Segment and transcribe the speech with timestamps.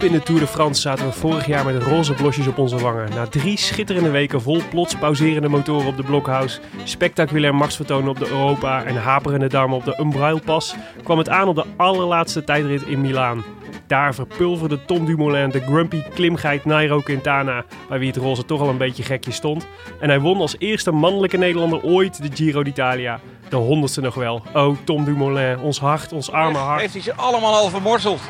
[0.00, 2.78] Diep in de Tour de France zaten we vorig jaar met roze blosjes op onze
[2.78, 3.10] wangen.
[3.14, 8.28] Na drie schitterende weken vol plots pauserende motoren op de Blockhouse, spectaculair machtsvertonen op de
[8.28, 13.00] Europa en haperende darmen op de Umbrailpas, kwam het aan op de allerlaatste tijdrit in
[13.00, 13.44] Milaan.
[13.86, 18.68] Daar verpulverde Tom Dumoulin de grumpy klimgeit Nairo Quintana, bij wie het roze toch al
[18.68, 19.66] een beetje gekje stond.
[20.00, 23.20] En hij won als eerste mannelijke Nederlander ooit de Giro d'Italia.
[23.48, 24.42] De honderdste nog wel.
[24.54, 26.80] Oh, Tom Dumoulin, ons hart, ons arme hart.
[26.80, 28.20] Heeft hij ze allemaal al vermorzeld.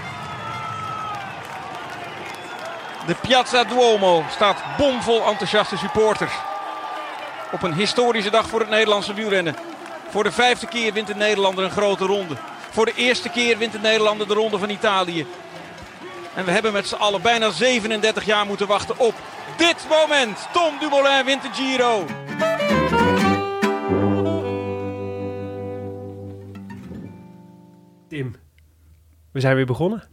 [3.10, 6.32] De Piazza Duomo staat bomvol enthousiaste supporters.
[7.52, 9.54] Op een historische dag voor het Nederlandse wielrennen.
[10.08, 12.36] Voor de vijfde keer wint de Nederlander een grote ronde.
[12.70, 15.26] Voor de eerste keer wint de Nederlander de ronde van Italië.
[16.34, 19.14] En we hebben met z'n allen bijna 37 jaar moeten wachten op
[19.56, 20.48] dit moment.
[20.52, 22.06] Tom Dumoulin wint de Giro.
[28.08, 28.34] Tim,
[29.32, 30.09] we zijn weer begonnen.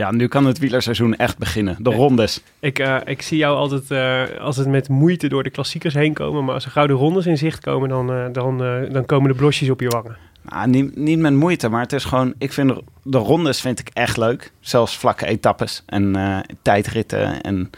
[0.00, 1.76] Ja, nu kan het wielerseizoen echt beginnen.
[1.78, 2.42] De rondes.
[2.60, 6.12] Ik, eh, ik zie jou altijd, eh, als het met moeite door de klassiekers heen
[6.12, 6.44] komen.
[6.44, 8.58] Maar als er gouden rondes in zicht komen, dan, eh, dan,
[8.92, 10.16] dan komen de blosjes op je wangen.
[10.42, 12.34] Nou, niet, niet met moeite, maar het is gewoon...
[12.38, 14.52] Ik vind de, de rondes vind ik echt leuk.
[14.60, 16.16] Zelfs vlakke etappes en
[16.62, 17.40] tijdritten.
[17.40, 17.70] En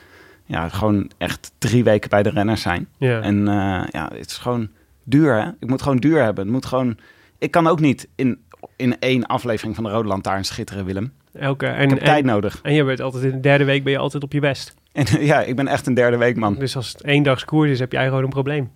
[0.44, 2.88] ja, gewoon echt drie weken bij de renners zijn.
[2.98, 3.20] Ja.
[3.20, 3.44] En
[3.91, 4.68] ja, het is gewoon
[5.04, 5.48] duur, hè?
[5.60, 6.44] Ik moet gewoon duur hebben.
[6.44, 6.98] Het moet gewoon...
[7.38, 8.38] Ik kan ook niet in,
[8.76, 11.12] in één aflevering van de Rode Lantaarn schitteren, Willem.
[11.32, 12.60] Elke, Ik en, heb en, tijd nodig.
[12.62, 14.75] en je bent altijd in de derde week ben je altijd op je best.
[14.93, 16.54] En ja, ik ben echt een derde weekman.
[16.54, 18.70] Dus als het één koers is, heb jij gewoon een probleem.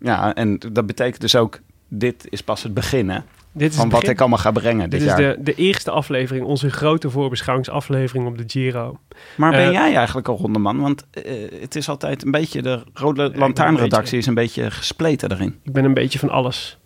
[0.00, 1.60] Ja, en dat betekent dus ook...
[1.88, 3.18] Dit is pas het begin, hè?
[3.52, 6.46] Dit is Van wat ik allemaal ga brengen Dit dit is de, de eerste aflevering,
[6.46, 8.98] onze grote voorbeschouwingsaflevering op de Giro.
[9.36, 10.80] Maar ben Eh, jij eigenlijk een rondeman?
[10.80, 12.62] Want eh, het is altijd een beetje...
[12.62, 15.58] De Rode Lantaarnredactie is een beetje gespleten daarin.
[15.64, 16.78] Ik ben een beetje van alles,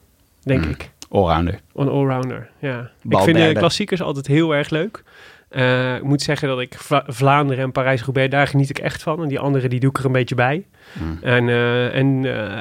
[0.42, 0.70] denk Hmm.
[0.72, 0.90] ik.
[1.12, 1.60] Allrounder.
[1.74, 2.80] Een allrounder, ja.
[2.80, 5.02] Ik vind de klassiekers altijd heel erg leuk.
[5.48, 9.22] Eh, ik moet zeggen dat ik Vla- Vlaanderen en Parijs-Roubaix, daar geniet ik echt van.
[9.22, 10.66] En die andere, die doe ik er een beetje bij.
[10.92, 11.18] Hmm.
[11.22, 12.06] En, eh, en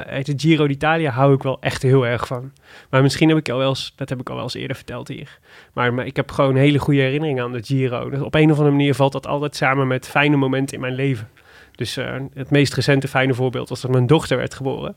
[0.06, 2.52] eh, de Giro d'Italia hou ik wel echt heel erg van.
[2.90, 5.08] Maar misschien heb ik al wel eens, dat heb ik al wel eens eerder verteld
[5.08, 5.38] hier.
[5.72, 8.10] Maar, maar ik heb gewoon hele goede herinneringen aan de Giro.
[8.10, 10.94] Dus op een of andere manier valt dat altijd samen met fijne momenten in mijn
[10.94, 11.28] leven.
[11.74, 14.96] Dus eh, het meest recente fijne voorbeeld was dat mijn dochter werd geboren.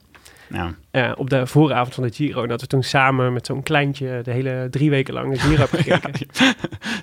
[0.50, 0.74] Ja.
[0.92, 2.42] Eh, op de vooravond van de Giro.
[2.42, 5.58] En dat we toen samen met zo'n kleintje de hele drie weken lang de Giro
[5.58, 6.12] hebben gekeken.
[6.12, 6.40] Dus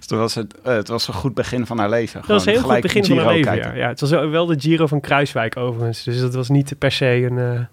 [0.01, 2.21] het, was het, eh, het was een goed begin van haar leven.
[2.21, 3.77] Dat was een heel goed begin van haar leven.
[3.77, 3.89] Ja.
[3.89, 6.03] het was wel de Giro van Kruiswijk overigens.
[6.03, 7.67] Dus dat was niet per se een...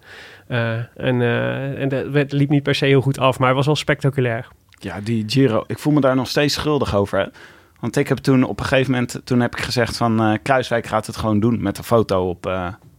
[0.46, 1.20] eh, en
[1.90, 4.48] en werd- liep niet per se heel goed af, maar het was wel spectaculair.
[4.78, 5.64] Ja, die Giro.
[5.66, 7.18] Ik voel me daar nog steeds schuldig over.
[7.18, 7.24] Hè?
[7.80, 9.20] Want ik heb toen op een gegeven moment...
[9.24, 10.38] Toen heb ik gezegd van...
[10.42, 12.46] Kruiswijk gaat het gewoon doen met een foto op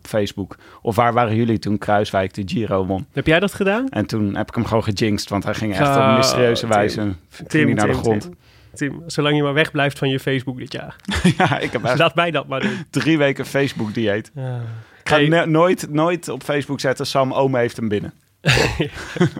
[0.08, 0.56] Facebook.
[0.82, 3.06] Of waar waren jullie toen Kruiswijk de Giro won?
[3.14, 3.90] Heb jij dat gedaan?
[3.90, 5.30] En toen heb ik hem gewoon gejinxed.
[5.30, 6.70] Want hij ging echt Oh, op mysterieuze Tim.
[6.70, 7.14] wijze
[7.48, 8.22] hij naar de grond.
[8.22, 8.34] Tim,
[8.74, 10.96] Tim, zolang je maar wegblijft van je Facebook dit jaar.
[11.38, 12.86] ja, ik heb echt Laat mij dat maar doen.
[12.90, 14.32] drie weken Facebook-dieet.
[14.36, 14.56] Ja.
[15.04, 15.46] Ik ga Hey.
[15.46, 17.06] nooit, nooit op Facebook zetten...
[17.06, 18.14] Sam, oma heeft hem binnen.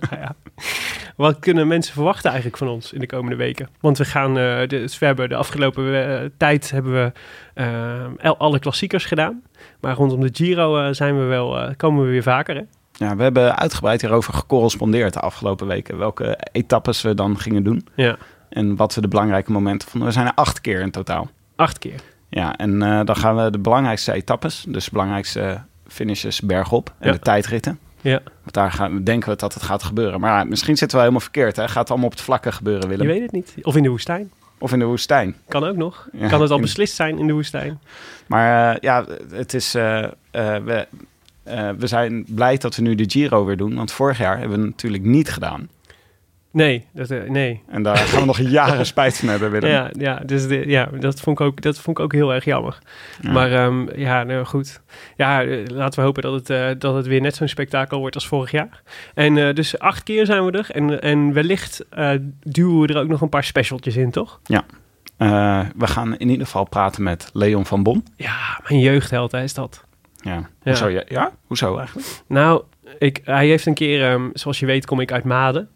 [0.10, 0.36] Nou ja.
[1.16, 3.70] Wat kunnen mensen verwachten eigenlijk van ons in de komende weken?
[3.80, 7.12] Want we gaan, eh, dus we hebben de afgelopen eh, tijd hebben we
[7.54, 9.42] eh, al- alle klassiekers gedaan.
[9.82, 12.56] Maar rondom de Giro eh, zijn we wel, eh, komen we weer vaker.
[12.56, 12.62] Hè?
[13.06, 15.98] Ja, we hebben uitgebreid hierover gecorrespondeerd de afgelopen weken.
[15.98, 17.88] Welke etappes we dan gingen doen.
[17.96, 18.18] Ja,
[18.50, 20.10] En wat we de belangrijke momenten vonden.
[20.10, 21.30] We zijn er acht keer in totaal.
[21.56, 22.00] acht keer.
[22.30, 24.66] Ja, en eh, dan gaan we de belangrijkste etappes.
[24.68, 26.94] Dus de belangrijkste finishes bergop.
[27.00, 27.14] En Ja.
[27.14, 27.80] de tijdritten.
[28.02, 30.20] Ja, Want daar gaan, denken we dat het gaat gebeuren.
[30.20, 31.56] Maar ja, misschien zitten we helemaal verkeerd.
[31.56, 31.68] Hè?
[31.68, 33.08] Gaat het allemaal op het vlakke gebeuren, Willem?
[33.08, 33.56] je weet het niet.
[33.62, 34.32] Of in de woestijn.
[34.62, 35.36] Of in de woestijn.
[35.48, 36.08] Kan ook nog.
[36.12, 37.80] Ja, kan het al beslist zijn in de woestijn?
[38.28, 39.76] Maar eh, ja, het is...
[39.76, 40.88] eh, eh, we,
[41.78, 43.76] we zijn blij dat we nu de Giro weer doen.
[43.76, 45.70] Want vorig jaar hebben we het natuurlijk niet gedaan.
[46.52, 47.62] Nee, dat, eh, nee.
[47.68, 49.70] En daar gaan we nog jaren spijt van hebben, Willem.
[49.70, 52.46] Ja, ja, dus de, ja dat, vond ik ook, dat vond ik ook heel erg
[52.46, 52.78] jammer.
[53.22, 53.32] Ja.
[53.32, 54.82] Maar ehm, ja, nou goed.
[55.18, 58.16] Ja, eh, laten we hopen dat het, eh, dat het weer net zo'n spektakel wordt
[58.16, 58.82] als vorig jaar.
[59.14, 60.68] En dus acht keer zijn we er.
[60.72, 61.86] En, en wellicht
[62.40, 64.40] duwen we er ook nog een paar specialtjes in, toch?
[65.22, 68.06] Eh, we gaan in ieder geval praten met Leon van Bon.
[68.16, 69.84] Ja, mijn jeugdheld, hè, is dat.
[70.16, 70.50] Ja.
[70.64, 70.88] Hoezo?
[70.88, 71.04] Ja?
[71.08, 71.32] ja?
[71.48, 72.08] Hoezo eigenlijk?
[72.28, 72.64] Nou,
[73.00, 75.70] ik, hij heeft een keer, ehm, zoals je weet, kom ik uit Maden.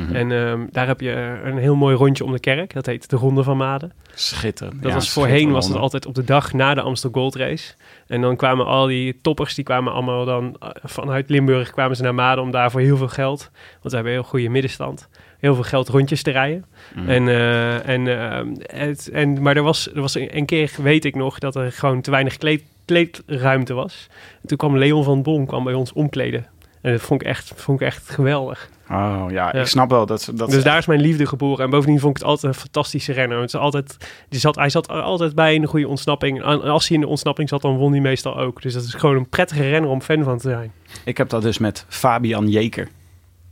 [0.00, 0.14] Mhm.
[0.14, 2.72] En ehm, daar heb je een heel mooi rondje om de kerk.
[2.72, 3.92] Dat heet de Ronde van Maden.
[4.14, 4.82] Schitterend.
[4.82, 7.74] Dat Ja, was voorheen was het altijd op de dag na de Amstel Gold Race.
[8.06, 12.02] En dan kwamen al die toppers, die kwamen allemaal dan eh, vanuit Limburg kwamen ze
[12.02, 15.08] naar Maden om daar voor heel veel geld, want we hebben een heel goede middenstand,
[15.38, 16.64] heel veel geld rondjes te rijden.
[16.94, 17.08] Mhm.
[17.08, 18.46] En, eh, en, eh,
[18.80, 21.72] het, en, maar er was, er was een, een keer, weet ik nog, dat er
[21.72, 24.08] gewoon te weinig kleed, kleedruimte was.
[24.42, 26.46] En toen kwam Leon van Bon kwam bij ons omkleden.
[26.84, 28.68] En dat vond ik echt, vond ik echt geweldig.
[28.90, 29.52] Oh ja, Ja.
[29.52, 30.30] ik snap wel dat...
[30.34, 31.64] dat dus daar is mijn liefde geboren.
[31.64, 33.38] En bovendien vond ik het altijd een fantastische renner.
[33.40, 33.96] Het is altijd,
[34.28, 36.42] die zat, hij zat er altijd bij in een goede ontsnapping.
[36.42, 38.62] En als hij in de ontsnapping zat, dan won hij meestal ook.
[38.62, 40.72] Dus dat is gewoon een prettige renner om fan van te zijn.
[41.04, 42.88] Ik heb dat dus met Fabian Jeker.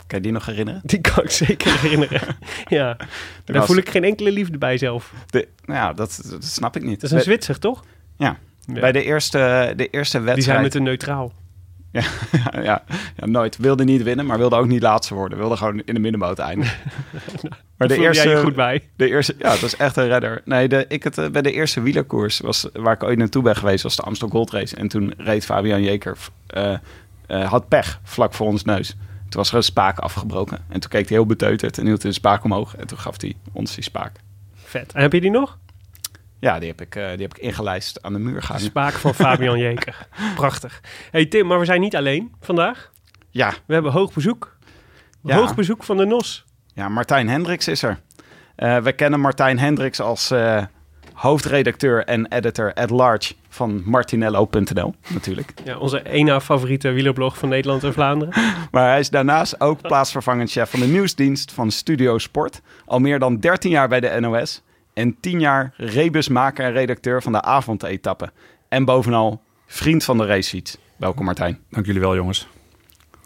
[0.07, 0.81] Kan je die nog herinneren?
[0.83, 2.21] Die kan ik zeker herinneren.
[2.67, 2.97] ja,
[3.45, 5.13] daar voel ik geen enkele liefde bij zelf.
[5.29, 7.01] De, nou ja, dat, dat snap ik niet.
[7.01, 7.83] Dat is een Zwitser, toch?
[8.17, 8.37] Ja.
[8.65, 8.79] Ja.
[8.79, 10.61] Bij de eerste, de eerste Die zijn wedstrijd...
[10.61, 11.33] met een neutraal.
[11.93, 12.03] Ja,
[12.61, 12.83] ja,
[13.15, 13.57] ja, nooit.
[13.57, 15.37] Wilde niet winnen, maar wilde ook niet laatste worden.
[15.37, 16.77] Wilde gewoon in de middenmoot eindigen.
[17.77, 18.83] maar de jij eerste, je goed bij.
[18.95, 19.35] de eerste...
[19.37, 20.41] Ja, dat is echt een redder.
[20.45, 23.55] Nee, de, ik het, eh, bij de eerste wielerkoers was, waar ik ooit naartoe ben
[23.55, 24.75] geweest, was de Amstel Gold Race.
[24.75, 26.17] En toen reed Fabian Jeker...
[26.47, 26.73] eh,
[27.27, 28.87] eh, had pech vlak voor ons neus.
[29.29, 30.57] Toen was er een spaak afgebroken.
[30.69, 32.75] En toen keek hij heel beteuterd en hield hij de spaak omhoog.
[32.75, 34.11] En toen gaf hij ons die spaak.
[34.55, 34.93] Vet.
[34.93, 35.57] En heb je die nog?
[36.43, 38.65] Ja, die heb ik, eh, die heb ik ingelijst aan de muur gehangen.
[38.65, 40.07] Spaak van Fabian Jeker.
[40.35, 40.81] Prachtig.
[41.11, 42.91] hey Tim, maar we zijn niet alleen vandaag.
[43.29, 44.55] Ja, We hebben hoog bezoek.
[45.23, 45.35] Ja.
[45.35, 46.45] Hoog bezoek van de NOS.
[46.73, 47.99] ja, Martijn Hendricks is er.
[48.55, 50.63] Eh, we kennen Martijn Hendricks als eh,
[51.13, 55.53] hoofdredacteur en editor at large van Martinello.nl natuurlijk.
[55.65, 58.33] Ja, onze ene favoriete wielerblog van Nederland en Vlaanderen.
[58.71, 62.61] Maar hij is daarnaast ook plaatsvervangend chef van de nieuwsdienst van Studio Sport.
[62.85, 64.61] Al meer dan 13 jaar bij de NOS.
[64.93, 68.31] En 10 jaar rebusmaker en redacteur van de avondetappe.
[68.69, 70.77] En bovenal vriend van de racefiets.
[70.97, 71.59] Welkom Martijn.
[71.69, 72.47] Dank jullie wel, jongens.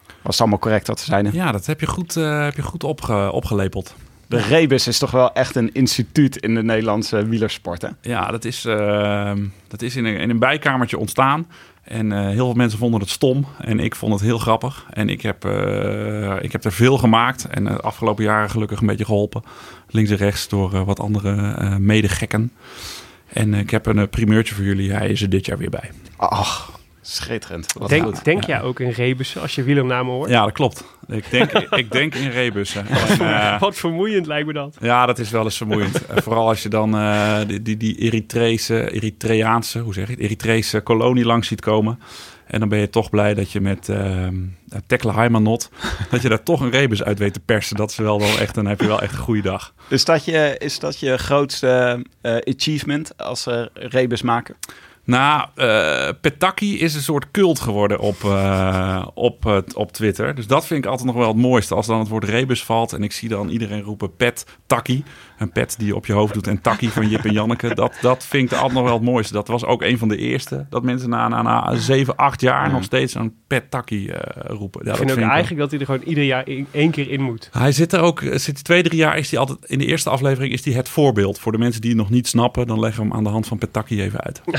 [0.06, 1.34] Was het allemaal correct wat we zeiden?
[1.34, 3.96] Ja, dat heb je goed, eh, heb je goed opge- opgelepeld.
[4.28, 7.88] De rebus is toch wel echt een instituut in de Nederlandse wielersport hè?
[8.02, 9.32] Ja, dat is, eh,
[9.68, 11.48] dat is in, een, in een bijkamertje ontstaan.
[11.88, 13.46] En eh, heel veel mensen vonden het stom.
[13.62, 14.86] En ik vond het heel grappig.
[14.90, 17.46] En ik heb, eh, ik heb er veel gemaakt.
[17.46, 19.44] En de afgelopen jaren gelukkig een beetje geholpen.
[19.90, 22.52] Links en rechts door eh, wat andere eh medegekken.
[23.34, 24.92] En eh, ik heb een eh, primeurtje voor jullie.
[24.92, 25.92] Hij is er dit jaar weer bij.
[26.16, 27.74] Ach, schitterend.
[27.74, 28.24] Wat Denk, goed.
[28.24, 30.30] denk jij ook in rebussen als je wielernamen hoort?
[30.30, 30.84] Ja, dat klopt.
[31.08, 31.52] Ik denk,
[31.82, 32.88] ik denk in rebussen.
[32.88, 34.78] En, eh, Wat vermoeiend lijkt me dat.
[34.80, 36.06] Ja, dat is wel eens vermoeiend.
[36.08, 40.22] Eh, Vooral als je dan eh, die, die, die Eritrese, Eritreaanse, hoe zeg je het,
[40.22, 42.00] Eritrese kolonie langs ziet komen.
[42.48, 44.28] En dan ben je toch blij dat je met uh,
[44.88, 45.70] Tekla Heimanot,
[46.12, 47.76] dat je daar toch een rebus uit weet te persen.
[47.76, 49.74] Dat is wel, wel echt, dan heb je wel echt een goede dag.
[49.88, 54.56] Is dat je, is dat je grootste achievement als eh, rebusmaker?
[55.08, 60.36] Nou, eh Petaki is een soort cult geworden op, eh, op, op Twitter.
[60.36, 61.76] Dus dat vind ik altijd nog wel het mooiste.
[61.76, 64.46] Als dan het woord rebus valt en ik zie dan iedereen roepen pet.
[65.38, 67.76] Een pet die je op je hoofd doet en takkie van Jip en Janneke.
[67.76, 69.34] Dat, dat vind ik altijd nog wel het mooiste.
[69.34, 70.66] Dat was ook een van de eerste.
[70.70, 74.86] Dat mensen na, na, na 7, 8 jaar nog steeds een pet takkie eh, roepen.
[74.86, 77.22] Ja, ik vind ook eigenlijk dat hij er gewoon ieder jaar in- één keer in
[77.22, 77.50] moet.
[77.52, 80.54] hij zit er ook, zit twee, drie jaar is hij altijd, in de eerste aflevering
[80.54, 81.40] is hij het voorbeeld.
[81.40, 83.48] Voor de mensen die het nog niet snappen, dan leggen we hem aan de hand
[83.48, 84.42] van Petaki even uit.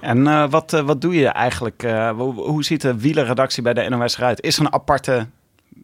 [0.00, 1.82] En eh, wat, eh, wat doe je eigenlijk?
[1.82, 4.42] eh, hoe, hoe ziet de wielerredactie bij de NOS eruit?
[4.42, 5.26] Is er een aparte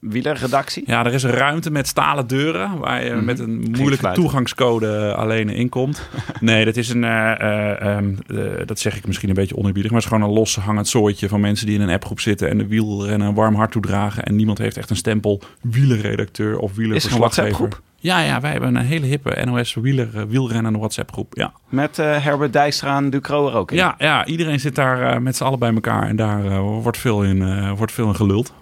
[0.00, 0.82] wielerredactie?
[0.86, 3.24] Ja, er is een ruimte met stalen deuren waar je Mhm.
[3.24, 6.08] met een moeilijke toegangscode alleen inkomt.
[6.40, 9.90] nee, dat is een, eh, eh, ehm, eh, dat zeg ik misschien een beetje oneerbiedig,
[9.90, 12.48] maar het is gewoon een los hangend zooitje van mensen die in een appgroep zitten
[12.48, 14.24] en de wielrennen een warm hart toedragen.
[14.24, 17.42] En niemand heeft echt een stempel wielerredacteur of Is er wielerverslaggever.
[17.42, 17.80] WhatsApp-groep?
[18.00, 21.32] Ja, ja, wij hebben een hele hippe NOS wieler, wielrennen WhatsApp groep.
[21.36, 21.52] Ja.
[21.68, 23.76] Met Herbert Dijkstra en Ducro er ook in?
[23.76, 27.68] Ja, ja, iedereen zit daar met z'n allen bij elkaar en daar wordt, veel in,
[27.76, 28.52] wordt veel in geluld.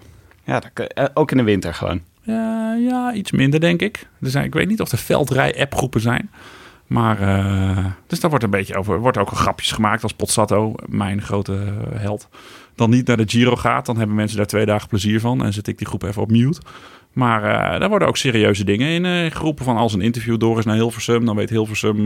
[0.47, 2.01] Ja, dat eh, ook in de winter gewoon.
[2.79, 4.07] Ja, iets minder denk ik.
[4.21, 6.29] Er zijn, ik weet niet of er veldrij-appgroepen zijn.
[6.87, 11.21] Maar, eh, dus daar wordt een beetje over, wordt ook grapjes gemaakt als Pozzato, mijn
[11.21, 12.29] grote eh, held,
[12.75, 13.85] dan niet naar de Giro gaat.
[13.85, 16.31] Dan hebben mensen daar twee dagen plezier van en zet ik die groep even op
[16.31, 16.61] mute.
[17.13, 17.41] Maar
[17.79, 21.25] daar worden ook serieuze dingen in geroepen van als een interview door is naar Hilversum,
[21.25, 22.03] dan weet Hilversum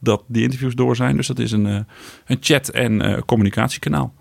[0.00, 1.16] dat die interviews door zijn.
[1.16, 1.64] Dus dat is een,
[2.26, 4.14] een chat- en communicatiekanaal.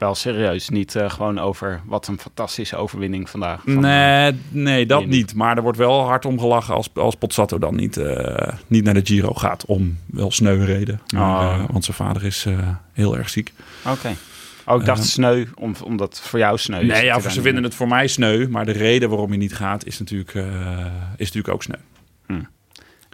[0.00, 3.60] Wel serieus, niet eh, gewoon over wat een fantastische overwinning vandaag.
[3.64, 5.34] van, eh, Nee, nee, dat je niet.
[5.34, 8.94] Maar er wordt wel hard om gelachen als, als Pozzato dan niet, eh, niet naar
[8.94, 9.64] de Giro gaat.
[9.64, 11.00] Om wel sneu reden.
[11.16, 11.20] Oh.
[11.20, 12.46] eh, want zijn vader is
[12.92, 13.52] heel erg ziek.
[13.86, 14.14] Oké.
[14.66, 16.86] Oh, ik dacht Eh, sneu, om, omdat voor jou sneu is.
[16.86, 18.46] nee, ja, je ze vinden het voor mij sneu.
[18.48, 20.34] Maar de reden waarom hij niet gaat is natuurlijk,
[21.16, 21.78] is natuurlijk ook sneu.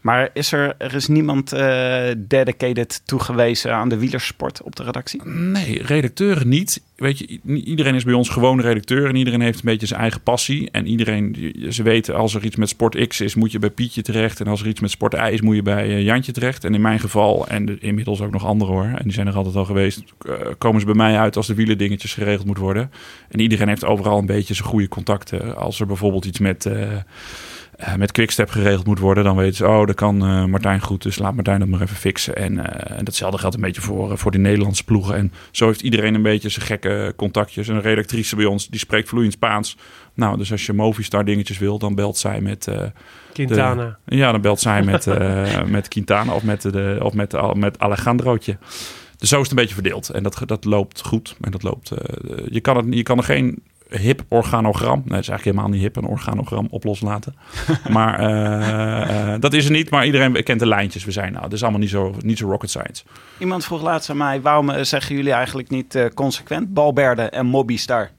[0.06, 5.20] Maar is er, er is niemand eh, dedicated toegewezen aan de wielersport op de redactie?
[5.24, 6.80] Nee, redacteuren niet.
[6.96, 10.20] Weet je, iedereen is bij ons gewoon redacteur en iedereen heeft een beetje zijn eigen
[10.20, 10.70] passie.
[10.70, 14.02] En iedereen, ze weten als er iets met Sport X is, moet je bij Pietje
[14.02, 14.40] terecht.
[14.40, 16.64] En als er iets met Sport Y is, moet je bij eh, Jantje terecht.
[16.64, 19.34] En in mijn geval, en de- inmiddels ook nog anderen hoor, en die zijn er
[19.34, 22.90] altijd al geweest, eh, komen ze bij mij uit als de wielerdingetjes geregeld moet worden.
[23.28, 25.56] En iedereen heeft overal een beetje zijn goede contacten.
[25.56, 26.68] Als er bijvoorbeeld iets met...
[27.76, 31.02] eh, met Quickstep geregeld moet worden, dan weten ze, oh, dat kan eh, Martijn goed,
[31.02, 32.36] dus laat Martijn dat maar even fixen.
[32.36, 35.16] En, eh, en datzelfde geldt een beetje voor, voor die Nederlandse ploegen.
[35.16, 37.68] En zo heeft iedereen een beetje zijn gekke contactjes.
[37.68, 39.76] Een redactrice bij ons, die spreekt vloeiend Spaans.
[40.14, 42.68] Nou, dus als je Movistar dingetjes wil, dan belt zij met...
[43.32, 43.98] Quintana.
[44.04, 45.06] ja, dan belt zij met,
[45.66, 48.56] met Quintana of met, de, of met, met Alejandrootje.
[49.16, 50.08] Dus zo is het een beetje verdeeld.
[50.08, 51.36] En dat, dat loopt goed.
[51.40, 51.92] En dat loopt,
[52.48, 55.80] je, kan het, je kan er geen hip organogram, nee, dat is eigenlijk helemaal niet
[55.80, 57.34] hip, een organogram op loslaten.
[57.88, 61.04] maar eh, eh, dat is er niet, maar iedereen kent de lijntjes.
[61.04, 63.04] We zijn nou, dat is allemaal niet zo, niet zo rocket science.
[63.38, 68.10] Iemand vroeg laatst aan mij, waarom eh, zeggen jullie eigenlijk niet consequent Balberde en Mobbystar?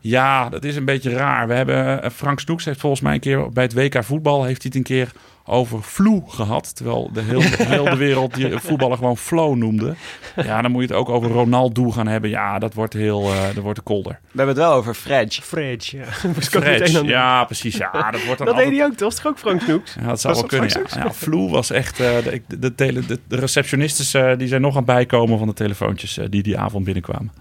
[0.00, 1.48] Ja, dat is een beetje raar.
[1.48, 4.72] We hebben, Frank Snoeks heeft volgens mij een keer bij het WK voetbal heeft hij
[4.74, 5.12] het een keer
[5.48, 6.76] over flu gehad.
[6.76, 9.94] Terwijl de hele, heel de wereld die voetballen gewoon flow noemde.
[10.44, 12.30] Ja, dan moet je het ook over Ronaldo gaan hebben.
[12.30, 14.12] Ja, dat wordt heel, eh dat wordt te kolder.
[14.22, 15.42] We hebben het wel over Fredge.
[15.42, 16.04] Fredge, ja.
[16.28, 17.76] Meteen Fred, aan- ja, precies.
[17.76, 18.68] Ja, dat wordt dan Dat altijd...
[18.68, 19.08] deed hij ook, toch?
[19.08, 19.94] Was toch ook Frank Snoeks?
[19.94, 20.86] Ja, dat zou Was wel kunnen.
[20.94, 21.04] Ja.
[21.04, 22.00] Ja, flu was echt.
[22.00, 25.38] eh, de, de, de, tele- de, de receptionistes eh, die zijn nog aan het bijkomen
[25.38, 27.32] van de telefoontjes die die avond binnenkwamen.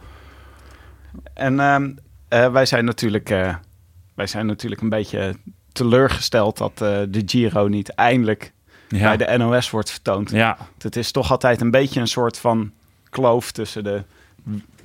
[1.33, 1.91] En ehm,
[2.27, 3.55] eh, wij, zijn natuurlijk, eh,
[4.15, 5.35] wij zijn natuurlijk een beetje
[5.75, 8.53] teleurgesteld dat eh, de Giro niet eindelijk
[8.87, 10.31] Ja, bij de NOS wordt vertoond.
[10.31, 12.71] ja, Het is toch altijd een beetje een soort van
[13.09, 14.03] kloof tussen de,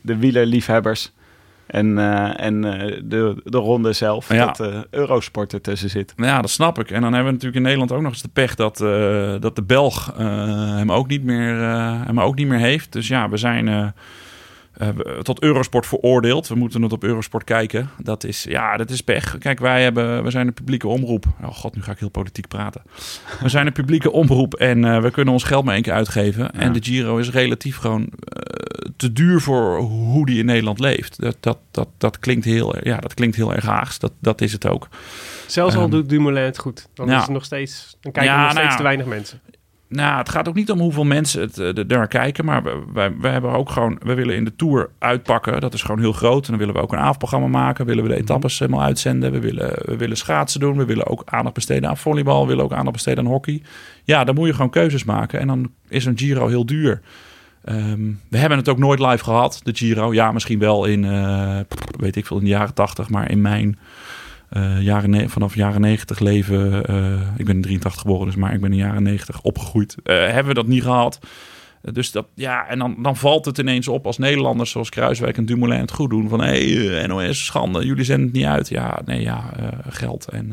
[0.00, 1.12] de wielerliefhebbers
[1.66, 4.32] en, eh, en eh, de, de ronde zelf.
[4.32, 4.47] Ja.
[4.47, 6.12] Dat de Eurosport ertussen zit.
[6.16, 6.90] ja, dat snap ik.
[6.90, 8.76] En dan hebben we natuurlijk in Nederland ook nog eens de pech dat,
[9.42, 11.54] dat de Belg hem, ook niet meer,
[12.06, 12.92] hem ook niet meer heeft.
[12.92, 13.94] Dus ja, we zijn
[15.22, 16.49] tot Eurosport veroordeeld.
[16.49, 17.90] We moeten het op Eurosport kijken.
[17.99, 19.38] Dat is, ja, dat is pech.
[19.38, 21.25] Kijk, wij hebben, we zijn een publieke omroep.
[21.42, 22.82] Oh god, nu ga ik heel politiek praten.
[23.40, 26.52] We zijn een publieke omroep en eh, we kunnen ons geld maar één keer uitgeven.
[26.52, 31.20] En de Giro is relatief gewoon eh, te duur voor hoe die in Nederland leeft.
[31.20, 33.99] Dat, dat, dat, dat, klinkt, heel, ja, dat klinkt heel erg haags.
[33.99, 34.88] Dat, dat is het ook.
[35.46, 36.88] Zelfs al Ehm, doet Dumoulin het goed.
[36.94, 37.16] Dan ja.
[37.16, 37.96] is het nog steeds...
[38.00, 38.76] Dan kijken Ja, nog steeds nou ja.
[38.76, 39.40] te weinig mensen.
[39.90, 42.44] Nou, het gaat ook niet om hoeveel mensen het, eh, er naar kijken.
[42.44, 43.99] Maar we- wij, wij hebben ook gewoon...
[44.02, 45.61] We willen in de Tour uitpakken.
[45.61, 46.44] Dat is gewoon heel groot.
[46.44, 47.87] En dan willen we ook een avondprogramma maken.
[47.87, 49.32] Willen we de etappes helemaal uitzenden.
[49.32, 50.76] We willen, we willen schaatsen doen.
[50.76, 52.40] We willen ook aandacht besteden aan volleybal.
[52.42, 53.62] We willen ook aandacht besteden aan hockey.
[54.04, 55.40] Ja, dan moet je gewoon keuzes maken.
[55.40, 57.00] En dan is een Giro heel duur.
[57.64, 60.12] Ehm, we hebben het ook nooit live gehad, de Giro.
[60.14, 61.59] Ja, misschien wel in, eh,
[61.99, 63.09] weet ik veel, in de jaren tachtig.
[63.09, 63.78] Maar in mijn
[64.50, 66.85] eh, jaren vanaf jaren 90 leven.
[66.85, 69.97] eh, ik ben in 83 geboren, dus maar ik ben in jaren 90 opgegroeid.
[70.02, 71.19] eh, hebben we dat niet gehad.
[71.83, 75.37] Eh, dus dat, ja, en dan, dan valt het ineens op als Nederlanders zoals Kruiswijk
[75.37, 76.28] en Dumoulin het goed doen.
[76.28, 78.69] Van hé, hey, NOS, schande, jullie zenden het niet uit.
[78.69, 79.52] Ja, nee, ja,
[79.88, 80.28] geld.
[80.28, 80.52] En,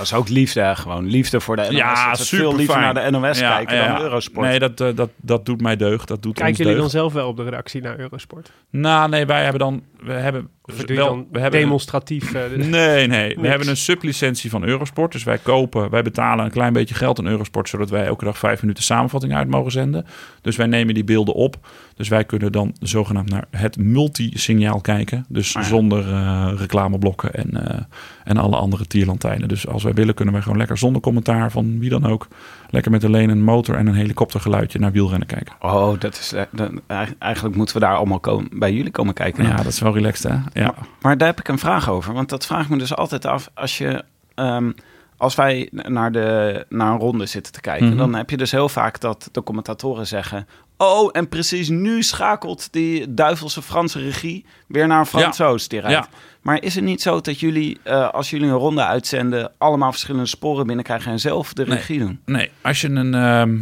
[0.00, 1.06] Dat is ook liefde, gewoon.
[1.06, 1.70] Liefde voor de NOS.
[1.72, 3.92] Ja, Dat is veel liever naar de NOS ja, kijken ja.
[3.92, 4.46] dan Eurosport.
[4.46, 6.08] Nee, dat, eh, dat, dat doet mij deugd.
[6.08, 6.92] Dat doet ons Kijken jullie deugd.
[6.92, 8.52] dan zelf wel op de redactie naar Eurosport?
[8.70, 9.82] Nou, nee, wij hebben dan...
[10.02, 10.48] We hebben
[10.86, 12.34] wel, dan we hebben demonstratief...
[12.34, 13.36] eh, Nee, nee.
[13.40, 15.12] We hebben een sublicentie van Eurosport.
[15.12, 18.38] Dus wij kopen, wij betalen een klein beetje geld aan Eurosport, zodat wij elke dag
[18.38, 20.06] vijf minuten samenvatting uit mogen zenden.
[20.40, 21.56] Dus wij nemen die beelden op.
[22.00, 25.24] Dus wij kunnen dan zogenaamd naar het multisignaal kijken.
[25.28, 25.68] Dus Ah ja.
[25.68, 27.80] zonder eh, reclameblokken en, eh,
[28.24, 29.48] en alle andere tierlantijnen.
[29.48, 32.28] Dus als wij willen, kunnen wij gewoon lekker zonder commentaar van wie dan ook.
[32.70, 35.54] Lekker met alleen een motor en een helikoptergeluidje naar wielrennen kijken.
[35.60, 36.80] Oh, dat is, eh, dan-
[37.18, 39.44] eigenlijk- moeten we daar allemaal komen, bij jullie komen kijken.
[39.44, 40.60] Ja, dat is wel relaxed, hè?
[40.62, 40.74] Ja.
[41.00, 42.12] Maar daar heb ik een vraag over.
[42.14, 43.50] Want dat vraag ik me dus altijd af.
[43.54, 44.04] Als, je,
[44.34, 44.70] ehm,
[45.20, 47.96] als wij naar, de, naar een ronde zitten te kijken, Mhm.
[47.96, 50.46] dan heb je dus heel vaak dat de commentatoren zeggen.
[50.76, 55.88] Oh, en precies nu schakelt die duivelse Franse regie weer naar een Fransoos rijdt.
[55.88, 56.08] Ja.
[56.42, 60.26] Maar is het niet zo dat jullie, eh, als jullie een ronde uitzenden, allemaal verschillende
[60.26, 61.76] sporen binnenkrijgen en zelf de Nee.
[61.76, 62.20] regie doen?
[62.24, 63.14] Nee, als je een.
[63.14, 63.58] ehm,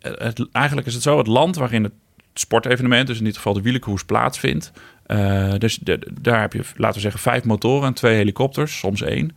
[0.00, 1.92] het, eigenlijk is het zo: het land waarin het
[2.34, 4.72] sportevenement, dus in dit geval de wielerkoers, plaatsvindt.
[5.06, 9.02] eh, dus de- daar heb je, laten we zeggen, vijf motoren en twee helikopters, soms
[9.02, 9.36] één.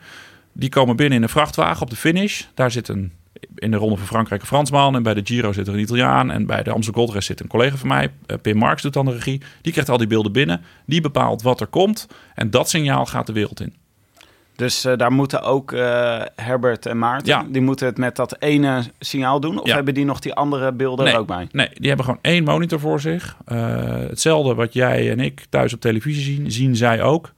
[0.53, 2.43] Die komen binnen in een vrachtwagen op de finish.
[2.53, 3.11] Daar zit een
[3.55, 4.95] in de Ronde van Frankrijk een Fransman.
[4.95, 6.31] En bij de Giro zit er een Italiaan.
[6.31, 8.11] En bij de Amstel Gold Race zit een collega van mij.
[8.25, 9.41] eh, Pim Marks doet dan de regie.
[9.61, 10.61] Die krijgt al die beelden binnen.
[10.85, 12.07] Die bepaalt wat er komt.
[12.35, 13.75] En dat signaal gaat de wereld in.
[14.55, 17.45] Dus eh, daar moeten ook eh, Herbert en Maarten, Ja.
[17.49, 19.59] die moeten het met dat ene signaal doen?
[19.61, 19.75] Of Ja.
[19.75, 21.13] hebben die nog die andere beelden Nee.
[21.13, 21.47] er ook bij?
[21.51, 23.37] Nee, die hebben gewoon één monitor voor zich.
[23.45, 27.33] Hetzelfde wat jij en ik thuis op televisie zien, zien zij ook.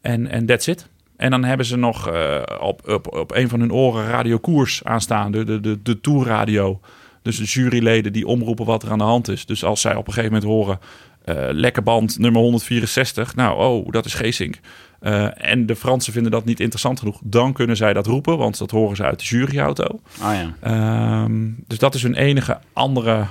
[0.00, 0.88] En en that's it.
[1.16, 4.84] En dan hebben ze nog eh, op, op, op een van hun oren Radio Koers
[4.84, 5.32] aanstaan.
[5.32, 6.80] De, de, de, de tourradio.
[7.22, 9.46] Dus de juryleden die omroepen wat er aan de hand is.
[9.46, 10.78] Dus als zij op een gegeven moment horen...
[11.24, 13.34] eh lekker band nummer 164.
[13.34, 14.60] Nou, oh, dat is Geesink.
[15.00, 17.20] Eh, en de Fransen vinden dat niet interessant genoeg.
[17.24, 20.00] Dan kunnen zij dat roepen, want dat horen ze uit de juryauto.
[20.20, 20.54] Ah ja.
[20.60, 23.26] Ehm, dus dat is hun enige andere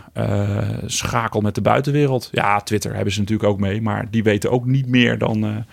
[0.86, 2.30] schakel met de buitenwereld.
[2.32, 5.65] Ja, Twitter hebben ze natuurlijk ook mee, maar die weten ook niet meer dan,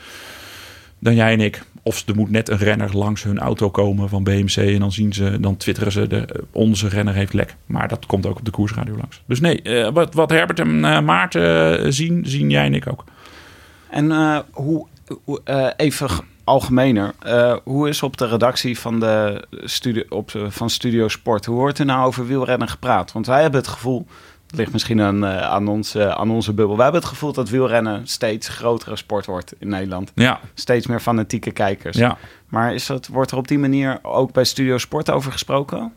[1.03, 1.63] dan jij en ik.
[1.83, 5.13] Of er moet net een renner langs hun auto komen van BMC en dan zien
[5.13, 7.57] ze, dan twitteren ze de onze renner heeft lek.
[7.67, 9.23] Maar dat komt ook op de koersradio langs.
[9.27, 12.87] Dus nee, eh, wat, wat Herbert en eh, Maarten eh, zien, zien jij en ik
[12.87, 13.05] ook.
[13.91, 14.87] En eh, hoe,
[15.45, 16.09] eh, even
[16.45, 21.45] algemener, eh, hoe is op de redactie van, de studio, op, eh, van Studio Sport,
[21.45, 23.13] hoe wordt er nou over wielrennen gepraat?
[23.13, 24.07] Want wij hebben het gevoel,
[24.53, 27.49] ligt misschien aan, eh, aan, ons, eh, aan onze bubbel, wij hebben het gevoel dat
[27.49, 30.13] wielrennen steeds grotere sport wordt in Nederland.
[30.15, 31.97] Ja, Steeds meer fanatieke kijkers.
[31.97, 32.17] ja.
[32.49, 35.93] Maar is dat, wordt er op die manier ook bij Studio Sport over gesproken?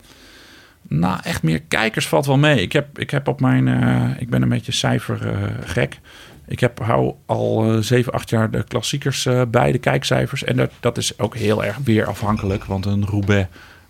[0.88, 2.60] Nou, echt meer kijkers valt wel mee.
[2.60, 3.68] Ik, heb, ik heb op mijn.
[3.68, 5.98] eh, ik ben een beetje cijfergek.
[6.46, 10.44] ik heb, hou al 7, 8 jaar de klassiekers bij, de kijkcijfers.
[10.44, 12.64] En dat, dat is ook heel erg weer afhankelijk.
[12.64, 13.46] Want een Roubaix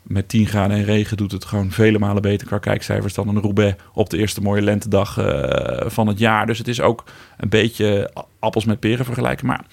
[0.06, 3.40] met 10 graden en regen doet het gewoon vele malen beter qua kijkcijfers dan een
[3.40, 6.46] Roubaix op de eerste mooie lentedag eh, van het jaar.
[6.46, 7.04] Dus het is ook
[7.36, 9.46] een beetje appels met peren vergelijken.
[9.46, 9.64] Maar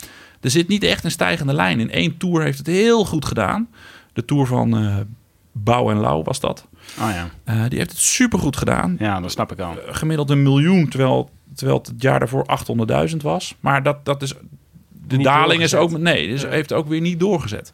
[0.42, 1.80] er zit niet echt een stijgende lijn.
[1.80, 3.68] In één tour heeft het heel goed gedaan.
[4.14, 4.98] De tour van eh
[5.56, 6.68] Bouw en Lau was dat.
[7.00, 8.96] Oh ja, Eh, die heeft het supergoed gedaan.
[9.00, 9.76] ja dat snap ik al.
[9.88, 12.46] Gemiddeld een miljoen, terwijl, terwijl het het jaar daarvoor
[13.10, 13.56] 800.000 was.
[13.60, 14.34] Maar dat, dat is...
[15.08, 15.98] De Niet daling is ook...
[15.98, 17.74] Nee, dus heeft ook weer niet doorgezet.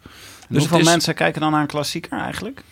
[0.49, 2.63] Dus Hoeveel is, mensen kijken dan naar een klassieker eigenlijk?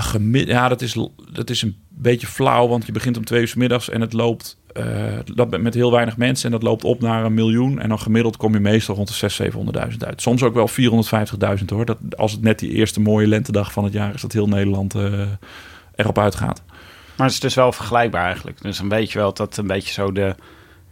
[0.00, 0.96] gemi- ja, dat is,
[1.32, 4.12] dat is een beetje flauw, want je begint om twee uur 's middags en het
[4.12, 7.78] loopt eh, dat met heel weinig mensen en dat loopt op naar een miljoen.
[7.80, 10.22] En dan gemiddeld kom je meestal rond de 600.000, 700.000 uit.
[10.22, 10.68] Soms ook wel
[11.58, 11.84] 450.000 hoor.
[11.84, 14.94] Dat, als het net die eerste mooie lentedag van het jaar is, dat heel Nederland
[14.94, 15.20] eh,
[15.94, 16.62] erop uitgaat.
[17.16, 18.62] Maar het is dus wel vergelijkbaar eigenlijk.
[18.62, 20.34] Dus dan weet je wel dat een beetje zo de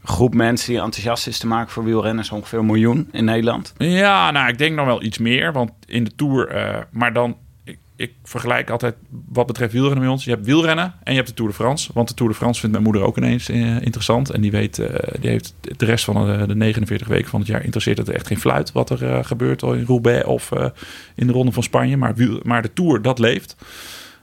[0.07, 3.75] groep mensen die enthousiast is te maken voor wielrennen is ongeveer een miljoen in Nederland.
[3.79, 5.53] Ja, nou, ik denk nog wel iets meer.
[5.53, 6.49] Want in de Tour...
[6.49, 7.37] eh, maar dan...
[7.99, 8.95] Ik, vergelijk altijd
[9.29, 10.25] wat betreft wielrennen bij ons.
[10.25, 11.91] Je hebt wielrennen en je hebt de Tour de France.
[11.95, 14.31] Want de Tour de France vindt mijn moeder ook ineens eh, interessant.
[14.31, 14.79] En die weet...
[14.79, 17.65] eh, die heeft de rest van de, de 49 weken van het jaar...
[17.65, 20.51] interesseert het echt geen fluit wat er gebeurt in Roubaix of
[21.15, 21.97] in de Ronde van Spanje.
[21.97, 23.57] Maar, maar de Tour, dat leeft.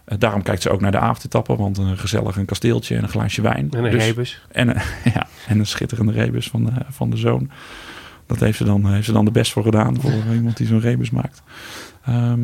[0.05, 1.57] Eh, daarom kijkt ze ook naar de avondetappen.
[1.57, 3.71] Want een gezellig een kasteeltje en een glaasje wijn.
[3.71, 4.41] En een Dus- rebus.
[4.51, 4.81] en, een-
[5.13, 7.49] ja, en een schitterende rebus van de, van de zoon.
[8.25, 10.01] Dat heeft ze, dan, heeft ze dan de best voor gedaan.
[10.01, 11.41] Voor iemand die zo'n rebus maakt.
[12.05, 12.39] Ehm,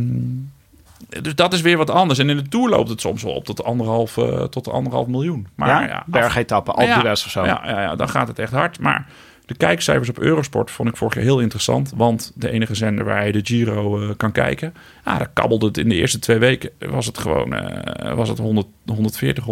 [1.22, 2.20] dus dat is weer wat anders.
[2.20, 5.48] En in de Tour loopt het soms wel op tot anderhalf, eh, tot anderhalf miljoen.
[5.56, 7.46] Maar ja, ja, bergetappen, Alpe ja, of zo.
[7.46, 8.80] Ja, ja, ja, dan gaat het echt hard.
[8.80, 9.08] Maar
[9.50, 11.92] de kijkcijfers op Eurosport vond ik vorig jaar heel interessant.
[11.96, 14.74] Want de enige zender waar je de Giro eh, kan kijken...
[15.06, 16.70] Ja, daar kabbelde het in de eerste twee weken.
[16.80, 19.52] Was het gewoon eh, was het 100, 140, 150.000.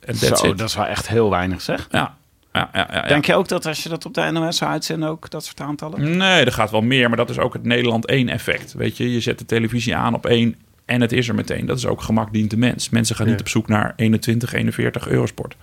[0.00, 0.58] En Zo, it.
[0.58, 1.88] dat is wel echt heel weinig zeg.
[1.90, 2.16] Ja,
[2.52, 3.08] ja, ja, ja, ja.
[3.08, 5.60] Denk je ook dat als je dat op de NOS zou uitzenden ook dat soort
[5.60, 6.16] aantallen?
[6.16, 8.72] Nee, er gaat wel meer, maar dat is ook het Nederland 1 effect.
[8.72, 11.66] Weet je, je zet de televisie aan op 1 en het is er meteen.
[11.66, 12.88] Dat is ook gemak dient de mens.
[12.88, 15.56] Mensen gaan niet op zoek naar 21, 41 Eurosport.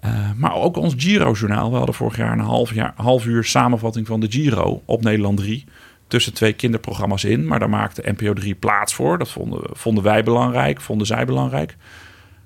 [0.00, 1.70] Eh, maar ook ons Giro-journaal.
[1.70, 5.36] We hadden vorig jaar een half, jaar, half uur samenvatting van de Giro op Nederland
[5.36, 5.64] 3.
[6.06, 7.46] Tussen twee kinderprogramma's in.
[7.46, 9.18] Maar daar maakte NPO 3 plaats voor.
[9.18, 11.76] Dat vonden, vonden wij belangrijk, vonden zij belangrijk.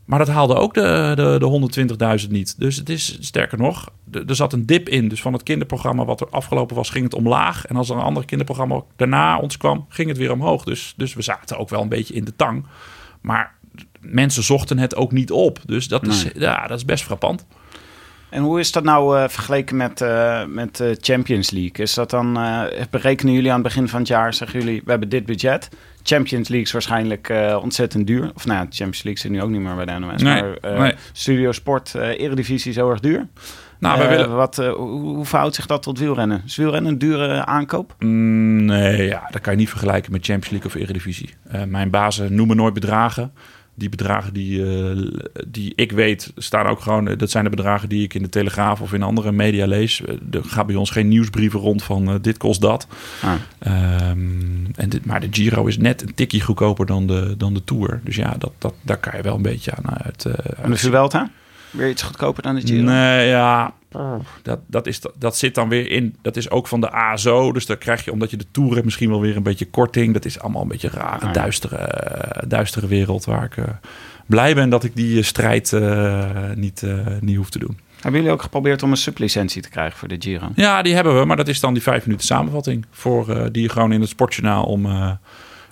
[0.04, 2.58] Maar dat haalde ook de, de, de 120.000 niet.
[2.58, 5.08] Dus het is sterker nog, er zat een dip in.
[5.08, 7.66] Dus van het kinderprogramma wat er afgelopen was, ging het omlaag.
[7.66, 10.64] En als er een ander kinderprogramma daarna ons kwam, ging het weer omhoog.
[10.64, 12.64] Dus, dus we zaten ook wel een beetje in de tang.
[13.20, 13.54] Maar
[14.04, 15.58] mensen zochten het ook niet op.
[15.66, 16.32] Dus dat, is, Nee.
[16.36, 17.46] ja, dat is best frappant.
[18.30, 21.84] En hoe is dat nou eh, vergeleken met, eh, met de Champions League?
[21.84, 24.90] Is dat dan, eh, berekenen jullie aan het begin van het jaar, zeggen jullie, we
[24.90, 25.68] hebben dit budget.
[26.02, 28.30] Champions League is waarschijnlijk eh, ontzettend duur.
[28.34, 30.22] Of nou ja, Champions League zit nu ook niet meer bij de NOS.
[30.22, 30.94] Nee, maar eh, nee.
[31.12, 33.26] Studio Sport, eh Eredivisie is heel erg duur.
[33.78, 34.36] Nou, we Eh, willen...
[34.36, 36.42] wat, eh, hoe, hoe verhoudt zich dat tot wielrennen?
[36.46, 37.94] Is wielrennen een dure aankoop?
[37.98, 41.34] Mm, Nee, ja, dat kan je niet vergelijken met Champions League of Eredivisie.
[41.48, 43.32] Eh, mijn bazen noemen nooit bedragen.
[43.74, 44.96] Die bedragen die, eh,
[45.46, 47.04] die ik weet, staan ook gewoon.
[47.16, 50.02] Dat zijn de bedragen die ik in de Telegraaf of in andere media lees.
[50.04, 52.86] Eh, Er gaat bij ons geen nieuwsbrieven rond van eh, dit kost dat.
[53.22, 53.32] Ah.
[53.58, 54.18] Ehm,
[54.74, 58.00] en dit, maar de Giro is net een tikje goedkoper dan de, dan de Tour.
[58.04, 60.24] Dus ja, dat, dat, daar kan je wel een beetje aan uit.
[60.24, 61.30] eh, En de Vuelta?
[61.70, 62.82] Weer iets goedkoper dan de Giro?
[62.82, 63.74] Nee, ja.
[64.42, 66.16] Dat, dat, is, dat zit dan weer in.
[66.22, 67.52] Dat is ook van de ASO.
[67.52, 70.12] Dus daar krijg je, omdat je de Tour hebt, misschien wel weer een beetje korting.
[70.12, 71.32] Dat is allemaal een beetje een rare, Ah, ja.
[71.32, 73.24] duistere, duistere wereld.
[73.24, 73.64] Waar ik eh,
[74.26, 77.78] blij ben dat ik die eh, strijd eh, niet, eh, niet hoef te doen.
[78.00, 80.48] Hebben jullie ook geprobeerd om een sublicentie te krijgen voor de Giro?
[80.54, 81.24] Ja, die hebben we.
[81.24, 82.86] Maar dat is dan die vijf minuten samenvatting.
[82.90, 85.10] Voor, eh, die je gewoon in het sportjournaal om eh,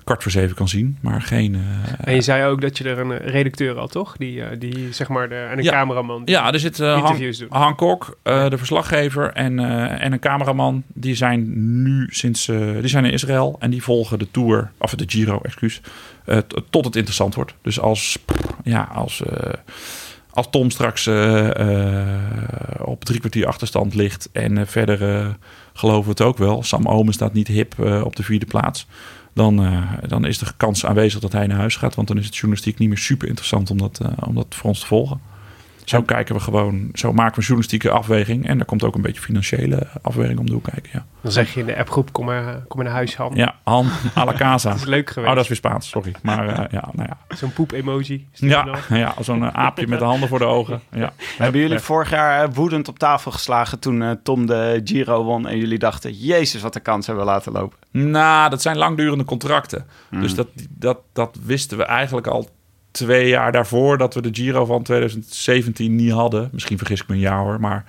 [0.04, 0.98] kwart voor zeven kan zien.
[1.00, 1.54] Maar geen...
[1.54, 1.60] eh,
[2.08, 4.16] En je zei ook dat je er een eh, redacteur had, toch?
[4.16, 5.70] Die, eh, die zeg maar, de, en een Ja.
[5.70, 6.24] cameraman.
[6.24, 7.48] die Ja, er zit Han, interviews doen.
[7.50, 9.58] Han Kok, de verslaggever en,
[9.98, 10.82] en een cameraman.
[10.94, 11.42] Die zijn
[11.82, 15.80] nu sinds die zijn in Israël en die volgen de tour, of de Giro, excuus,
[16.70, 17.54] tot het interessant wordt.
[17.62, 18.18] Dus als,
[18.64, 19.22] ja, als,
[20.30, 21.08] als Tom straks
[22.78, 25.36] op drie kwartier achterstand ligt en verder
[25.72, 26.62] geloven we het ook wel.
[26.62, 28.86] Sam Omen staat niet hip op de vierde plaats.
[29.32, 31.94] Dan, eh, dan is de kans aanwezig dat hij naar huis gaat.
[31.94, 34.68] Want dan is het journalistiek niet meer super interessant om dat, eh, om dat voor
[34.68, 35.20] ons te volgen.
[35.84, 38.46] Zo kijken we gewoon, zo maken we een journalistieke afweging.
[38.46, 40.90] En daar komt ook een beetje financiële afweging om de hoek kijken.
[40.92, 43.32] Ja, Dan zeg je in de appgroep, kom maar, kom maar naar huis, Han.
[43.34, 44.70] ja Han à la casa.
[44.72, 45.28] Dat is leuk geweest.
[45.28, 46.14] Oh, dat is weer Spaans, sorry.
[46.22, 47.36] Maar eh, ja, nou ja.
[47.36, 48.28] Zo'n poep-emoji.
[48.32, 50.80] Ja, ja zo'n eh, aapje met de handen voor de ogen.
[50.92, 51.12] Ja.
[51.38, 55.58] Hebben jullie vorig jaar eh, woedend op tafel geslagen toen Tom de Giro won en
[55.58, 57.78] jullie dachten, jezus wat de kans hebben we laten lopen?
[57.90, 59.86] Nou, dat zijn langdurende contracten.
[60.10, 62.48] Dus dat, dat, dat wisten we eigenlijk al
[62.92, 66.48] twee jaar daarvoor dat we de Giro van 2017 niet hadden.
[66.52, 67.60] Misschien vergis ik me een jaar hoor.
[67.60, 67.84] Maar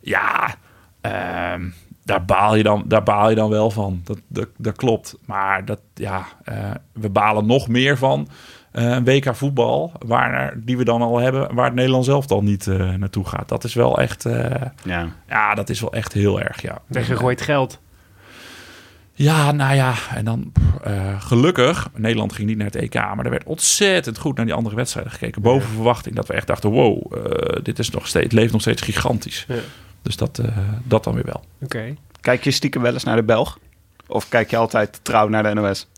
[0.00, 0.54] ja,
[1.00, 1.68] ehm,
[2.04, 4.00] daar, baal je dan, daar baal je dan wel van.
[4.04, 5.16] Dat, dat, dat klopt.
[5.26, 8.28] Maar dat, ja, eh, we balen nog meer van
[8.72, 9.92] eh, een WK voetbal.
[10.06, 11.54] Waar, die we dan al hebben.
[11.54, 13.48] Waar het Nederland zelf dan niet eh, naartoe gaat.
[13.48, 14.24] Dat is wel echt...
[14.24, 15.08] eh, Ja.
[15.28, 16.78] ja, dat is wel echt heel erg, ja.
[16.86, 17.80] Weggegooid geld.
[19.22, 23.30] Ja, nou ja, en dan eh, gelukkig, Nederland ging niet naar het EK, maar er
[23.30, 25.42] werd ontzettend goed naar die andere wedstrijden gekeken.
[25.42, 28.60] Boven verwachting, dat we echt dachten, wow, eh, dit is nog steeds, het leeft nog
[28.60, 29.44] steeds gigantisch.
[29.48, 29.54] Ja.
[30.02, 31.44] Dus dat, eh, dat dan weer wel.
[31.62, 31.94] Oké.
[32.20, 33.58] Kijk je stiekem wel eens naar de Belg?
[34.06, 35.88] Of kijk je altijd trouw naar de NOS?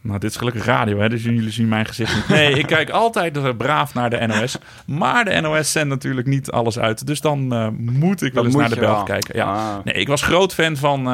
[0.00, 2.28] Nou, dit is gelukkig radio, hè, dus jullie zien mijn gezicht niet.
[2.28, 4.58] Nee, ik kijk altijd braaf naar de NOS.
[4.86, 7.06] Maar de NOS zendt natuurlijk niet alles uit.
[7.06, 7.40] Dus dan
[7.76, 9.36] moet ik wel eens naar de Belg kijken.
[9.36, 9.44] Ja.
[9.44, 9.84] Ah.
[9.84, 11.06] Nee, ik was groot fan van.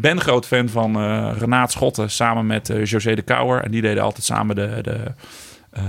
[0.00, 3.62] Ben groot fan van eh Renaat Schotten samen met eh, José de Kouwer.
[3.62, 4.98] En die deden altijd samen de, de,
[5.70, 5.82] eh,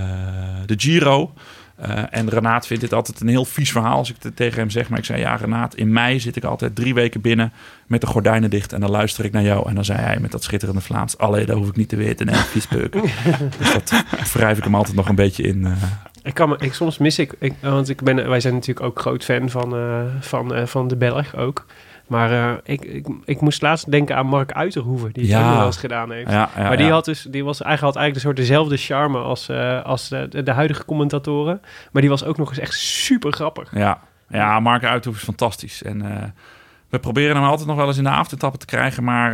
[0.66, 1.32] de Giro.
[2.10, 4.88] En Renaat vindt dit altijd een heel vies verhaal als ik het tegen hem zeg.
[4.88, 7.52] Maar ik zei, ja Renaat, in mei zit ik altijd drie weken binnen
[7.86, 8.72] met de gordijnen dicht.
[8.72, 9.68] En dan luister ik naar jou.
[9.68, 12.26] En dan zei hij met dat schitterende Vlaams, allee, dat hoef ik niet te weten.
[12.26, 12.92] Nee, viespeuk.
[13.58, 15.66] dus dat wrijf ik hem altijd nog een beetje in.
[16.22, 19.00] Ik kan me, ik, soms mis ik, ik, want ik ben, wij zijn natuurlijk ook
[19.00, 19.74] groot fan van,
[20.20, 21.66] van, van de Belg ook.
[22.12, 25.38] Maar eh, ik, ik, ik moest laatst denken aan Mark Uiterhoeven, die het Ja.
[25.40, 26.30] ook nog wel eens gedaan heeft.
[26.30, 29.18] ja, ja, maar die, had dus, die was eigenlijk, had eigenlijk een soort dezelfde charme
[29.18, 31.60] als, eh, als de, de huidige commentatoren.
[31.92, 33.70] Maar die was ook nog eens echt super grappig.
[33.74, 33.98] Ja,
[34.28, 35.82] ja Mark Uithoef is fantastisch.
[35.82, 36.22] En eh,
[36.88, 39.04] we proberen hem altijd nog wel eens in de avondetappen te krijgen.
[39.04, 39.32] Maar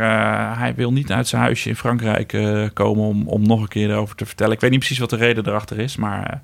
[0.57, 2.27] hij wil niet uit zijn huisje in Frankrijk
[2.73, 4.53] komen om, om nog een keer erover te vertellen.
[4.53, 5.95] Ik weet niet precies wat de reden erachter is.
[5.95, 6.41] Maar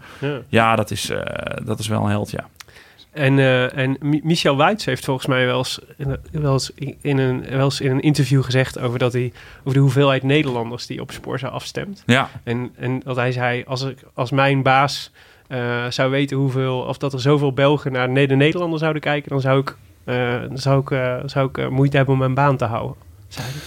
[0.49, 0.75] Ja.
[0.75, 1.11] dat is,
[1.63, 2.45] dat is wel een held, ja.
[3.15, 5.79] En, eh, en Mi- Michel Wuits heeft volgens mij wel eens,
[6.31, 9.79] wel, eens in een, wel eens in een interview gezegd over, dat hij, over de
[9.79, 12.03] hoeveelheid Nederlanders die op Sporza afstemt.
[12.05, 15.11] Ja, En, en dat hij zei, als, ik, als mijn baas
[15.47, 19.41] eh, zou weten hoeveel, of dat er zoveel Belgen naar de Nederlander zouden kijken, dan
[19.41, 22.57] zou ik, eh, dan zou ik, eh, zou ik eh, moeite hebben om mijn baan
[22.57, 22.95] te houden.
[23.27, 23.57] Zei hij.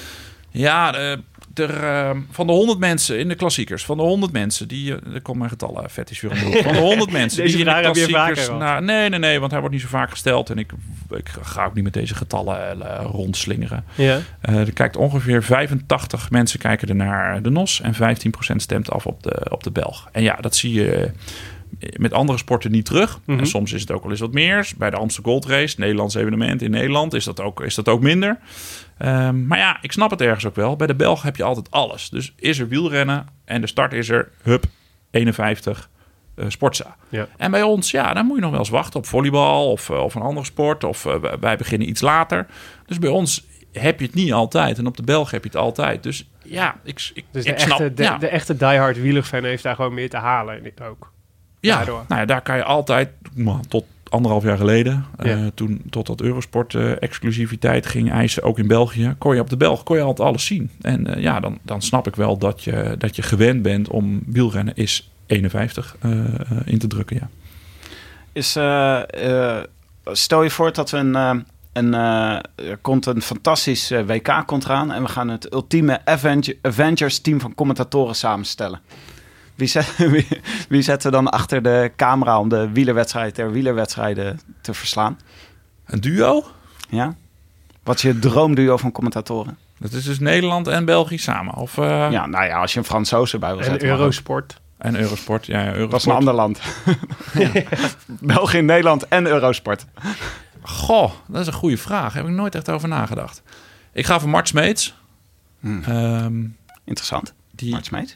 [0.51, 1.19] ja eh,
[1.59, 5.15] er, eh, van de 100 mensen in de klassiekers, van de 100 mensen, die, eh,
[5.15, 6.63] er komt mijn getallen fetish weer om de hoek.
[6.63, 8.49] Van de 100 mensen Deze die in de klassiekers...
[8.49, 10.51] nou, nee, nee, nee, want hij wordt niet zo vaak gesteld.
[10.51, 10.73] En ik,
[11.11, 13.85] ik ga ook niet met deze getallen eh, rondslingeren.
[13.95, 14.21] Ja.
[14.41, 19.07] Eh, er kijkt ongeveer 85 mensen kijken er naar de NOS en 15% stemt af
[19.07, 20.09] op de, op de Belg.
[20.13, 21.13] En ja, dat zie je
[21.81, 23.21] eh, met andere sporten niet terug.
[23.25, 23.39] Mhm.
[23.39, 24.71] En soms is het ook wel eens wat meer.
[24.77, 28.01] Bij de Amsterdam Gold Race, Nederlands evenement in Nederland, is dat ook, is dat ook
[28.01, 28.39] minder.
[28.99, 30.77] Ehm, maar ja, ik snap het ergens ook wel.
[30.77, 32.11] Bij de Belg heb je altijd alles.
[32.11, 34.65] Dus is er wielrennen en de start is er, hup,
[35.11, 35.89] 51
[36.35, 36.97] eh Sportza.
[37.09, 37.29] Ja.
[37.37, 40.03] En bij ons, ja, dan moet je nog wel eens wachten op volleybal of, eh,
[40.03, 40.85] of een andere sport.
[40.85, 42.47] Of eh, wij beginnen iets later.
[42.87, 44.79] Dus bij ons heb je het niet altijd.
[44.79, 46.03] En op de Belg heb je het altijd.
[46.03, 47.79] Dus ja, ik, ik, Dus de ik snap...
[47.79, 50.83] echte, de, ja, de echte diehard wielerfan heeft daar gewoon meer te halen in dit
[50.83, 51.13] ook.
[51.61, 52.05] ja, daardoor.
[52.09, 55.51] nou ja, daar kan je altijd, maar tot anderhalf jaar geleden, eh, Ja.
[55.55, 59.57] toen tot dat Eurosport eh, exclusiviteit ging eisen, ook in België, kon je op de
[59.57, 60.71] Belg kon je altijd alles zien.
[60.81, 64.23] En eh, ja, dan, dan snap ik wel dat je, dat je gewend bent om
[64.27, 66.25] wielrennen is 51 eh, eh,
[66.65, 67.29] in te drukken, ja.
[68.33, 68.51] Is,
[70.13, 71.45] stel je voor dat we een,
[71.79, 76.57] een, eh, er komt een fantastisch WK komt eraan en we gaan het ultieme Avenger,
[76.63, 78.81] Avengers team van commentatoren samenstellen.
[79.59, 80.27] Wie, zet, wie,
[80.69, 85.19] wie zetten we dan achter de camera om de wielerwedstrijd der wielerwedstrijden te verslaan?
[85.87, 86.45] Een duo?
[86.89, 87.15] Ja?
[87.83, 89.59] Wat is je droomduo van commentatoren?
[89.79, 91.55] Dat is dus Nederland en België samen.
[91.55, 93.89] Of, eh, Ja, nou ja, als je een Fransoos erbij wil En zetten.
[93.89, 94.61] Eurosport.
[94.79, 95.47] En Eurosport.
[95.47, 95.91] Ja, ja, Eurosport.
[95.91, 96.61] Dat is een ander land.
[98.35, 99.87] België, Nederland en Eurosport.
[100.63, 102.13] Goh, dat is een goede vraag.
[102.13, 103.43] Daar heb ik nooit echt over nagedacht.
[103.93, 104.95] Ik ga voor Mart Smeets.
[105.61, 105.83] Hmm.
[105.85, 106.45] Ehm,
[106.85, 107.35] Interessant.
[107.59, 107.75] Die,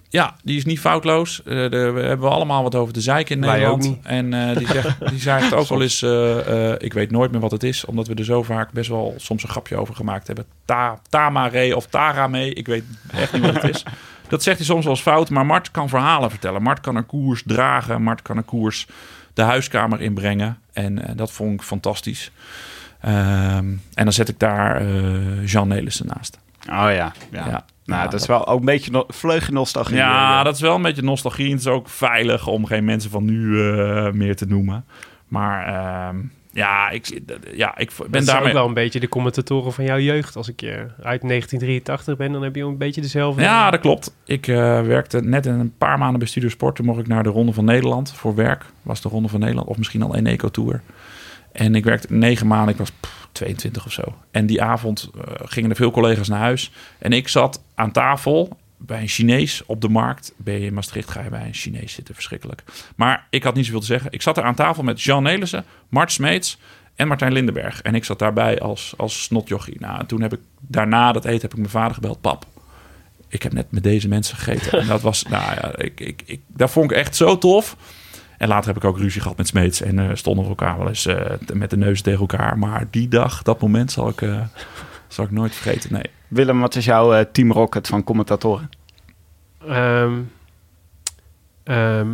[0.08, 1.42] ja, die is niet foutloos.
[1.42, 3.84] Eh, de- we hebben allemaal wat over de zeik in Wij Nederland.
[4.02, 6.02] En eh, die, zegt, die zegt ook wel eens...
[6.02, 7.84] eh, ik weet nooit meer wat het is.
[7.84, 10.44] Omdat we er zo vaak best wel soms een grapje over gemaakt hebben.
[10.64, 12.54] Ta, Tamare of Tarame.
[12.54, 13.82] Ik weet echt niet wat het is.
[14.28, 15.30] Dat zegt hij soms wel eens fout.
[15.30, 16.62] Maar Mart kan verhalen vertellen.
[16.62, 18.02] Mart kan een koers dragen.
[18.02, 18.86] Mart kan een koers
[19.34, 20.58] de huiskamer inbrengen.
[20.72, 22.30] En dat vond ik fantastisch.
[23.00, 24.84] Ehm, en dan zet ik daar
[25.44, 26.38] Jean Nelissen naast.
[26.70, 26.90] Oh ja.
[26.92, 27.12] ja.
[27.30, 27.64] Ja.
[27.84, 29.96] Nou, Ja, dat is wel ook een beetje no vleugje nostalgie.
[29.96, 31.44] Ja, Eh, dat is wel een beetje nostalgie.
[31.46, 34.84] En het is ook veilig om geen mensen van nu eh, meer te noemen.
[35.28, 36.16] Maar ehm,
[36.52, 37.20] ja, ik,
[37.54, 38.46] ja, ik Ben daarmee...
[38.48, 40.36] ook wel een beetje de commentatoren van jouw jeugd.
[40.36, 43.42] Als ik je uit 1983 ben, dan heb je ook een beetje dezelfde.
[43.42, 44.16] Ja, dat klopt.
[44.24, 46.76] Ik eh, werkte net een paar maanden bij Studio Sport.
[46.76, 48.64] Toen mocht ik naar de Ronde van Nederland voor werk.
[48.82, 50.80] Was de Ronde van Nederland of misschien al een Eco-tour.
[51.52, 52.72] En ik werkte negen maanden.
[52.72, 54.14] Ik was pff, 22 of zo.
[54.30, 56.70] En die avond eh, gingen er veel collega's naar huis.
[56.98, 60.32] En ik zat aan tafel bij een Chinees op de markt.
[60.36, 62.14] Ben je in Maastricht, ga je bij een Chinees zitten.
[62.14, 62.62] Verschrikkelijk.
[62.96, 64.12] Maar ik had niet zoveel te zeggen.
[64.12, 66.58] Ik zat er aan tafel met Jean Nelissen, Mart Smeets
[66.94, 67.82] en Martijn Lindenberg.
[67.82, 69.76] En ik zat daarbij als, als snotjochie.
[69.78, 72.20] Nou, en toen heb ik daarna dat eten heb ik mijn vader gebeld.
[72.20, 72.46] Pap,
[73.28, 74.80] ik heb net met deze mensen gegeten.
[74.80, 77.76] En dat was, nou ja, ik, ik, ik, dat vond ik echt zo tof.
[78.42, 79.82] En later heb ik ook ruzie gehad met Smeets.
[79.82, 82.58] En eh, stonden we elkaar wel eens eh, met de neus tegen elkaar.
[82.58, 84.40] Maar die dag, dat moment zal ik, eh,
[85.08, 85.92] zal ik nooit vergeten.
[85.92, 86.02] Nee.
[86.28, 88.70] Willem, wat is jouw eh, Team Rocket van commentatoren?
[89.68, 90.20] Ehm,
[91.64, 92.08] ehm,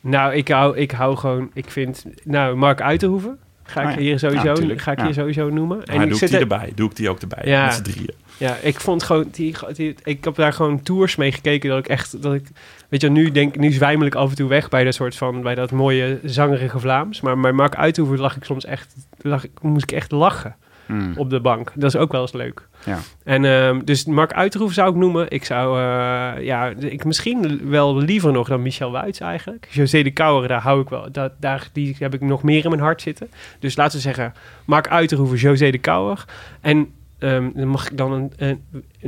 [0.00, 1.50] nou, ik hou, ik hou gewoon...
[1.54, 2.04] Ik vind...
[2.24, 4.00] Nou, Mark Uiterhoeven ga ik Oh ja.
[4.00, 4.80] hier sowieso, Ja, tuurlijk.
[4.80, 5.04] ga ik Ja.
[5.04, 5.84] hier sowieso noemen.
[5.84, 6.72] En doe ik zit die er- erbij.
[6.74, 7.42] Doe ik die ook erbij.
[7.44, 7.64] Ja.
[7.64, 8.14] Met z'n drieën.
[8.36, 9.28] Ja, ik vond gewoon...
[9.30, 12.22] Die, die, ik heb daar gewoon tours mee gekeken dat ik echt...
[12.22, 12.46] Dat ik,
[12.88, 15.42] weet je, nu, denk, nu zwijmel ik af en toe weg bij dat soort van...
[15.42, 17.20] Bij dat mooie zangerige Vlaams.
[17.20, 18.94] Maar bij Mark Uiterhoeven lag ik soms echt...
[19.20, 20.56] Lag, ik- moest ik echt lachen
[20.98, 21.12] Hmm.
[21.16, 21.72] op de bank.
[21.74, 22.68] Dat is ook wel eens leuk.
[22.84, 22.98] Ja.
[23.24, 25.30] En ehm, dus Mark Uiterhoef zou ik noemen.
[25.30, 29.68] Ik zou, eh, ja, ik misschien wel liever nog dan Michel Wuits eigenlijk.
[29.70, 32.70] José de Kouwer, daar hou ik wel, dat, daar, die heb ik nog meer in
[32.70, 33.30] mijn hart zitten.
[33.58, 34.32] Dus laten we zeggen,
[34.64, 36.24] Mark Uiterhoeven, José de Kouwer.
[36.60, 38.62] En ehm, dan mag ik dan een, een-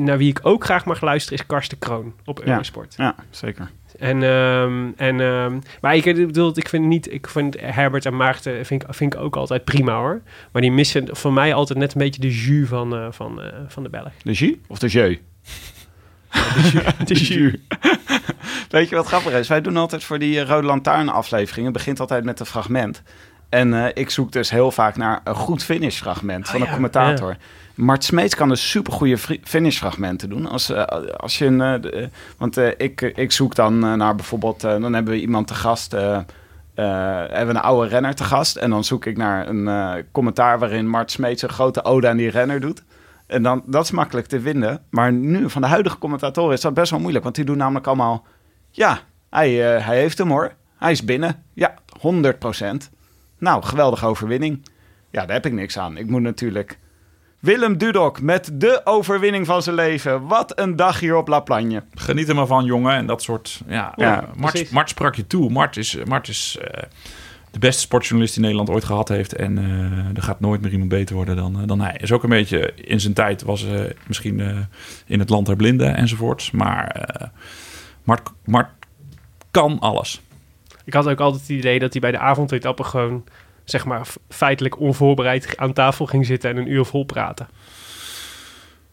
[0.04, 2.50] naar wie ik ook graag mag luisteren is Karsten Kroon op Ja.
[2.52, 2.94] Eurosport.
[2.96, 3.70] Ja, zeker.
[3.98, 8.66] En, ehm, en, ehm, maar ik bedoel, ik vind niet, ik vind Herbert en Maarten
[8.66, 10.22] vind ik, vind ik ook altijd prima hoor.
[10.52, 13.52] Maar die missen voor mij altijd net een beetje de jus van, eh, van, eh,
[13.68, 14.12] van de Belg.
[14.22, 15.18] De jus of de jeu?
[17.04, 17.54] De jus.
[18.70, 19.48] Weet je wat grappig is?
[19.48, 21.64] Wij doen altijd voor die eh, Rode Lantaarn afleveringen.
[21.64, 23.02] Het begint altijd met een fragment.
[23.48, 26.66] En eh, ik zoek dus heel vaak naar een goed finish fragment van Oh, een
[26.66, 26.74] ja.
[26.74, 27.36] commentator.
[27.74, 30.46] Mart Smeets kan dus supergoeie fri- finish fragmenten doen.
[30.46, 30.82] Als, eh,
[31.16, 32.08] als je een, eh, eh,
[32.38, 36.26] want ik, ik zoek dan naar bijvoorbeeld, dan hebben we iemand te gast, hebben
[37.30, 38.56] we een oude renner te gast.
[38.56, 42.30] En dan zoek ik naar een commentaar waarin Mart Smeets een grote ode aan die
[42.30, 42.82] renner doet.
[43.26, 44.82] En dan, dat is makkelijk te vinden.
[44.90, 47.24] Maar nu, van de huidige commentatoren, is dat best wel moeilijk.
[47.24, 48.26] Want die doen namelijk allemaal...
[48.70, 48.98] Ja,
[49.30, 50.52] hij, hij heeft hem hoor.
[50.78, 51.42] Hij is binnen.
[51.52, 52.90] Ja, 100%
[53.38, 54.62] Nou, geweldige overwinning.
[55.10, 55.96] Ja, daar heb ik niks aan.
[55.96, 56.78] Ik moet natuurlijk...
[57.44, 60.26] Willem Dudok met de overwinning van zijn leven.
[60.26, 61.82] Wat een dag hier op La Plagne.
[61.94, 62.94] Geniet er maar van, jongen.
[62.94, 63.60] En dat soort...
[63.68, 64.70] Ja, Ja, eh, Mart.
[64.70, 65.50] Mart sprak je toe.
[65.50, 66.82] Mart is, Mart is eh,
[67.50, 69.34] de beste sportjournalist die Nederland ooit gehad heeft.
[69.34, 71.96] En eh, er gaat nooit meer iemand beter worden dan, eh, dan hij.
[72.00, 72.74] Is ook een beetje...
[72.74, 74.56] In zijn tijd was eh, misschien eh,
[75.06, 76.50] in het land der blinden enzovoorts.
[76.50, 77.26] Maar eh,
[78.02, 78.68] Mart, Mart
[79.50, 80.20] kan alles.
[80.84, 83.24] Ik had ook altijd het idee dat hij bij de avondetappe gewoon,
[83.64, 87.48] zeg maar, feitelijk onvoorbereid aan tafel ging zitten en een uur vol praten.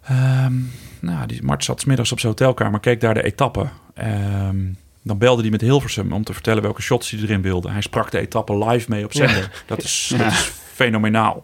[0.01, 0.53] Ehm,
[0.99, 3.67] nou, die Mart zat 's middags op zijn hotelkamer, keek daar de etappe.
[3.93, 7.69] Ehm, dan belde hij met Hilversum om te vertellen welke shots hij erin wilde.
[7.69, 9.63] Hij sprak de etappe live mee op zender.
[9.65, 11.43] Dat, is, dat is fenomenaal.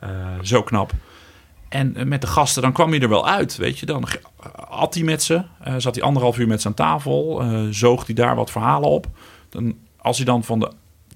[0.00, 0.08] Eh,
[0.42, 0.92] zo knap.
[1.68, 3.86] En eh, met de gasten, dan kwam hij er wel uit, weet je.
[3.86, 4.04] Dan
[4.68, 8.06] at hij met ze, eh, zat hij anderhalf uur met ze aan tafel, eh zoog
[8.06, 9.06] hij daar wat verhalen op.
[9.48, 10.72] Dan, als hij dan van de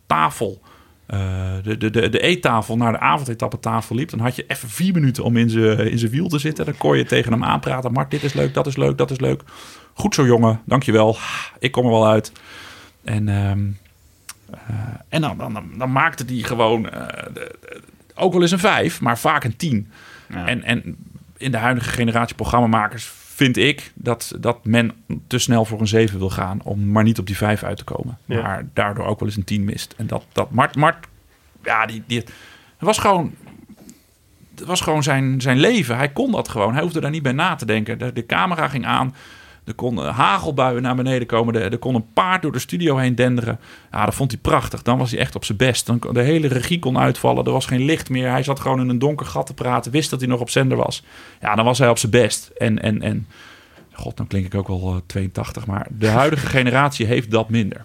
[0.07, 0.61] tafel
[1.07, 4.11] de, de, de, de eettafel naar de avondetappetafel liep...
[4.11, 6.65] dan had je even vier minuten om in zijn in zijn wiel te zitten.
[6.65, 7.93] Dan kon je tegen hem aanpraten.
[7.93, 9.43] Mart, dit is leuk, dat is leuk, dat is leuk.
[9.95, 10.61] Goed zo, jongen.
[10.65, 11.17] Dankjewel.
[11.59, 12.33] Ik kom er wel uit.
[13.05, 13.65] En, ehm,
[14.51, 14.75] eh,
[15.09, 17.81] en dan, dan, dan, dan maakte hij gewoon eh, de- de-
[18.15, 19.91] ook wel eens een vijf, maar vaak een tien.
[20.29, 20.47] Ja.
[20.47, 20.97] En, en
[21.37, 24.93] in de huidige generatie programmamakers vind ik dat, dat men
[25.27, 27.85] te snel voor een 7 wil gaan om maar niet op die 5 uit te
[27.85, 28.19] komen.
[28.25, 28.43] Ja.
[28.43, 29.95] Maar daardoor ook wel eens een 10 mist.
[29.97, 31.07] En dat, dat Mart, Mart
[31.63, 32.33] ja, die, die, het
[32.79, 33.35] was gewoon,
[34.55, 35.97] het was gewoon zijn, zijn leven.
[35.97, 36.73] Hij kon dat gewoon.
[36.73, 37.99] Hij hoefde daar niet bij na te denken.
[37.99, 39.15] De, de camera ging aan.
[39.65, 41.55] Er kon eh, hagelbuien naar beneden komen.
[41.55, 43.61] Er, kon een paard door de studio heen denderen.
[43.91, 44.83] Ja, dat vond hij prachtig.
[44.83, 45.87] Dan was hij echt op zijn best.
[45.87, 47.45] Dan, de hele regie kon uitvallen.
[47.45, 48.31] Er was geen licht meer.
[48.31, 49.93] Hij zat gewoon in een donker gat te praten.
[49.93, 51.03] Wist dat hij nog op zender was.
[51.41, 52.51] Ja, dan was hij op zijn best.
[52.57, 53.27] En, en, en
[53.93, 55.67] god, dan klink ik ook wel eh, 82.
[55.67, 57.85] Maar de huidige generatie heeft dat minder.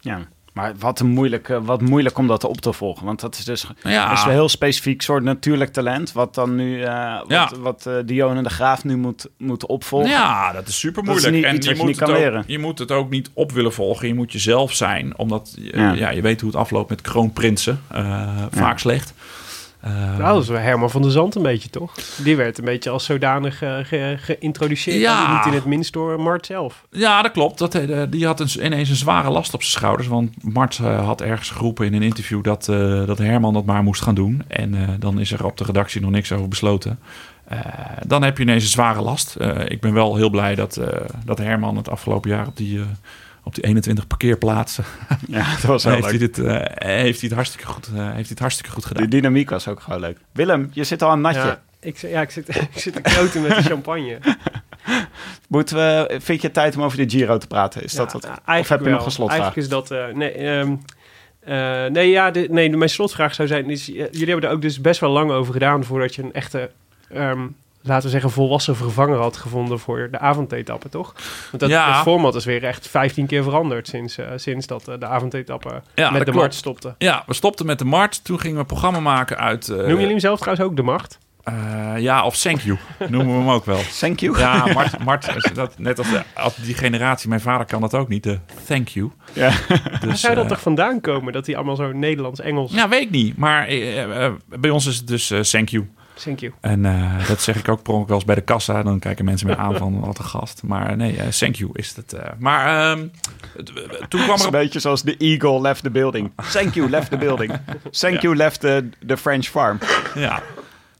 [0.00, 3.06] Ja, maar wat, een moeilijk, eh, wat moeilijk om dat op te volgen.
[3.06, 6.12] Want dat is dus ja, dat is een heel specifiek soort natuurlijk talent.
[6.12, 7.50] Wat dan nu, eh, wat, Ja.
[7.60, 10.10] wat eh, Dionne de Graaf nu moet, moet opvolgen.
[10.10, 11.34] Ja, dat is super is moeilijk.
[11.34, 12.44] niet en je je moet, niet het ook, leren.
[12.46, 14.08] je moet het ook niet op willen volgen.
[14.08, 15.18] Je moet jezelf zijn.
[15.18, 15.92] Omdat je, Ja.
[15.92, 16.10] ja.
[16.10, 17.80] je weet hoe het afloopt met kroonprinsen.
[17.88, 19.14] Eh, vaak slecht.
[19.80, 21.92] Eh, Nou, dat is wel Herman van der Zand een beetje, toch?
[22.24, 25.00] Die werd een beetje als zodanig eh, ge- geïntroduceerd.
[25.00, 25.36] Ja.
[25.36, 26.84] Niet in het minst door Mart zelf.
[26.90, 27.58] Ja, dat klopt.
[27.58, 30.08] Dat, eh, die had een, ineens een zware last op zijn schouders.
[30.08, 32.64] Want Mart eh, had ergens geroepen in een interview dat,
[33.06, 34.42] dat Herman dat maar moest gaan doen.
[34.48, 36.98] En dan is er op de redactie nog niks over besloten.
[38.06, 39.36] Dan heb je ineens een zware last.
[39.68, 40.80] Ik ben wel heel blij dat,
[41.24, 42.80] dat Herman het afgelopen jaar op die,
[43.50, 44.84] op die 21 parkeerplaatsen...
[45.26, 46.34] Ja, dat was heel heeft, hij leuk.
[46.34, 46.54] dit, eh,
[46.88, 49.02] heeft hij het hartstikke goed, eh, heeft hij het hartstikke goed gedaan.
[49.02, 50.18] De dynamiek was ook gewoon leuk.
[50.32, 51.40] Willem, je zit al aan natje.
[51.40, 54.18] Ja, ik, zit- ja, ik zit, ik zit te kloten met de champagne.
[55.48, 57.82] Moeten we, vind je het tijd om over de Giro te praten?
[57.82, 59.40] Is dat wat, nou, of eigenlijk heb je nog een slotvraag?
[59.40, 59.90] Eigenlijk is dat...
[59.90, 60.74] eh, nee, ehm,
[61.40, 63.70] eh, nee, ja, de, nee, mijn slotvraag zou zijn...
[63.70, 65.84] Is, jullie hebben er ook dus best wel lang over gedaan...
[65.84, 66.70] voordat je een echte,
[67.08, 67.46] ehm,
[67.82, 69.78] laten we zeggen, volwassen vervanger had gevonden...
[69.78, 71.14] voor de avondetappe, toch?
[71.50, 71.92] Want dat, Ja.
[71.92, 73.88] het format is weer echt 15 keer veranderd...
[73.88, 76.32] sinds, eh, sinds dat eh, de avondetappe Ja, met de.
[76.32, 76.94] Mart stopte.
[76.98, 78.24] Ja, we stopten met de Mart.
[78.24, 79.68] Toen gingen we een programma maken uit...
[79.68, 80.82] eh, Noemen jullie hem zelf trouwens ook de
[81.42, 83.80] eh, ja, of Thank You noemen we hem ook wel.
[83.98, 84.38] Thank you.
[84.38, 88.08] Ja, Mart, Mart dat, net als, de, als die generatie, mijn vader kan dat ook
[88.08, 89.10] niet, de thank you.
[89.32, 89.52] Ja.
[89.68, 91.32] Waar Dus, zou dat toch vandaan komen?
[91.32, 92.72] Dat hij allemaal zo Nederlands-Engels...
[92.72, 93.36] ja, weet ik niet.
[93.36, 93.68] Maar
[94.46, 95.88] bij ons is het dus eh, thank you.
[96.24, 96.52] Thank you.
[96.60, 98.82] En eh, dat zeg ik ook per ongeluk wel eens bij de kassa.
[98.82, 100.62] Dan kijken mensen me aan van wat een gast.
[100.62, 102.12] Maar nee, eh, thank you is het.
[102.12, 102.28] eh.
[102.38, 103.06] maar ehm,
[103.56, 103.66] het-
[104.08, 106.30] toen kwam Het is er een beetje zoals de eagle left the building.
[106.52, 107.52] Thank you, left the building.
[107.90, 109.78] Thank you, left the, the French farm.
[110.14, 110.42] Ja.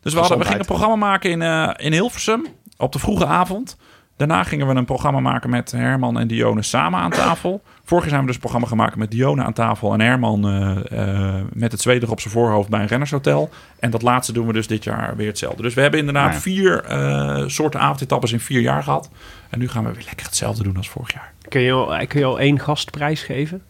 [0.03, 3.27] Dus we, hadden, we gingen een programma maken in, eh, in Hilversum op de vroege
[3.27, 3.77] avond.
[4.21, 7.63] Daarna gingen we een programma maken met Herman en Dione samen aan tafel.
[7.85, 11.37] Vorig jaar zijn we dus een programma gemaakt met Dione aan tafel en Herman eh,
[11.39, 13.51] eh, met het zweetig op zijn voorhoofd bij een rennershotel.
[13.79, 15.63] En dat laatste doen we dus dit jaar weer hetzelfde.
[15.63, 16.41] Dus we hebben inderdaad ja.
[16.41, 19.11] vier eh, soorten avondetappes in vier jaar gehad.
[19.51, 21.33] En nu gaan we weer lekker hetzelfde doen als vorig jaar.
[21.49, 23.63] Kun je al, kun je al één gastprijs geven?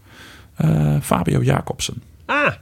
[1.00, 2.02] Fabio Jacobsen.
[2.30, 2.52] Ah,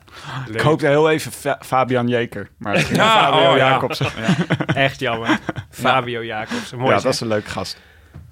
[0.55, 2.49] Ik hoopte heel even Fa- Fabian Jeker.
[2.59, 3.69] Maar Ja, naar Fabio oh, ja.
[3.71, 4.07] Jacobsen.
[4.75, 5.39] echt jammer.
[5.71, 7.03] Fabio Jacobs, mooi Ja, zeg.
[7.03, 7.81] dat is een leuke gast.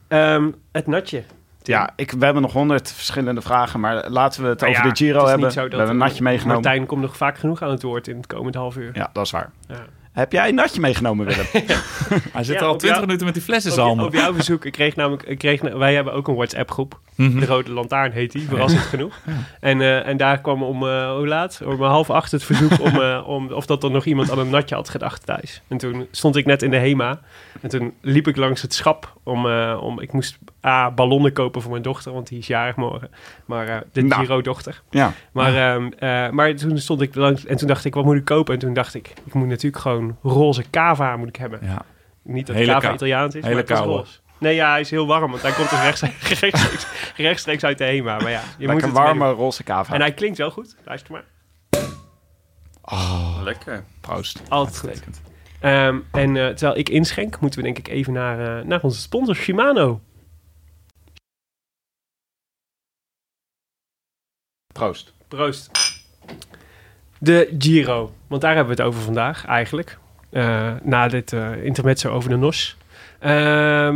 [0.09, 1.22] Ehm, het natje.
[1.62, 4.90] Ja, ik, we hebben nog honderd verschillende vragen, maar laten we het Nou over ja,
[4.90, 5.49] de Giro het hebben.
[5.55, 6.62] We hebben een natje meegenomen.
[6.62, 8.90] Martijn komt nog vaak genoeg aan het woord in het komend half uur.
[8.92, 9.51] Ja, dat is waar.
[9.68, 9.85] Ja.
[10.12, 11.46] Heb jij een natje meegenomen, Willem?
[12.33, 14.35] Hij zit Ja, al op 20 jou- minuten met die fles in Op, op jouw
[14.35, 16.70] verzoek, ik kreeg namelijk, ik kreeg, wij hebben ook een WhatsApp
[17.17, 17.39] Mhm.
[17.41, 19.19] De Rode Lantaarn heet die, verrassend genoeg.
[19.61, 21.61] En, eh, en daar kwam om, eh, hoe laat?
[21.65, 24.51] Om half acht het verzoek om, eh, om of dat er nog iemand aan een
[24.51, 25.63] natje had gedacht thuis.
[25.69, 27.21] En toen stond ik net in de HEMA.
[27.61, 31.63] En toen liep ik langs het schap om, eh, om ik moest A, ballonnen kopen
[31.63, 33.11] voor mijn dochter, want die is jarig morgen.
[33.45, 34.21] Maar eh, de Nou.
[34.21, 34.83] Giro-dochter.
[34.91, 35.13] Ja.
[35.33, 38.25] Maar, ehm, eh, maar toen stond ik langs en toen dacht ik, wat moet ik
[38.25, 38.55] kopen?
[38.55, 41.59] En toen dacht ik, ik moet natuurlijk gewoon roze cava moet ik hebben.
[41.63, 41.85] Ja.
[42.23, 44.13] Niet dat Hele cava Italiaans is, hele maar het is roze.
[44.38, 46.01] Nee, ja, hij is heel warm, want hij komt dus rechts,
[46.40, 48.16] rechtstreeks, rechtstreeks uit de HEMA.
[48.16, 49.94] Maar ja, je moet het warme roze kava.
[49.94, 51.25] En hij klinkt wel goed, luister maar.
[53.42, 53.85] Lekker.
[54.01, 54.42] Proost.
[54.49, 55.20] Altijd goed.
[55.61, 59.01] Ehm, en eh, terwijl ik inschenk, moeten we denk ik even naar, eh, naar onze
[59.01, 60.01] sponsor Shimano.
[64.72, 65.12] Proost.
[65.29, 65.70] Proost.
[67.18, 69.99] De Giro, want daar hebben we het over vandaag eigenlijk.
[70.31, 72.77] Eh, na dit eh intermezzo over de NOS.
[73.27, 73.91] Eh,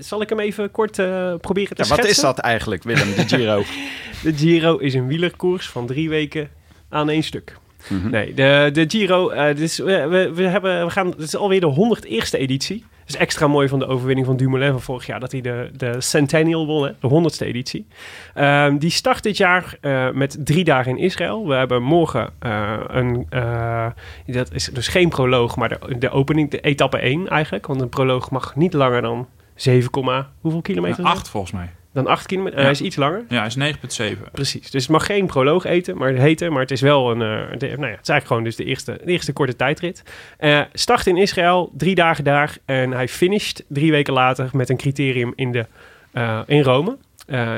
[0.00, 3.28] zal ik hem even kort eh, proberen te Ja, wat is dat eigenlijk, Willem, de
[3.28, 3.62] Giro?
[4.22, 6.50] De Giro is een wielerkoers van drie weken
[6.88, 7.56] aan één stuk.
[7.88, 8.10] Mhm.
[8.10, 11.60] Nee, de, de Giro, dit is, we, we, we hebben, we gaan, het is alweer
[11.60, 12.84] de 101ste editie.
[13.10, 15.20] Is extra mooi van de overwinning van Dumoulin van vorig jaar...
[15.20, 17.86] dat hij de, de Centennial won, hè, de 100ste editie.
[18.34, 21.46] Ehm, die start dit jaar eh, met drie dagen in Israël.
[21.48, 23.26] We hebben morgen eh, een...
[23.30, 23.86] eh,
[24.26, 27.66] dat is dus geen proloog, maar de, de opening, de etappe 1 eigenlijk.
[27.66, 31.04] Want een proloog mag niet langer dan 7, komma- hoeveel kilometer?
[31.04, 31.70] Acht volgens mij.
[31.92, 32.56] Dan 8 kilometer.
[32.58, 32.62] Ja.
[32.64, 33.24] Hij is iets langer.
[33.28, 34.30] Ja, hij is 9,7.
[34.32, 34.70] Precies.
[34.70, 37.22] Dus het mag geen proloog eten, maar, heten, maar het is wel een.
[37.22, 40.02] eh, de- nou ja, het is eigenlijk gewoon dus de eerste, de eerste korte tijdrit.
[40.38, 42.56] Eh start in Israël, drie dagen daar.
[42.64, 45.66] En hij finisht drie weken later met een criterium in, de,
[46.12, 46.96] eh, in Rome.
[47.26, 47.52] Eh,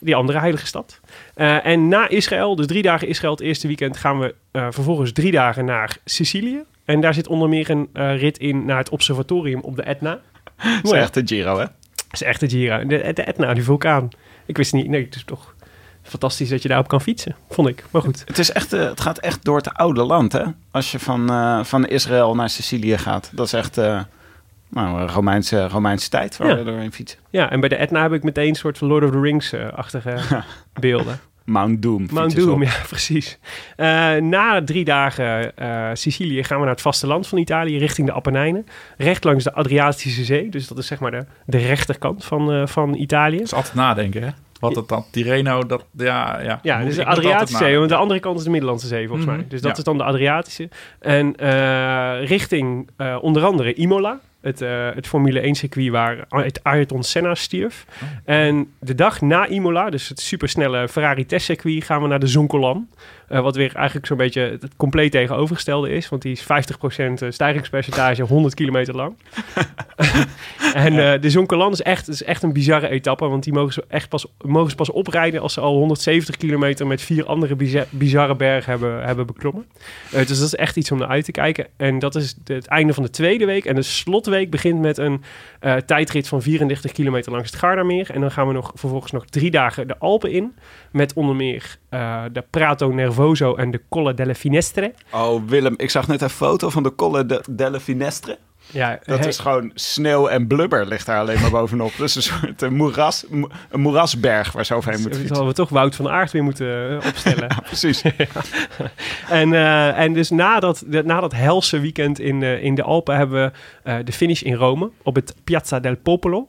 [0.00, 1.00] die andere heilige stad.
[1.34, 5.12] Eh, en na Israël, dus drie dagen Israël het eerste weekend, gaan we eh, vervolgens
[5.12, 6.62] drie dagen naar Sicilië.
[6.84, 10.10] En daar zit onder meer een eh, rit in naar het observatorium op de Etna.
[10.82, 11.64] Dat is echt de Giro, hè?
[12.10, 12.78] Dat is echt de Gira.
[12.78, 14.08] De, de Etna, die vulkaan.
[14.46, 14.88] Ik wist niet.
[14.88, 15.54] Nee, het is toch
[16.02, 17.84] fantastisch dat je daarop kan fietsen, vond ik.
[17.90, 18.22] Maar goed.
[18.26, 20.44] Het, is echt, eh, het gaat echt door het oude land, hè?
[20.70, 23.30] Als je van, eh, van Israël naar Sicilië gaat.
[23.34, 24.00] Dat is echt eh,
[24.68, 26.56] nou, Romeinse, Romeinse tijd waar Ja.
[26.56, 27.18] we doorheen fietsen.
[27.30, 30.16] Ja, en bij de Etna heb ik meteen een soort van Lord of the Rings-achtige
[30.80, 31.20] beelden.
[31.50, 32.06] Mount Doom.
[32.12, 32.62] Mount Doom, op.
[32.68, 33.38] ja, precies.
[33.76, 38.12] Eh, na drie dagen eh, Sicilië gaan we naar het vasteland van Italië, richting de
[38.12, 38.66] Appenijnen.
[38.96, 40.48] Recht langs de Adriatische Zee.
[40.48, 43.36] Dus dat is zeg maar de, de rechterkant van, eh, van Italië.
[43.36, 44.28] Dat is altijd nadenken, hè?
[44.60, 46.58] Wat het dan, Tirreno, dat, ja, ja.
[46.62, 49.36] Ja, dus de Adriatische Zee, want de andere kant is de Middellandse Zee volgens Mhm,
[49.36, 49.46] mij.
[49.48, 49.76] Dus dat ja.
[49.78, 50.68] is dan de Adriatische.
[51.00, 56.64] En eh, richting eh, onder andere Imola, het, eh, het Formule 1 circuit waar het
[56.64, 57.86] Ayrton Senna stierf.
[58.02, 58.08] Oh.
[58.24, 62.88] En de dag na Imola, dus het supersnelle Ferrari testcircuit, gaan we naar de Zoncolan.
[63.30, 66.08] Eh, wat weer eigenlijk zo'n beetje het compleet tegenovergestelde is.
[66.08, 66.46] Want die is 50%
[67.28, 69.16] stijgingspercentage, 100 kilometer lang.
[70.74, 73.28] en eh, de Zoncolan is echt, is echt een bizarre etappe.
[73.28, 76.86] Want die mogen ze, echt pas, mogen ze pas oprijden als ze al 170 kilometer
[76.86, 79.66] met vier andere biza- bizarre bergen hebben, hebben beklommen.
[80.12, 81.66] Eh, dus dat is echt iets om naar uit te kijken.
[81.76, 83.64] En dat is de- het einde van de tweede week.
[83.64, 85.22] En de slotweek begint met een
[85.60, 88.10] eh, tijdrit van 34 kilometer langs het Gardameer.
[88.10, 90.54] En dan gaan we nog, vervolgens nog drie dagen de Alpen in.
[90.92, 94.94] Met onder meer eh, de Prato Nervoso en de Colle delle Finestre.
[95.12, 98.38] Oh, Willem, ik zag net een foto van de Colle de, delle Finestre.
[98.72, 101.92] Ja, Dat he- is gewoon sneeuw en blubber ligt daar alleen maar bovenop.
[101.96, 105.36] Dus een soort een, moeras, mo- een moerasberg waar ze overheen moet Dan fietsen.
[105.36, 107.48] hadden we toch Wout van Aert weer moeten eh, opstellen.
[107.64, 108.02] Precies.
[109.28, 113.16] En, eh, en dus na dat, na dat helse weekend in, eh, in de Alpen
[113.16, 113.52] hebben we
[113.90, 116.48] eh, de finish in Rome op het Piazza del Popolo.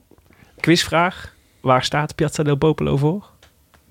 [0.59, 1.33] Quizvraag.
[1.61, 3.25] Waar staat Piazza del Popolo voor?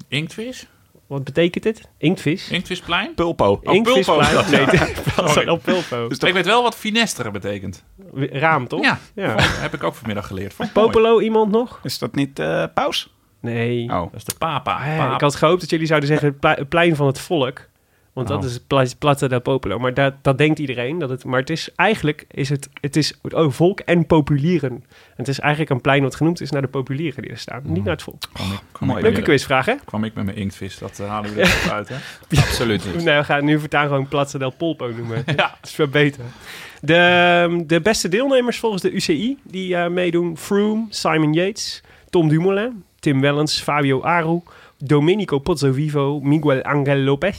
[0.09, 0.67] Inktvis?
[1.11, 1.89] Wat betekent dit?
[1.99, 2.51] Inktvis?
[2.51, 3.15] Inktvisplein?
[3.15, 3.61] Pulpo.
[3.65, 4.35] Oh, Inktvisplein?
[4.45, 4.51] Pulpo.
[4.57, 5.45] Nee, Piazza Sorry.
[5.45, 6.09] del Popolo.
[6.11, 7.85] Ik weet wel wat finestere betekent.
[8.15, 8.83] Raam, toch?
[8.83, 9.35] Ja, Ja.
[9.35, 10.55] dat heb ik ook vanmiddag geleerd.
[10.55, 10.87] Vond ik mooi.
[10.91, 11.81] Popolo, iemand nog?
[11.83, 13.15] Is dat niet eh paus?
[13.41, 13.83] Nee.
[13.85, 14.01] Oh.
[14.01, 14.87] Dat is de papa.
[14.87, 15.15] Ja, Papa.
[15.15, 17.69] ik had gehoopt dat jullie zouden zeggen het plein van het volk.
[18.13, 18.51] Want dat Oh.
[18.51, 19.79] is Pla- Plaza del Popolo.
[19.79, 20.99] Maar dat, dat denkt iedereen.
[20.99, 24.71] Dat het, maar het is eigenlijk is het, het is oh, volk en populieren.
[24.71, 27.63] En het is eigenlijk een plein wat genoemd is naar de populieren die er staan.
[27.65, 28.23] Niet naar het volk.
[28.97, 29.75] Ik Leuke quizvraag, hè?
[29.85, 30.79] kwam ik met mijn inktvis.
[30.79, 31.97] Dat eh, halen we er even uit, hè?
[32.37, 33.05] Absoluut niet.
[33.05, 35.23] Nee, we gaan nu voortaan gewoon Plaza del Polpo noemen.
[35.27, 35.35] Ja.
[35.37, 36.25] Dat is veel beter.
[36.81, 40.37] De, de beste deelnemers volgens de UCI die eh, meedoen.
[40.39, 44.41] Froome, Simon Yates, Tom Dumoulin, Tim Wellens, Fabio Aru,
[44.79, 47.39] Domenico Pozzovivo, Miguel Angel Lopez,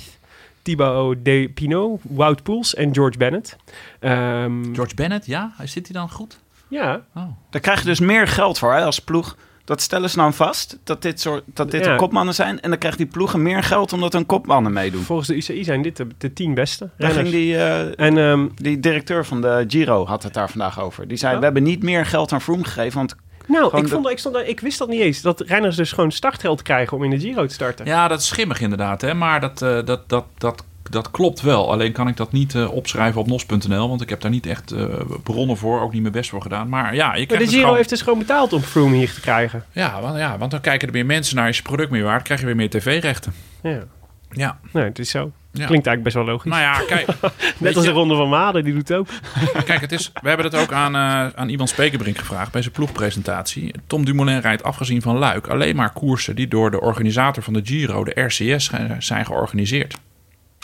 [0.61, 3.55] Thibaut De Pinot, Wout Poels en George Bennett.
[3.99, 5.53] Ehm, George Bennett, ja?
[5.63, 6.39] Zit hij dan goed?
[6.67, 7.23] ja, Oh.
[7.49, 9.35] Daar krijg je dus meer geld voor hè, als ploeg.
[9.65, 11.91] Dat stellen ze dan vast, dat dit, soort, dat dit Ja.
[11.91, 12.61] de kopmannen zijn.
[12.61, 15.01] En dan krijgt die ploegen meer geld omdat hun kopmannen meedoen.
[15.01, 18.47] volgens de UCI zijn dit de, de tien beste Daar ging die, eh, En ehm,
[18.55, 21.07] die directeur van de Giro had het daar vandaag over.
[21.07, 21.37] Die zei, Oh.
[21.39, 22.97] we hebben niet meer geld aan Froome gegeven.
[22.97, 23.15] Want
[23.47, 25.21] nou, Gewoon ik, de- vond, ik, stond, ik wist dat niet eens.
[25.21, 27.85] Dat renners dus gewoon startgeld krijgen om in de Giro te starten.
[27.85, 29.13] Ja, dat is schimmig inderdaad, hè?
[29.13, 31.71] Maar dat, eh, dat, dat, dat, dat klopt wel.
[31.71, 34.71] Alleen kan ik dat niet eh, opschrijven op nos.nl, want ik heb daar niet echt
[34.71, 34.83] eh,
[35.23, 36.69] bronnen voor, ook niet mijn best voor gedaan.
[36.69, 39.13] Maar ja, je Maar de dus Giro gewoon- heeft dus gewoon betaald om Froome hier
[39.13, 39.65] te krijgen.
[39.71, 41.49] Ja, want, ja, want dan kijken er meer mensen naar.
[41.49, 43.33] Is je product meer waard, krijg je weer meer tv-rechten.
[43.63, 43.83] Ja,
[44.31, 45.31] Ja, nee, het is zo.
[45.53, 45.65] Ja.
[45.65, 46.51] Klinkt eigenlijk best wel logisch.
[46.51, 47.07] nou ja, kijk,
[47.57, 49.07] Net als je- de Ronde van Maden, die doet het ook.
[49.65, 52.73] kijk het is, we hebben het ook aan, eh, aan Ivan Spekerbrink gevraagd bij zijn
[52.73, 53.73] ploegpresentatie.
[53.87, 57.61] Tom Dumoulin rijdt afgezien van Luik alleen maar koersen die door de organisator van de
[57.63, 59.95] Giro, de RCS, zijn- georganiseerd.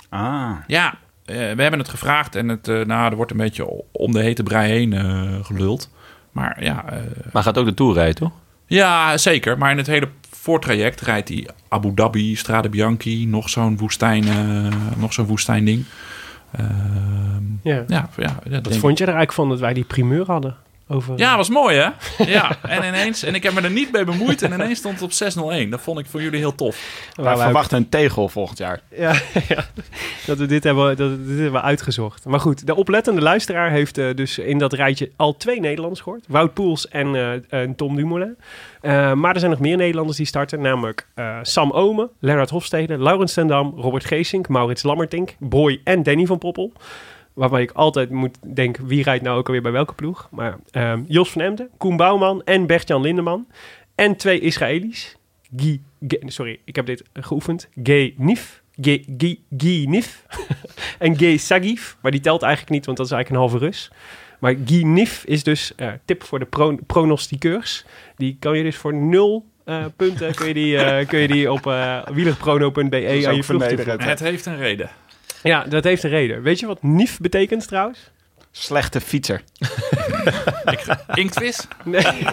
[0.09, 0.93] ah, Ja,
[1.25, 4.21] eh, we hebben het gevraagd en het, eh, nou, er wordt een beetje om de
[4.21, 5.89] hete brei heen eh, geluld.
[6.31, 6.99] Maar ja, eh,
[7.31, 8.31] Maar gaat ook de Tour rijden, toch?
[8.65, 9.57] ja, zeker.
[9.57, 10.07] Maar in het hele
[10.51, 14.67] voortraject rijdt hij Abu Dhabi, Strade Bianchi, nog zo'n woestijn, eh,
[14.97, 15.83] nog zo'n woestijnding.
[16.51, 17.83] Ehm, Ja.
[17.87, 18.09] ja,
[18.49, 20.55] ja, dat vond je er eigenlijk van dat wij die primeur hadden?
[20.89, 21.89] Over, ja, was mooi hè?
[22.37, 25.03] Ja, en ineens, en ik heb me er niet mee bemoeid en ineens stond het
[25.03, 25.69] op 601.
[25.69, 27.09] Dat vond ik voor jullie heel tof.
[27.15, 28.79] wij wij- verwachten een tegel volgend jaar.
[28.97, 29.13] Ja,
[29.47, 29.65] ja.
[30.25, 32.25] dat we dit hebben, dat we dit hebben uitgezocht.
[32.25, 36.25] Maar goed, de oplettende luisteraar heeft eh, dus in dat rijtje al twee Nederlanders gehoord.
[36.27, 38.37] Wout Poels en, eh, en Tom Dumoulin.
[38.81, 40.61] Eh, maar er zijn nog meer Nederlanders die starten.
[40.61, 46.25] Namelijk eh, Sam Omen, Lennart Hofstede, Laurens Tendam, Robert Geesink, Maurits Lammertink, Boy en Danny
[46.25, 46.71] van Poppel.
[47.37, 50.27] Waarbij ik altijd moet denken, wie rijdt nou ook alweer bij welke ploeg?
[50.31, 53.47] Maar ehm, Jos van Emden, Koen Bouwman en Bert-Jan Lindeman.
[53.95, 55.17] En twee Israëli's.
[55.57, 55.81] Guy,
[56.25, 57.69] sorry, ik heb dit geoefend.
[57.83, 58.61] Gay Nif.
[58.81, 60.25] Guy, Guy Nif.
[60.99, 61.97] en Gay Sagif.
[62.01, 63.91] Maar die telt eigenlijk niet, want dat is eigenlijk een halve Rus.
[64.39, 67.85] Maar Guy Nif is dus eh, tip voor de pro pronostiqueurs.
[68.15, 71.51] Die kan je dus voor nul eh, punten kun je die, eh, kun je die
[71.51, 71.63] op
[72.13, 73.63] wielerprono.be aan je ploeg.
[74.05, 74.89] Het heeft een reden.
[75.43, 76.41] Ja, dat heeft een reden.
[76.41, 78.11] Weet je wat Nif betekent trouwens?
[78.51, 79.41] Slechte fietser.
[81.13, 81.67] Inktvis?
[81.83, 82.27] Nee.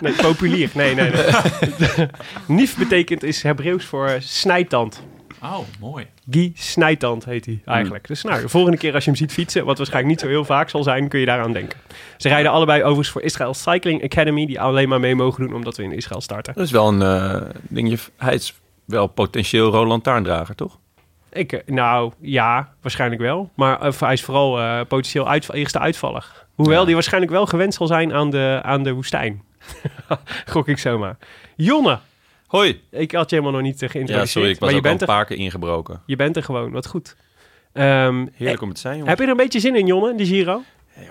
[0.00, 0.70] nee, populier.
[0.74, 2.06] Nee, nee, nee.
[2.58, 5.02] Nif betekent is Hebreeuws voor eh, snijtand.
[5.42, 6.06] Oh, mooi.
[6.30, 8.06] Guy Snijtand heet hij eigenlijk.
[8.06, 10.44] Dus nou, de volgende keer als je hem ziet fietsen, wat waarschijnlijk niet zo heel
[10.44, 11.78] vaak zal zijn, kun je daaraan denken.
[12.16, 15.76] Ze rijden allebei overigens voor Israël Cycling Academy, die alleen maar mee mogen doen omdat
[15.76, 16.54] we in Israël starten.
[16.54, 17.98] Dat is wel een eh, dingetje.
[18.16, 20.78] Hij is wel potentieel Roland Taarndrager, toch?
[21.38, 23.50] Ik, eh, nou ja, waarschijnlijk wel.
[23.54, 26.46] Maar eh, hij is vooral eh, potentieel eerste uitvaller.
[26.54, 26.84] Hoewel Ja.
[26.84, 29.42] die waarschijnlijk wel gewend zal zijn aan de, aan de woestijn.
[30.46, 31.16] Gok ik zomaar.
[31.56, 31.98] Jonne,
[32.46, 32.82] Hoi.
[32.90, 34.30] ik had je helemaal nog niet eh, Ja, geïntroduceerd.
[34.30, 36.02] sorry, ik was maar je ook al bent, een paar keer ingebroken.
[36.06, 37.16] je bent er gewoon, wat goed.
[37.72, 39.08] Ehm, Heerlijk om het te zijn, jongen.
[39.08, 40.62] heb je er een beetje zin in, Jonne, in de Giro?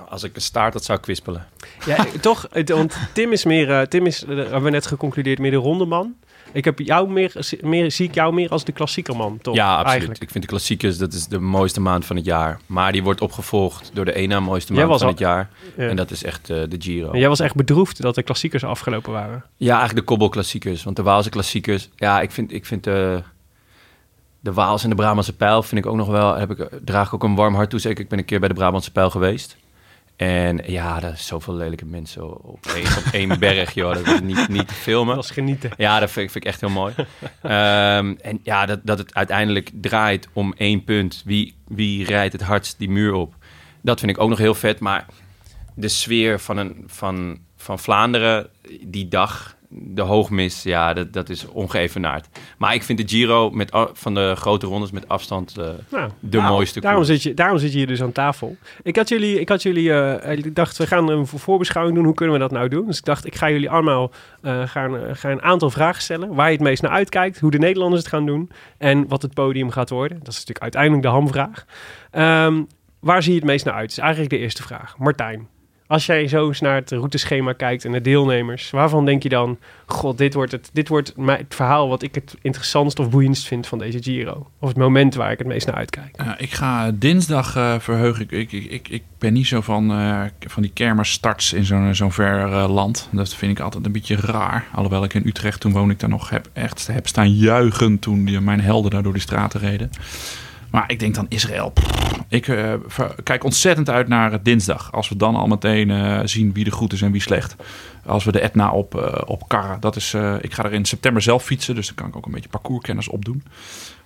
[0.09, 1.45] Als ik een staart had, zou kwispelen.
[1.85, 5.57] Ja, toch, want Tim is meer, Tim is, eh, hebben we net geconcludeerd, meer de
[5.57, 6.15] rondeman.
[6.57, 9.55] Ik heb jou meer, meer, zie ik jou meer als de klassiekerman, toch?
[9.55, 9.87] ja, absoluut.
[9.89, 10.21] Eigenlijk.
[10.21, 12.59] Ik vind de klassiekers, dat is de mooiste maand van het jaar.
[12.65, 15.49] Maar die wordt opgevolgd door de na mooiste maand van al- het jaar.
[15.77, 15.87] Ja.
[15.87, 17.11] En dat is echt eh, de Giro.
[17.11, 19.43] En jij was echt bedroefd dat de klassiekers afgelopen waren.
[19.57, 20.83] Ja, eigenlijk de kobbelklassiekers.
[20.83, 21.89] Want de Waalse klassiekers...
[21.95, 23.23] Ja, ik vind, ik vind de,
[24.39, 25.63] de Waalse en de Brabantse Pijl...
[25.63, 26.35] vind ik ook nog wel...
[26.35, 27.79] Heb ik, draag ik ook een warm hart toe.
[27.79, 29.57] Zeker, ik ben een keer bij de Brabantse Pijl geweest.
[30.17, 33.93] En ja, er is zoveel lelijke mensen op één, op één berg, joh.
[33.93, 35.15] Dat is niet, niet te filmen.
[35.15, 35.71] Dat was genieten.
[35.77, 36.93] Ja, dat vind, ik- vind ik echt heel mooi.
[37.41, 41.21] Ehm, en ja, dat, dat het uiteindelijk draait om één punt.
[41.25, 43.33] Wie, wie rijdt het hardst die muur op?
[43.81, 44.79] Dat vind ik ook nog heel vet.
[44.79, 45.05] Maar
[45.75, 48.49] de sfeer van, een, van, van Vlaanderen
[48.81, 52.27] die dag, de hoogmis, ja, dat, dat is ongeëvenaard.
[52.57, 55.57] Maar ik vind de Giro met, van de grote rondes met afstand...
[55.57, 57.13] eh, Nou, De nou, mooiste Daarom koers.
[57.13, 58.55] zit, je, daarom zit je hier dus aan tafel.
[58.83, 62.05] Ik had jullie, ik had jullie eh, ik dacht, we gaan een voorbeschouwing doen.
[62.05, 62.85] Hoe kunnen we dat nou doen?
[62.85, 64.11] Dus ik dacht, ik ga jullie allemaal
[64.41, 66.33] eh, gaan, gaan een aantal vragen stellen.
[66.33, 67.39] Waar je het meest naar uitkijkt.
[67.39, 68.49] Hoe de Nederlanders het gaan doen.
[68.77, 70.17] En wat het podium gaat worden.
[70.17, 71.65] Dat is natuurlijk uiteindelijk de hamvraag.
[72.11, 72.63] Ehm,
[72.99, 73.83] waar zie je het meest naar uit?
[73.89, 74.97] Dat is eigenlijk de eerste vraag.
[74.97, 75.47] Martijn.
[75.87, 79.57] Als jij zo eens naar het routeschema kijkt en de deelnemers, waarvan denk je dan,
[79.85, 83.67] god, dit wordt, het, dit wordt het verhaal wat ik het interessantst of boeiendst vind
[83.67, 84.47] van deze Giro?
[84.59, 86.15] Of het moment waar ik het meest naar uitkijk?
[86.37, 90.61] Ik ga dinsdag eh verheug ik, ik, ik, ik, ben niet zo van, eh, van
[90.61, 93.09] die kermisstarts in zo'n zo'n ver eh, land.
[93.11, 94.65] Dat vind ik altijd een beetje raar.
[94.73, 98.43] Alhoewel ik in Utrecht, toen woon ik daar nog, heb, echt heb staan juichen toen
[98.43, 99.89] mijn helden daar door die straten reden.
[100.71, 101.73] Maar ik denk dan Israël.
[102.29, 102.73] ik eh,
[103.23, 104.91] kijk ontzettend uit naar eh, dinsdag.
[104.91, 107.55] Als we dan al meteen eh, zien wie er goed is en wie slecht.
[108.05, 109.79] Als we de Etna op, eh, op karren.
[109.79, 111.75] Dat is, ik ga er in september zelf fietsen.
[111.75, 113.43] Dus dan kan ik ook een beetje parcourskennis opdoen.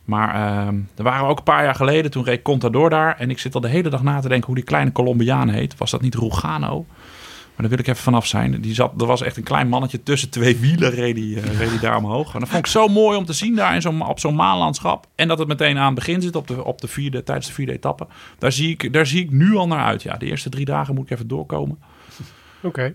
[0.06, 2.12] Maar ehm er waren we ook een paar jaar geleden.
[2.12, 3.16] Toen reed Contador daar.
[3.18, 5.78] En ik zit al de hele dag na te denken hoe die kleine Colombiaan heet.
[5.78, 6.86] Was dat niet Rugano?
[7.62, 8.62] Daar wil ik even vanaf zijn.
[8.62, 11.70] Die zat, er was echt een klein mannetje tussen twee wielen reed die, eh, reed
[11.70, 12.34] die daar omhoog.
[12.34, 15.08] En dat vond ik zo mooi om te zien daar in zo'n, op zo'n maanlandschap.
[15.16, 17.54] En dat het meteen aan het begin zit op de, op de vierde, tijdens de
[17.54, 18.08] vierde etappe.
[18.38, 20.04] Daar zie, ik, daar zie ik nu al naar uit.
[20.04, 21.80] Ja, de eerste drie dagen moet ik even doorkomen.
[22.62, 22.94] Oké.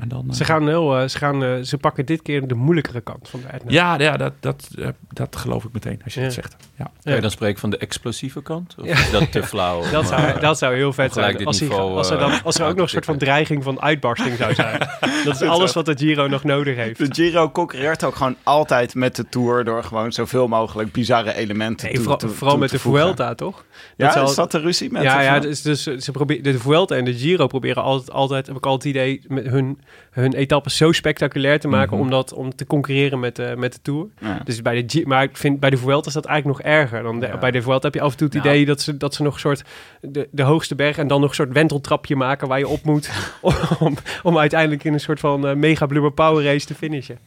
[0.00, 2.54] En dan, eh, Ze, gaan heel, eh, ze, gaan, eh, ze pakken dit keer de
[2.54, 3.70] moeilijkere kant van de Etna.
[3.70, 6.26] Ja, ja dat, dat, eh, dat geloof ik meteen als je Ja.
[6.26, 6.56] het zegt.
[6.76, 6.90] Ja.
[7.02, 8.74] Kan je dan spreken van de explosieve kant?
[8.78, 8.92] Of Ja.
[8.92, 9.90] is dat te flauw?
[9.90, 11.44] Dat zou, dat zou heel vet zijn.
[11.46, 13.62] Als, hij- niveau, als, er dan, eh, als er ook nog een soort van dreiging
[13.62, 14.78] van uitbarsting zou zijn.
[15.24, 16.98] Dat is alles wat de Giro nog nodig heeft.
[16.98, 19.64] De Giro concurreert ook gewoon altijd met de Tour...
[19.64, 22.78] door gewoon zoveel mogelijk bizarre elementen Nee, toe, vooral, toe- vooral toe met de.
[22.78, 23.64] Vuelta, toch?
[23.96, 25.46] Ja, is dat de ruzie met ja, ja Vuelta?
[25.48, 28.94] dus, dus ze proberen de Vuelta en de Giro proberen altijd, altijd heb ik altijd
[28.94, 32.04] het idee, met hun, hun etappes zo spectaculair te maken Mhm.
[32.04, 34.06] om, dat, om te concurreren met, de met de Tour.
[34.20, 34.40] Ja.
[34.44, 37.02] Dus bij de G maar ik vind bij de Vuelta is dat eigenlijk nog erger.
[37.02, 37.38] Dan de- Ja.
[37.38, 38.48] Bij de Vuelta heb je af en toe het Nou.
[38.48, 39.62] idee dat ze, dat ze nog een soort
[40.00, 43.10] de, de hoogste berg en dan nog een soort wenteltrapje maken waar je op moet
[43.80, 47.18] om, om uiteindelijk in een soort van eh, mega blubber power race te finishen.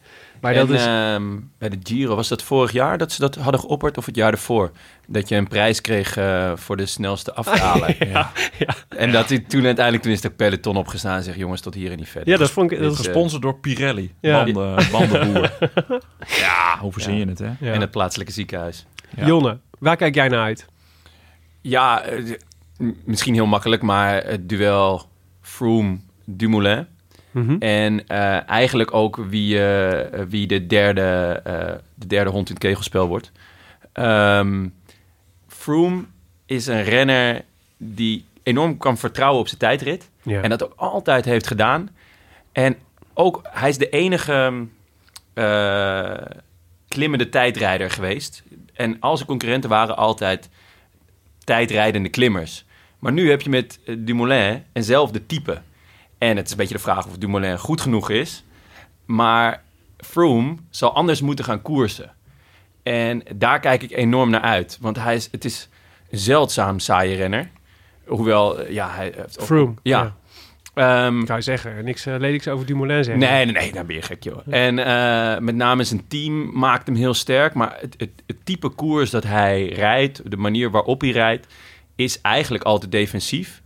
[0.42, 3.34] Maar dat en, is ehm, bij de Giro, was dat vorig jaar dat ze dat
[3.34, 4.70] hadden geopperd of het jaar ervoor?
[5.06, 7.96] Dat je een prijs kreeg eh, voor de snelste afdalen.
[7.98, 8.74] ja, ja.
[8.88, 11.90] En dat hij toen uiteindelijk, toen is de peloton opgestaan en zegt, jongens, tot hier
[11.90, 12.32] en niet verder.
[12.32, 14.14] ja, dat vond ik dat Dit, is, eh, Gesponsord door Pirelli.
[14.20, 14.44] Ja.
[14.44, 15.52] Banden, bandenboer.
[16.44, 17.50] ja, hoe verzin je het, hè?
[17.60, 17.72] ja.
[17.72, 18.86] En het plaatselijke ziekenhuis.
[19.16, 19.26] Ja.
[19.26, 20.66] Jonne, waar kijk jij naar uit?
[21.60, 22.36] Ja, eh,
[23.04, 25.08] misschien heel makkelijk, maar het duel
[27.32, 27.56] Mhm.
[27.58, 32.64] En eh, eigenlijk ook wie, eh, wie de, derde, eh, de derde hond in het
[32.64, 33.32] kegelspel wordt.
[33.92, 34.66] Ehm
[35.48, 36.04] Froome
[36.46, 37.44] is een renner
[37.76, 40.10] die enorm kan vertrouwen op zijn tijdrit.
[40.22, 40.42] Ja.
[40.42, 41.88] En dat ook altijd heeft gedaan.
[42.52, 42.76] En
[43.14, 44.66] ook, hij is de enige
[46.88, 48.42] klimmende tijdrijder geweest.
[48.72, 50.48] En al zijn concurrenten waren altijd
[51.44, 52.64] tijdrijdende klimmers.
[52.98, 55.60] Maar nu heb je met Dumoulin eenzelfde type.
[56.22, 58.44] En het is een beetje de vraag of Dumoulin goed genoeg is.
[59.04, 59.62] Maar
[59.98, 62.12] Froome zal anders moeten gaan koersen.
[62.82, 64.78] En daar kijk ik enorm naar uit.
[64.80, 65.68] Want hij is, het is
[66.10, 67.48] een zeldzaam saaie renner.
[68.06, 69.74] Hoewel, eh, ja, hij Froome.
[69.82, 70.14] Ja.
[70.74, 73.22] Ehm, Ik zou zeggen, niks uh, lelijks over Dumoulin zeggen.
[73.22, 74.38] Nee, nee, nee, dan ben je gek, joh.
[74.50, 77.54] En eh, met name zijn team maakt hem heel sterk.
[77.54, 81.46] Maar het, het, het type koers dat hij rijdt, de manier waarop hij rijdt,
[81.94, 83.61] is eigenlijk altijd defensief.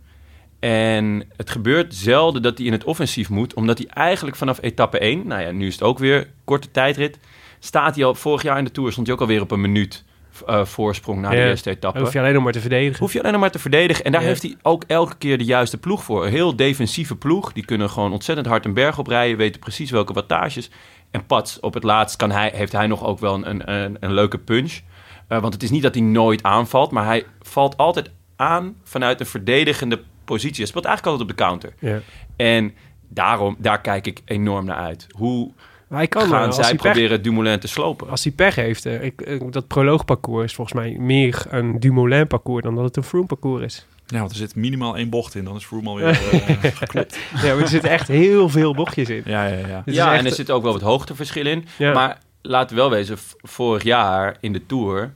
[0.67, 4.99] En het gebeurt zelden dat hij in het offensief moet, omdat hij eigenlijk vanaf etappe
[4.99, 7.19] 1, nou ja, nu is het ook weer korte tijdrit,
[7.59, 10.03] staat hij al vorig jaar in de Tour, stond hij ook alweer op een minuut
[10.45, 11.99] eh, voorsprong na de eerste etappe.
[11.99, 12.99] Hoef je alleen nog maar te verdedigen.
[12.99, 14.05] Hoef je alleen nog maar te verdedigen.
[14.05, 14.27] En daar Ja.
[14.27, 16.25] heeft hij ook elke keer de juiste ploeg voor.
[16.25, 17.53] Een heel defensieve ploeg.
[17.53, 19.37] Die kunnen gewoon ontzettend hard een berg oprijden.
[19.37, 20.69] Weten precies welke wattages.
[21.11, 24.13] En pats, op het laatst kan hij, heeft hij nog ook wel een, een, een
[24.13, 24.79] leuke punch.
[25.27, 26.91] Eh, want het is niet dat hij nooit aanvalt.
[26.91, 30.57] Maar hij valt altijd aan vanuit een verdedigende positie.
[30.57, 31.73] Hij speelt eigenlijk altijd op de counter.
[31.79, 31.99] Ja.
[32.35, 32.73] En
[33.09, 35.07] daarom, daar kijk ik enorm naar uit.
[35.15, 35.51] Hoe
[35.87, 38.09] Maar hij kan eh, gaan als zij hij pech, proberen Dumoulin te slopen?
[38.09, 38.85] als hij pech heeft.
[38.85, 42.97] eh, ik, eh, dat proloogparcours is volgens mij meer een Dumoulin parcours dan dat het
[42.97, 43.85] een Froome parcours is.
[44.07, 45.43] Ja, want er zit minimaal één bocht in.
[45.43, 47.19] Dan is Froome alweer eh, geklopt.
[47.41, 49.21] Ja, maar er zitten echt heel veel bochtjes in.
[49.25, 49.81] Ja, ja, ja.
[49.85, 51.65] Ja, echt- en er zit ook wel wat hoogteverschil in.
[51.77, 51.93] Ja.
[51.93, 55.13] Maar laten we wel wezen, vorig jaar in de Tour,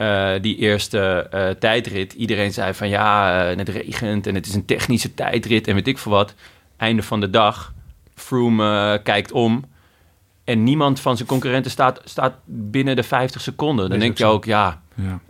[0.00, 4.54] eh, die eerste eh, tijdrit, iedereen zei van ja, eh, het regent en het is
[4.54, 6.34] een technische tijdrit en weet ik veel wat.
[6.76, 7.72] Einde van de dag,
[8.14, 9.64] Froome eh, kijkt om
[10.44, 13.88] en niemand van zijn concurrenten staat, staat binnen de 50 seconden.
[13.88, 14.30] Dan Is denk je zo.
[14.32, 15.20] ook, ja, ja.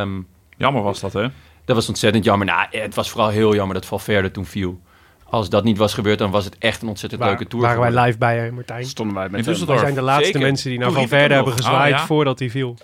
[0.00, 0.20] ehm,
[0.56, 1.26] Jammer was dat, hè?
[1.64, 2.46] dat was ontzettend jammer.
[2.46, 4.80] Nou, het was vooral heel jammer dat Valverde toen viel.
[5.24, 7.92] Als dat niet was gebeurd, dan was het echt een ontzettend Waar- leuke Tour waren
[7.94, 8.84] wij live bij, Martijn?
[8.84, 9.54] Stonden wij met In hem.
[9.54, 9.66] Düsseldorf.
[9.66, 10.40] Wij zijn de laatste Zeker.
[10.40, 12.06] mensen die naar Toen Van riep ik Verde hem hebben gezwaaid Oh, ja.
[12.06, 12.76] voordat hij viel.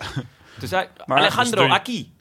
[1.05, 2.11] Maar- Alejandro Dus Aki.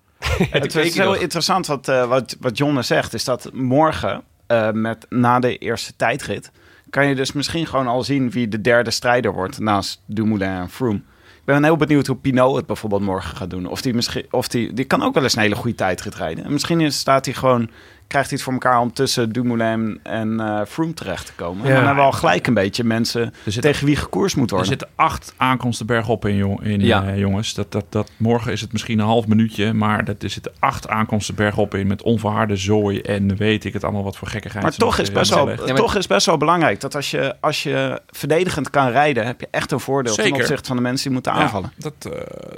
[0.51, 5.07] Het is heel interessant wat, eh, wat, wat Jonne zegt, is dat morgen, eh, met,
[5.09, 6.51] na de eerste tijdrit,
[6.91, 10.71] kan je dus misschien gewoon al zien wie de derde strijder wordt naast Dumoulin en
[10.71, 11.01] Froome.
[11.39, 13.67] Ik ben heel benieuwd hoe Pinot het bijvoorbeeld morgen gaat doen.
[13.67, 16.45] Of die misschien, of die, die kan ook wel eens een hele goede tijdrit rijden.
[16.45, 17.71] En misschien is- staat hij gewoon,
[18.09, 21.65] krijgt hij het voor elkaar om tussen Dumoulin en eh Froome terecht te komen.
[21.67, 24.51] En dan hebben we al gelijk een beetje mensen Er zit, tegen wie gekoerst moet
[24.51, 24.69] er worden.
[24.79, 27.05] zitten acht aankomsten bergop in, jong, in Ja.
[27.07, 27.55] eh, jongens.
[27.55, 30.89] Dat, dat, dat, morgen is het misschien een half minuutje, maar dat, er zitten acht
[30.89, 34.63] aankomsten bergop in met onverharde zooi en weet ik het allemaal wat voor gekkigheid.
[34.65, 35.67] Maar toch is, eh, best wel, leggen.
[35.67, 39.27] Ja, maar- toch is best wel belangrijk dat als je, als je verdedigend kan rijden,
[39.27, 41.73] heb je echt een voordeel ten opzichte van de mensen die moeten Ja, aanvallen.
[41.77, 42.11] dat, eh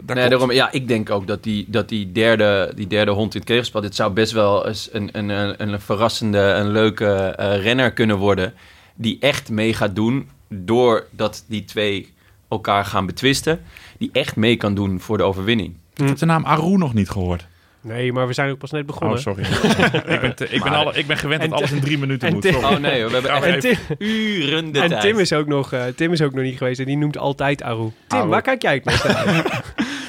[0.05, 3.35] daar Nee, daarom, ja, ik denk ook dat die, dat die, derde, die derde hond
[3.35, 3.81] in het kegelspel...
[3.81, 8.17] dit zou best wel eens een, een, een, een verrassende, een leuke eh, renner kunnen
[8.17, 8.55] worden...
[8.95, 12.13] die echt mee gaat doen doordat die twee
[12.49, 13.63] elkaar gaan betwisten...
[13.99, 15.75] die echt mee kan doen voor de overwinning.
[15.95, 17.47] Ik heb de naam Aru nog niet gehoord.
[17.83, 19.17] Nee, maar we zijn ook pas net begonnen.
[19.17, 19.43] Oh, sorry.
[20.15, 22.29] ik, ben te- ik, ben alle, ik ben gewend En dat alles in drie minuten
[22.29, 22.43] en moet.
[22.43, 22.75] Tim- Sorry.
[22.75, 25.01] Oh nee, we hebben echt Tim, uren de en tijd.
[25.01, 27.63] Tim, is ook nog, eh, Tim is ook nog niet geweest en die noemt altijd
[27.63, 27.91] Aru.
[28.07, 28.29] Tim, Aru.
[28.29, 29.63] waar kijk jij het naar?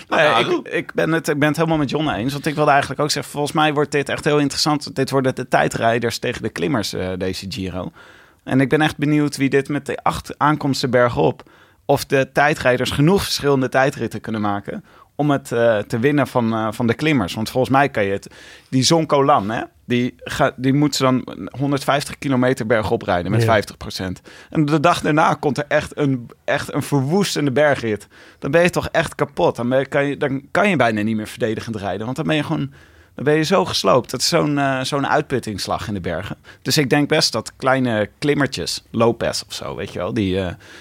[0.10, 2.34] Nee, Ah, ik, ik, ben het, ik ben het helemaal met John eens.
[2.34, 4.96] Want ik wilde eigenlijk ook zeggen, volgens mij wordt dit echt heel interessant.
[4.96, 7.92] Dit worden de tijdrijders tegen de klimmers, eh, deze Giro.
[8.44, 11.44] En ik ben echt benieuwd wie dit met de acht aankomsten bergop...
[11.86, 14.84] of de tijdrijders genoeg verschillende tijdritten kunnen maken...
[15.22, 17.34] om het eh, te winnen van, eh, van de klimmers.
[17.34, 18.28] Want volgens mij kan je het...
[18.70, 21.28] Die Zoncolan, hè, die, ga, die moet ze dan
[21.60, 23.62] 150 kilometer bergop rijden met Ja.
[23.62, 28.08] 50% En de dag daarna komt er echt een, echt een verwoestende bergrit.
[28.40, 29.56] Dan ben je toch echt kapot.
[29.56, 32.06] Dan, ben je- kan je, dan kan je bijna niet meer verdedigend rijden.
[32.06, 32.72] Want dan ben je gewoon...
[33.16, 34.12] Dan ben je zo gesloopt.
[34.12, 36.38] Dat is zo'n eh, zo'n uitputtingsslag in de bergen.
[36.62, 40.36] Dus ik denk best dat kleine klimmertjes, Lopez of zo, weet je wel, die,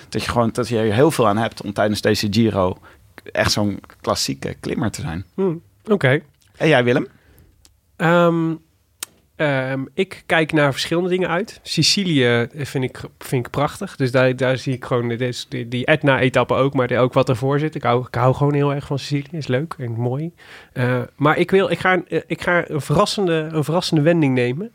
[0.09, 2.79] dat je gewoon dat je er heel veel aan hebt om tijdens deze Giro
[3.25, 5.25] echt zo'n klassieke klimmer te zijn.
[5.35, 5.55] Hm,
[5.89, 6.21] Oké.
[6.57, 7.07] En jij, Willem?
[7.97, 8.55] Ehm,
[9.37, 11.61] ehm, ik kijk naar verschillende dingen uit.
[11.63, 13.97] Sicilië vind ik, vind ik prachtig.
[13.97, 15.09] Dus daar, daar zie ik gewoon
[15.49, 17.75] die, die Etna-etappe ook, maar ook wat ervoor zit.
[17.75, 19.37] Ik hou, ik hou gewoon heel erg van Sicilië.
[19.39, 20.33] Is leuk en mooi.
[20.73, 24.73] Eh, maar ik, wil, ik, ga, een- ik ga een, verrassende, een verrassende wending nemen.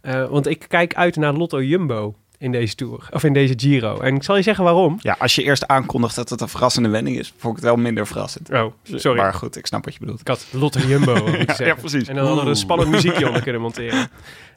[0.00, 2.14] Eh, want ik kijk uit naar Lotto Jumbo.
[2.38, 3.08] In deze Tour.
[3.12, 4.00] Of in deze Giro.
[4.00, 4.98] En ik zal je zeggen waarom.
[5.00, 7.82] Ja, als je eerst aankondigt dat het een verrassende wending is, vond ik het wel
[7.82, 8.50] minder verrassend.
[8.50, 9.18] Oh, sorry.
[9.20, 10.20] Maar goed, ik snap wat je bedoelt.
[10.20, 11.14] Ik had Lotto Jumbo
[11.46, 11.66] zeggen.
[11.66, 12.08] ja, precies.
[12.08, 14.08] En dan hadden we een spannend muziekje onder kunnen monteren.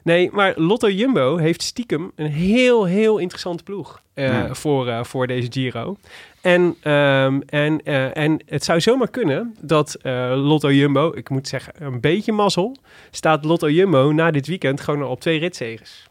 [0.02, 4.54] Nee, maar Lotto Jumbo heeft stiekem een heel, heel interessante ploeg eh, Ja.
[4.54, 5.96] voor, eh, voor deze Giro.
[6.40, 9.96] En, ehm, en, eh, en het zou zomaar kunnen dat
[10.34, 12.76] Lotto Jumbo, ik moet zeggen, een beetje mazzel,
[13.10, 16.08] staat Lotto Jumbo na dit weekend gewoon al op twee ritzegers.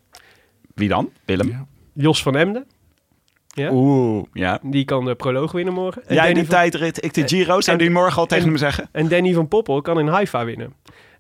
[0.80, 1.10] Wie dan?
[1.26, 1.48] Willem?
[1.50, 1.66] Ja.
[1.94, 2.66] Jos van Emden,
[3.48, 3.72] Ja.
[3.72, 4.60] Oeh, ja.
[4.64, 6.08] die kan de proloog winnen morgen.
[6.08, 7.62] En Jij Danny van- tijdrit, ik de Giro.
[7.62, 8.90] Zou en- die morgen al tegen en- hem zeggen?
[8.92, 10.74] En Danny van Poppel kan in Haifa winnen.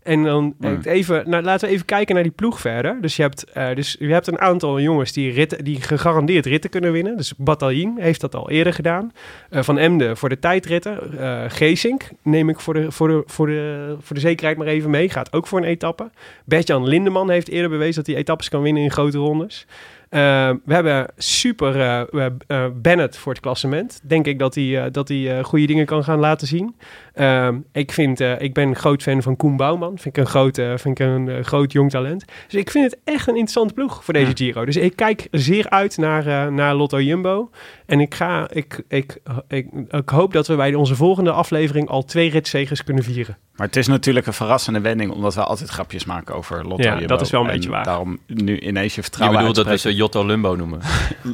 [0.04, 0.80] En dan Hmm.
[0.84, 2.98] even, nou, laten we even kijken naar die ploeg verder.
[3.02, 6.70] Dus je hebt, eh, dus je hebt een aantal jongens die, ritten, die gegarandeerd ritten
[6.70, 7.18] kunnen winnen.
[7.18, 9.12] Dus Bataljon heeft dat al eerder gedaan.
[9.50, 11.20] Eh, van Emden voor de tijdritten.
[11.20, 14.90] Eh Geesink neem ik voor de, voor, de, voor, de, voor de zekerheid maar even
[14.90, 15.10] mee.
[15.10, 16.10] Gaat ook voor een etappe.
[16.46, 19.66] Bertjan Lindeman heeft eerder bewezen dat hij etappes kan winnen in grote rondes.
[20.10, 20.20] Eh,
[20.66, 24.00] we hebben super eh, eh, eh, Bennett voor het klassement.
[24.04, 26.76] Denk ik dat hij, eh, dat hij eh, goede dingen kan gaan laten zien.
[27.14, 29.98] Ehm, ik, vind, eh, ik ben een groot fan van Koen Bouwman.
[29.98, 32.26] Vind ik een groot, eh, vind ik een groot jong talent.
[32.48, 34.34] Dus ik vind het echt een interessante ploeg voor deze Ja.
[34.36, 34.66] Giro.
[34.66, 37.50] Dus ik kijk zeer uit naar, eh, naar Lotto Jumbo.
[37.86, 42.04] En ik, ga, ik, ik, ik, ik hoop dat we bij onze volgende aflevering al
[42.06, 43.38] twee ritzegers kunnen vieren.
[43.56, 46.92] Maar het is natuurlijk een verrassende wending, omdat we altijd grapjes maken over Lotto Ja,
[46.92, 47.08] Jumbo.
[47.08, 47.84] dat is wel een En beetje waar.
[47.84, 49.99] daarom nu ineens je Je vertrouwen bedoelt dat we uitspreken.
[50.00, 50.80] Jotto Lumbo noemen.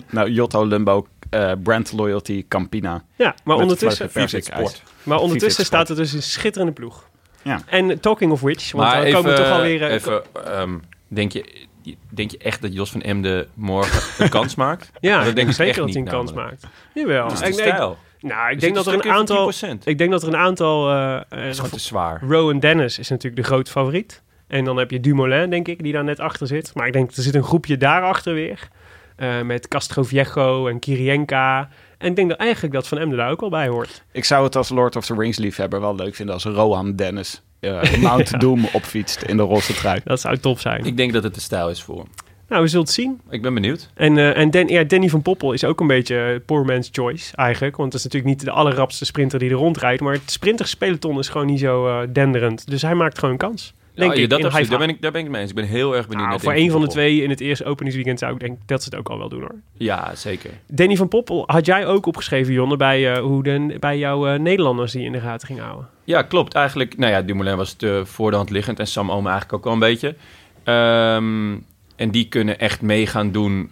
[0.10, 3.04] Nou, Jotto, Lumbo, eh, Brand Loyalty, Campina.
[3.16, 4.82] Ja, maar Met ondertussen, persik ijs.
[5.04, 5.68] maar ondertussen Sport.
[5.88, 7.10] staat er dus een schitterende ploeg.
[7.42, 7.62] Ja.
[7.66, 9.84] En eh, talking of which, want maar dan even, komen we toch alweer...
[9.84, 11.66] eh, even ehm, denk, je,
[12.10, 14.92] denk je echt dat Jos van Emden morgen een kans maakt?
[15.00, 16.68] ja, dat ik denk ik zeker echt dat hij een niet kans maakt.
[16.94, 17.24] Jawel.
[17.24, 17.98] Dat is de Ik- ik- stijl.
[18.20, 19.52] nou, ik denk dat er een aantal...
[19.54, 19.68] 10%.
[19.84, 20.90] Ik denk dat er een aantal...
[20.92, 22.22] eh, Dat eh, is gewoon te zwaar.
[22.30, 24.22] Rowan Dennis is natuurlijk de grote favoriet.
[24.48, 26.72] En dan heb je Dumoulin, denk ik, die daar net achter zit.
[26.74, 28.70] Maar ik denk, er zit een groepje daarachter weer.
[29.16, 31.70] Eh, met Castroviejo en Kirienka.
[31.98, 34.04] En ik denk dat eigenlijk dat Van Emden daar ook al bij hoort.
[34.12, 37.42] Ik zou het als Lord of the Rings liefhebber wel leuk vinden als Rohan Dennis
[37.60, 40.02] eh, Mount Doom opfietst in de roze trui.
[40.04, 40.86] Dat zou top zijn.
[40.86, 42.08] Ik denk dat het de stijl is voor hem.
[42.48, 43.22] Nou, we zullen het zien.
[43.30, 43.90] Ik ben benieuwd.
[43.94, 47.36] En, eh, en Dan, ja, Danny van Poppel is ook een beetje poor man's choice
[47.36, 47.76] eigenlijk.
[47.76, 50.02] Want het is natuurlijk niet de allerrapste sprinter die er rondrijdt.
[50.02, 52.70] Maar het sprinterspeloton is gewoon niet zo eh, denderend.
[52.70, 53.74] Dus hij maakt gewoon kans.
[53.96, 54.70] Denk Ja, ik, dat absoluut.
[54.70, 55.50] Daar, ben ik, daar ben ik mee eens.
[55.50, 57.66] Ik ben heel erg benieuwd Nou, naar voor een van de twee in het eerste
[57.66, 59.56] openingsweekend zou ik denken dat ze het ook al wel doen hoor.
[59.78, 60.52] Ja, zeker.
[60.68, 64.40] Danny van Poppel had jij ook opgeschreven, Jonne, bij, eh, hoe de, bij jouw eh,
[64.40, 65.90] Nederlanders die je in de gaten ging houden.
[66.04, 66.54] Ja, klopt.
[66.54, 69.64] Eigenlijk, nou ja, Dumoulin was te voor de hand liggend en Sam Omen eigenlijk ook
[69.64, 70.16] wel een beetje.
[70.64, 71.56] Ehm,
[71.96, 73.72] en die kunnen echt mee gaan doen.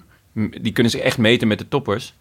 [0.61, 2.13] Die kunnen zich echt meten met de toppers.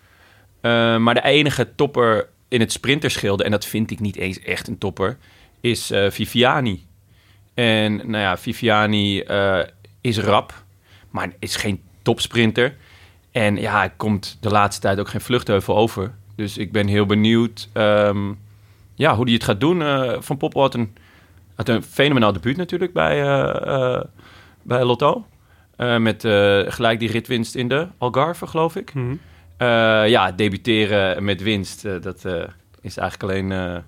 [0.61, 4.69] Ehm, maar de enige topper in het sprinterschilde, en dat vind ik niet eens echt
[4.69, 5.17] een topper,
[5.61, 6.87] is eh, Viviani.
[7.55, 9.59] En nou ja, Viviani eh,
[10.01, 10.65] is rap,
[11.11, 12.77] maar is geen topsprinter.
[13.31, 16.15] En ja, hij komt de laatste tijd ook geen vluchtheuvel over.
[16.35, 18.33] Dus ik ben heel benieuwd ehm,
[18.95, 19.83] ja, hoe hij het gaat doen.
[19.83, 20.97] Eh, Van Poppel had een,
[21.55, 24.01] had een fenomenaal debuut natuurlijk bij, eh,
[24.63, 25.27] bij Lotto.
[25.99, 26.21] Met
[26.67, 28.95] gelijk die ritwinst in de Algarve, geloof ik.
[28.95, 29.17] Mhm.
[30.09, 32.25] Ja, debuteren met winst, dat
[32.81, 33.83] is eigenlijk alleen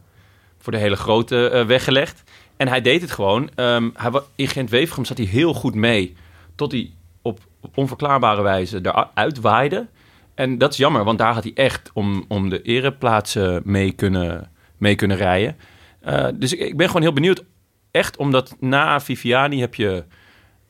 [0.59, 2.23] voor de hele grote weggelegd.
[2.57, 3.51] En hij deed het gewoon.
[3.55, 6.17] Ehm, hij, in Gent-Wevergem zat hij heel goed mee,
[6.55, 6.91] tot hij
[7.23, 9.87] op, op onverklaarbare wijze eruit waaide.
[10.35, 14.51] En dat is jammer, want daar had hij echt om, om de ereplaatsen mee kunnen,
[14.77, 15.57] mee kunnen rijden.
[16.01, 17.45] Eh, dus ik, ik ben gewoon heel benieuwd.
[17.91, 20.05] Echt omdat na Viviani heb je,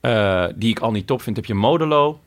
[0.01, 2.19] eh, die ik al niet top vind, heb je Modelo.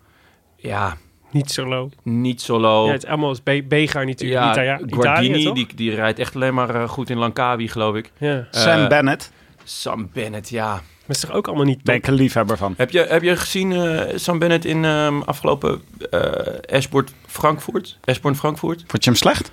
[0.57, 0.97] Ja,
[1.31, 1.91] Niet solo.
[2.03, 2.87] niet solo.
[2.87, 4.41] Ja, het is allemaal als Bega natuurlijk.
[4.41, 8.13] Ja, Italia, Guardini, die, die rijdt echt alleen maar eh, goed in Langkawi, geloof ik.
[8.19, 8.47] Ja.
[8.51, 9.33] Sam Bennett,
[9.69, 10.73] Sam Bennett, ja.
[10.73, 12.75] Maar is toch ook allemaal niet ben ik een liefhebber van.
[12.77, 17.99] Heb je, heb je gezien eh, Sam Bennett in ehm, afgelopen eh Esport Frankfurt?
[18.05, 18.85] Esport Frankfurt?
[18.87, 19.51] Vond je hem slecht?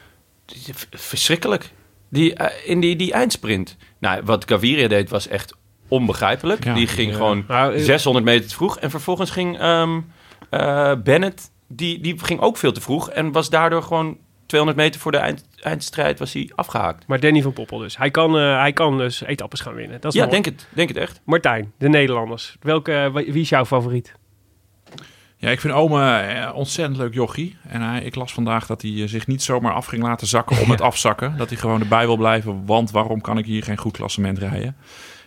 [0.91, 1.71] Verschrikkelijk.
[2.09, 3.77] Die, eh, in die, die eindsprint.
[3.99, 5.55] Nou, wat Gaviria deed was echt
[5.87, 6.63] onbegrijpelijk.
[6.63, 7.17] Ja, die ging ja.
[7.17, 8.79] gewoon Nou, eh, 600 meter te vroeg.
[8.79, 9.99] En vervolgens ging ehm,
[10.49, 13.09] eh, Bennett, die, die ging ook veel te vroeg.
[13.09, 17.07] En was daardoor gewoon 200 meter voor de eind, eindstrijd was hij afgehaakt.
[17.07, 17.97] Maar Danny van Poppel dus.
[17.97, 20.01] Hij kan, eh, hij kan dus etappes gaan winnen.
[20.01, 21.21] Dat is Ja, denk het, denk het echt.
[21.23, 22.55] Martijn, de Nederlanders.
[22.61, 24.13] Welke, eh, wie is jouw favoriet?
[25.37, 27.57] Ja, ik vind Ome eh, ontzettend leuk jochie.
[27.67, 30.69] En hij, ik las vandaag dat hij zich niet zomaar af ging laten zakken om
[30.75, 31.37] het afzakken.
[31.37, 34.75] Dat hij gewoon erbij wil blijven, want waarom kan ik hier geen goed klassement rijden?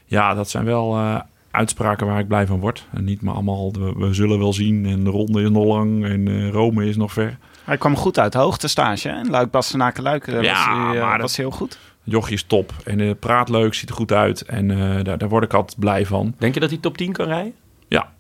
[0.05, 2.87] Ja, dat zijn wel eh, uitspraken waar ik blij van word.
[2.93, 6.05] En niet maar allemaal, we, we zullen wel zien en de ronde is nog lang
[6.05, 7.39] en eh, Rome is nog ver.
[7.69, 9.09] Hij kwam goed uit de hoogtestage.
[9.09, 9.15] hè?
[9.15, 11.79] En Luik Bastenaken Luik eh, Ja, was, hij, eh, was heel goed.
[12.03, 15.29] Jochie is top en eh, praat leuk, ziet er goed uit en eh, daar, daar
[15.29, 16.35] word ik altijd blij van.
[16.39, 17.55] Denk je dat hij top 10 kan rijden?
[17.89, 18.13] Ja,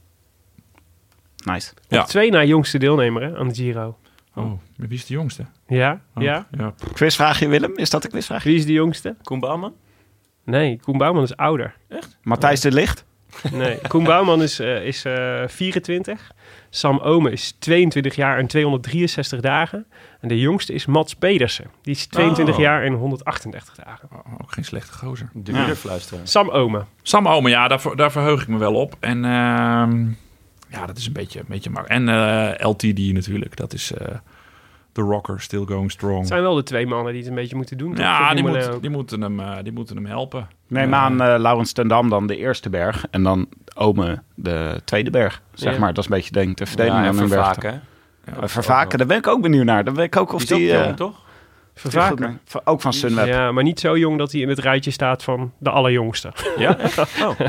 [1.44, 1.72] Nice.
[1.88, 2.01] Ja.
[2.01, 3.99] Op twee na jongste deelnemer hè, aan de Giro.
[4.34, 4.44] Oh,
[4.76, 5.44] maar wie is de jongste?
[5.66, 6.01] Ja?
[6.14, 6.46] Oh, Ja?
[6.59, 6.74] ja.
[6.92, 8.49] Quizvraagje Willem, is dat een quizvraagje?
[8.49, 9.16] Wie is de jongste?
[9.22, 9.74] Koen Bouwman?
[10.44, 11.74] Nee, Koen Bouwman is ouder.
[12.22, 13.05] Matthijs de Licht?
[13.53, 16.30] Nee, Koen Bouwman is, eh, is eh, 24.
[16.70, 19.86] Sam Ome is 22 jaar en 263 dagen.
[20.20, 21.66] En de jongste is Mats Pedersen.
[21.82, 22.60] Die is 22 Oh.
[22.60, 24.08] jaar en 138 dagen.
[24.12, 25.30] Oh, ook geen slechte gozer.
[25.32, 25.98] De Ja.
[26.22, 26.84] Sam Ome.
[27.02, 28.96] Sam Omen, ja, daar, daar verheug ik me wel op.
[29.00, 30.00] En ehm,
[30.68, 31.86] ja, dat is een beetje, een beetje mak.
[31.86, 34.16] En eh, LTD natuurlijk, dat is eh
[34.93, 36.18] The Rocker, Still Going Strong.
[36.18, 37.97] Het zijn wel de twee mannen die het een beetje moeten doen.
[37.97, 40.49] Ja, die, moet, die, moeten hem, eh, die moeten hem helpen.
[40.66, 40.97] Neem Ja.
[40.97, 43.05] aan eh Laurens ten Dam dan de eerste berg.
[43.11, 45.78] En dan Ome de tweede berg, zeg Ja.
[45.78, 45.89] maar.
[45.95, 47.57] Dat is een beetje denk ik de verdeling Ja, hun berg.
[47.59, 47.72] Eh,
[48.43, 49.84] Vervaken, daar ben ik ook benieuwd naar.
[49.84, 50.70] Dan weet ik ook of Die is die...
[50.72, 51.26] ook eh, jong, toch?
[51.74, 52.41] Vervaken.
[52.64, 53.26] Ook van Sunweb.
[53.26, 56.32] Ja, maar niet zo jong dat hij in het rijtje staat van de allerjongste.
[56.59, 56.76] Ja?
[57.22, 57.41] Oh.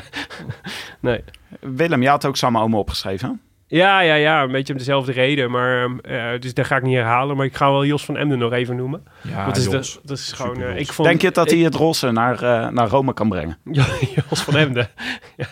[1.00, 1.24] Nee.
[1.60, 3.42] Willem, jij had ook Sam Ome opgeschreven.
[3.72, 5.52] Ja, ja, ja, een beetje om dezelfde reden.
[5.52, 7.36] Maar, ehm, eh, dus daar ga ik niet herhalen.
[7.38, 9.04] Maar ik ga wel Jos van Emden nog even noemen.
[9.22, 10.00] Ja, dat is, Jos.
[10.04, 10.62] dat is gewoon...
[10.62, 13.30] Eh, ik vond, Denk je dat ik- hij het rosse naar, eh, naar Rome kan
[13.30, 13.58] brengen?
[13.72, 13.86] Ja,
[14.30, 14.90] Jos van Emden.
[15.38, 15.46] ja,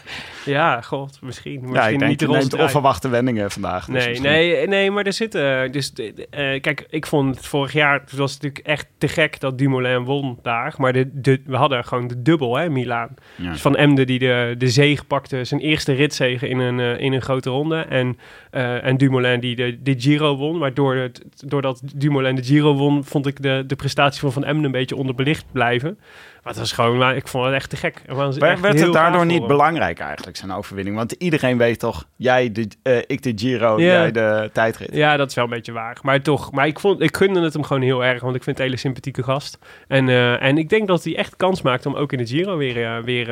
[0.47, 1.53] ja, god, misschien.
[1.61, 3.85] ja, misschien ik denk niet de onverwachte wendingen vandaag.
[3.85, 5.71] dus Nee, misschien- nee, nee, maar er zitten...
[5.71, 7.99] Dus, de- de- eh, kijk, ik vond het vorig jaar...
[7.99, 10.73] Het was natuurlijk echt te gek dat Dumoulin won daar.
[10.77, 13.09] Maar de, de, we hadden gewoon de dubbel, hè, Milaan.
[13.35, 13.51] Ja.
[13.51, 15.43] Dus Van Emden die de, de zege pakte.
[15.43, 17.77] Zijn eerste ritzege in een, eh, in een grote ronde.
[17.89, 18.17] En,
[18.51, 20.59] eh, en Dumoulin die de, de Giro won.
[20.59, 23.03] Waardoor het, doordat Dumoulin de Giro won...
[23.03, 25.99] vond ik de, de prestatie van Van Emden een beetje onderbelicht blijven.
[26.47, 26.97] Maar het was gewoon...
[26.97, 28.01] maar Ik vond het echt te gek.
[28.07, 30.95] Was Werd, echt werd heel het daardoor niet belangrijk eigenlijk, zijn overwinning?
[30.95, 34.93] Want iedereen weet toch, jij de, eh, ik de Giro, jij de tijdrit.
[34.93, 35.97] Ja, dat is wel een beetje waar.
[36.01, 38.57] Maar toch, maar ik, vond, ik gunde het hem gewoon heel erg, want ik vind
[38.57, 39.57] het een hele sympathieke gast.
[39.87, 42.57] En, eh, en ik denk dat hij echt kans maakt om ook in de Giro
[42.57, 43.27] weer, eh, weer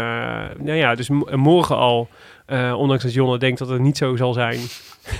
[0.57, 2.09] nou ja, dus morgen al,
[2.45, 4.59] eh, ondanks dat Jonne denkt dat het niet zo zal zijn,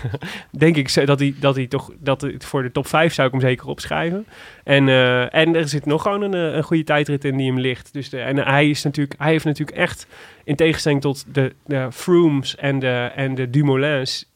[0.52, 3.34] denk ik dat hij, dat hij toch, dat het voor de top 5 zou ik
[3.34, 4.26] hem zeker opschrijven.
[4.64, 7.60] En, eh, en er zit nog gewoon een, eh, een goede tijdrit in die hem
[7.60, 7.94] ligt.
[7.94, 10.08] Dus de, en hij, is natuurlijk, hij heeft natuurlijk echt,
[10.44, 14.32] in tegenstelling tot de, de Froomes en de, en de Dumoulins,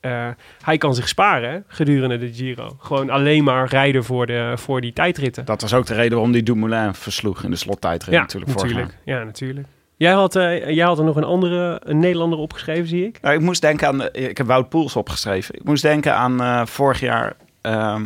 [0.62, 2.76] hij kan zich sparen gedurende de Giro.
[2.80, 5.46] Gewoon alleen maar rijden voor, de, voor die tijdritten.
[5.46, 8.98] Dat was ook de reden waarom die Dumoulin versloeg in de slottijdrit ja, natuurlijk natuurlijk.
[9.06, 9.68] Ja, natuurlijk.
[10.00, 13.22] Jij had, eh, jij had er nog een andere een Nederlander opgeschreven, zie ik.
[13.22, 15.56] Nou, ik moest denken aan, de- ik heb Wout Poels opgeschreven.
[15.56, 18.02] Ik moest denken aan eh, vorig jaar, ehm,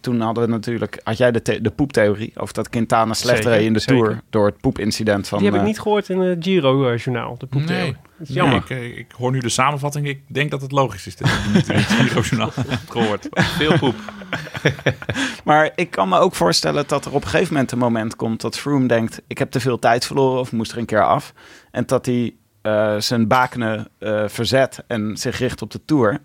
[0.00, 3.64] toen hadden we natuurlijk, had jij de, the- de poeptheorie over dat Quintana slecht reed
[3.64, 4.04] in de zeker.
[4.04, 5.38] Tour door het poepincident van...
[5.38, 7.84] Die heb ik eh, niet gehoord in het Giro-journaal, de poeptheorie.
[7.84, 7.96] Nee.
[8.18, 8.64] Dat is jammer.
[8.68, 10.06] Nee, ik, ik hoor nu de samenvatting.
[10.08, 12.52] Ik denk dat het logisch is dat je niet in het Giro-journaal
[12.88, 13.28] gehoord.
[13.32, 13.94] Veel poep.
[15.44, 18.40] Maar ik kan me ook voorstellen dat er op een gegeven moment een moment komt
[18.40, 21.32] dat Froome denkt: ik heb te veel tijd verloren of moest er een keer af.
[21.70, 26.20] En dat hij eh, zijn bakenen eh, verzet en zich richt op de Tour.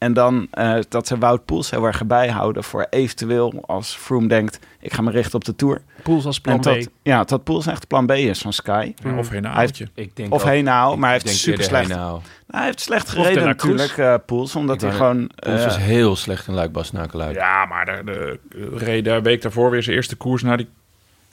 [0.00, 4.58] En dan eh, dat ze Wout Poels heel erg bijhouden voor eventueel als Froome denkt:
[4.78, 5.82] ik ga me richten op de Tour.
[6.02, 6.86] Poels als plan B.
[7.02, 8.94] ja, dat Poels echt plan B is van Sky.
[9.02, 9.88] Ja, of een Hij avondje.
[9.94, 11.88] Ik denk Of heen nou, maar hij heeft super slecht.
[11.88, 12.20] heen nou.
[12.46, 15.30] Hij heeft slecht de gereden natuurlijk, eh Poels, omdat Ik hij gewoon.
[15.36, 16.72] Poels eh, heel slecht in Luik
[17.12, 17.34] Luik.
[17.34, 18.38] Ja, maar de, de,
[18.76, 20.68] reed de week daarvoor weer zijn eerste koers naar die,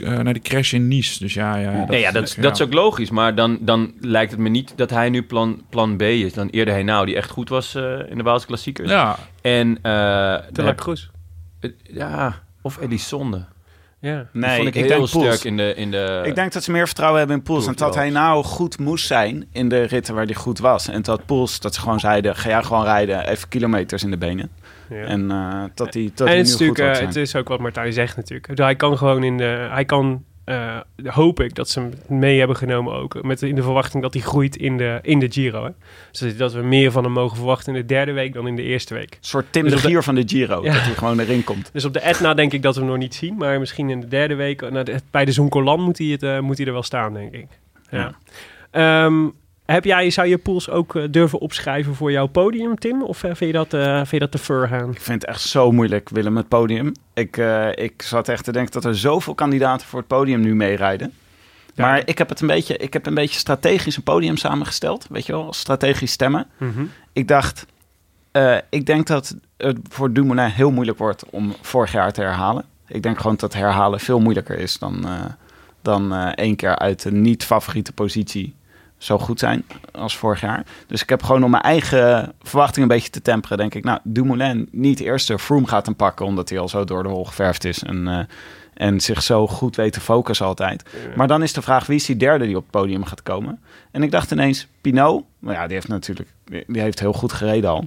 [0.04, 1.20] eh, naar die crash in Nice.
[1.20, 3.10] Dus ja, ja, nee, ja, dat, is- dat is ook logisch.
[3.10, 6.34] Maar dan, dan lijkt het me niet dat hij nu plan, plan B is.
[6.34, 8.90] Dan eerder hij nou, die echt goed was eh, in de Waalse klassiekers.
[8.90, 11.08] Ja, En eh, heb- Cruz.
[11.84, 13.46] ja, of Elisonde.
[14.00, 14.28] Ja.
[14.34, 15.46] Nee, vond ik, ik heel denk sterk Poels.
[15.46, 16.22] in de, in de...
[16.26, 17.68] Ik denk dat ze meer vertrouwen hebben in Poels.
[17.68, 20.88] En dat hij nou goed moest zijn in de ritten waar hij goed was.
[20.88, 24.18] En dat Poels, dat ze gewoon zeiden, ga jij gewoon rijden, even kilometers in de
[24.18, 24.50] benen.
[24.90, 25.04] Ja.
[25.04, 27.48] En eh, dat hij dat en het nu is, goed natuurlijk, eh, het is ook
[27.48, 28.58] wat Martijn zegt natuurlijk.
[28.60, 29.68] Hij kan gewoon in de...
[29.72, 33.24] Hij kan, eh, hoop ik, dat ze hem mee hebben genomen ook.
[33.24, 35.64] Met, in de verwachting dat hij groeit in de, in de Giro.
[35.64, 35.70] Hè.
[36.12, 38.62] Dus dat we meer van hem mogen verwachten in de derde week dan in de
[38.62, 39.12] eerste week.
[39.12, 40.74] Een soort Tim Dus de Gier van de Giro, Ja.
[40.74, 41.70] dat hij gewoon erin komt.
[41.74, 43.36] Dus op de Etna denk ik dat we hem nog niet zien.
[43.38, 46.58] Maar misschien in de derde week, nou, de- bij de Zoncolan moet hij, het, moet
[46.58, 47.48] hij er wel staan, denk ik.
[47.90, 48.16] Ja.
[48.72, 49.26] Ehm,
[49.74, 53.04] heb jij, zou je pools ook eh, durven opschrijven voor jouw podium, Tim?
[53.04, 54.92] Of eh, vind, je dat, eh, vind je dat te ver gaan?
[54.92, 56.92] Ik vind het echt zo moeilijk, Willem, het podium.
[57.14, 60.56] Ik, eh, ik zat echt te denken dat er zoveel kandidaten voor het podium nu
[60.56, 61.14] meerijden.
[61.74, 61.86] Ja.
[61.86, 65.06] Maar ik heb het een beetje, ik heb een beetje strategisch een podium samengesteld.
[65.10, 66.48] Weet je wel, strategisch stemmen.
[66.58, 66.86] Mhm.
[67.14, 67.66] Ik dacht,
[68.70, 72.66] ik denk dat het voor Dumoulin heel moeilijk wordt om vorig jaar te herhalen.
[72.88, 75.06] Ik denk gewoon dat herhalen veel moeilijker is dan,
[75.82, 78.56] dan één keer uit een niet-favoriete positie
[78.98, 80.66] zo goed zijn als vorig jaar.
[80.88, 84.00] Dus ik heb gewoon om mijn eigen verwachting een beetje te temperen, denk ik, nou,
[84.04, 87.64] Dumoulin niet eerste, Froome gaat hem pakken, omdat hij al zo door de hol geverfd
[87.64, 88.20] is en, eh,
[88.74, 90.84] en zich zo goed weet te focussen altijd.
[91.16, 93.62] Maar dan is de vraag, wie is die derde die op het podium gaat komen?
[93.92, 97.70] En ik dacht ineens, Pinot, maar ja, die heeft natuurlijk, die heeft heel goed gereden
[97.70, 97.86] al.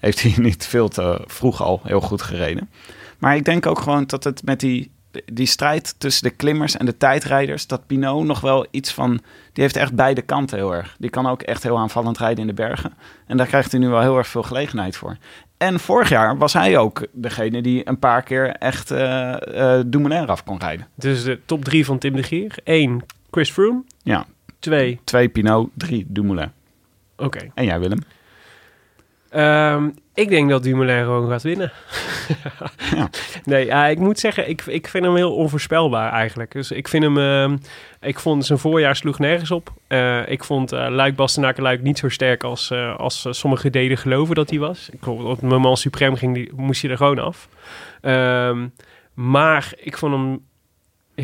[0.00, 2.70] heeft hij niet veel te vroeg al heel goed gereden.
[3.18, 4.90] Maar ik denk ook gewoon dat het met die,
[5.32, 9.10] die strijd tussen de klimmers en de tijdrijders, dat Pinot nog wel iets van,
[9.52, 10.96] die heeft echt beide kanten heel erg.
[10.98, 12.92] Die kan ook echt heel aanvallend rijden in de bergen.
[13.26, 15.16] En daar krijgt hij nu wel heel erg veel gelegenheid voor.
[15.56, 20.26] En vorig jaar was hij ook degene die een paar keer echt eh eh Dumoulin
[20.28, 20.86] af kon rijden.
[20.94, 22.54] Dus de top drie van Tim de Gier.
[22.64, 23.82] Eén, Chris Froome.
[24.02, 24.26] Ja,
[24.58, 26.50] Twee, twee Pinot, drie Dumoulin.
[27.16, 27.50] oké.
[27.54, 27.98] En jij Willem?
[29.32, 31.72] Ehm, ik denk dat Dumoulin gewoon gaat winnen.
[32.96, 33.08] Ja.
[33.44, 36.52] Nee, ja, ik moet zeggen, ik, ik vind hem heel onvoorspelbaar eigenlijk.
[36.52, 37.18] Dus ik vind hem...
[37.18, 37.56] ehm,
[38.00, 39.72] ik vond zijn voorjaar sloeg nergens op.
[39.86, 43.96] Eh, ik vond eh Luik Bastenaken Luik niet zo sterk als, eh, als sommigen deden
[43.98, 44.88] geloven dat hij was.
[44.92, 47.48] Ik, op het moment Supreme ging, die, moest hij er gewoon af.
[48.00, 48.66] Ehm,
[49.14, 50.40] maar ik vond hem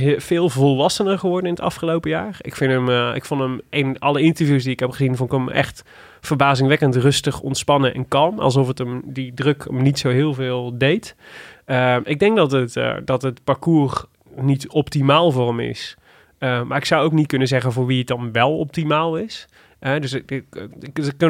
[0.03, 2.37] he- veel volwassener geworden in het afgelopen jaar.
[2.41, 5.39] Ik, vind hem, ik vond hem in alle interviews die ik heb gezien, vond ik
[5.39, 5.85] hem echt
[6.21, 8.39] verbazingwekkend rustig, ontspannen en kalm.
[8.39, 11.17] Alsof het hem, die druk hem niet zo heel veel deed.
[11.65, 14.05] Ehm, ik denk dat het, eh, dat het parcours
[14.37, 15.97] niet optimaal voor hem is.
[16.39, 19.49] Eh, maar ik zou ook niet kunnen zeggen voor wie het dan wel optimaal is.
[19.79, 20.45] Eh, dus ik, ik,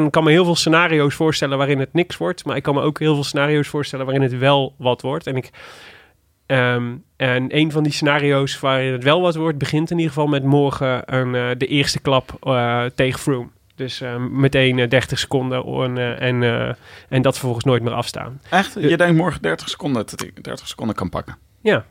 [0.09, 2.45] kan, me heel veel scenario's voorstellen waarin het niks wordt.
[2.45, 5.27] Maar ik kan me ook heel veel scenario's voorstellen waarin het wel wat wordt.
[5.27, 5.49] En, ik,
[6.45, 10.27] ehm, en een van die scenario's waarin het wel wat wordt, begint in ieder geval
[10.27, 12.37] met morgen een, eh, de eerste klap
[12.95, 13.49] tegen Froome.
[13.79, 16.75] Dus eh, meteen eh, 30 seconden en, eh, en, eh,
[17.09, 18.41] en dat vervolgens nooit meer afstaan.
[18.49, 18.73] Echt?
[18.79, 21.37] Je denkt morgen 30 seconden dat hij 30 seconden kan pakken?
[21.61, 21.85] Ja.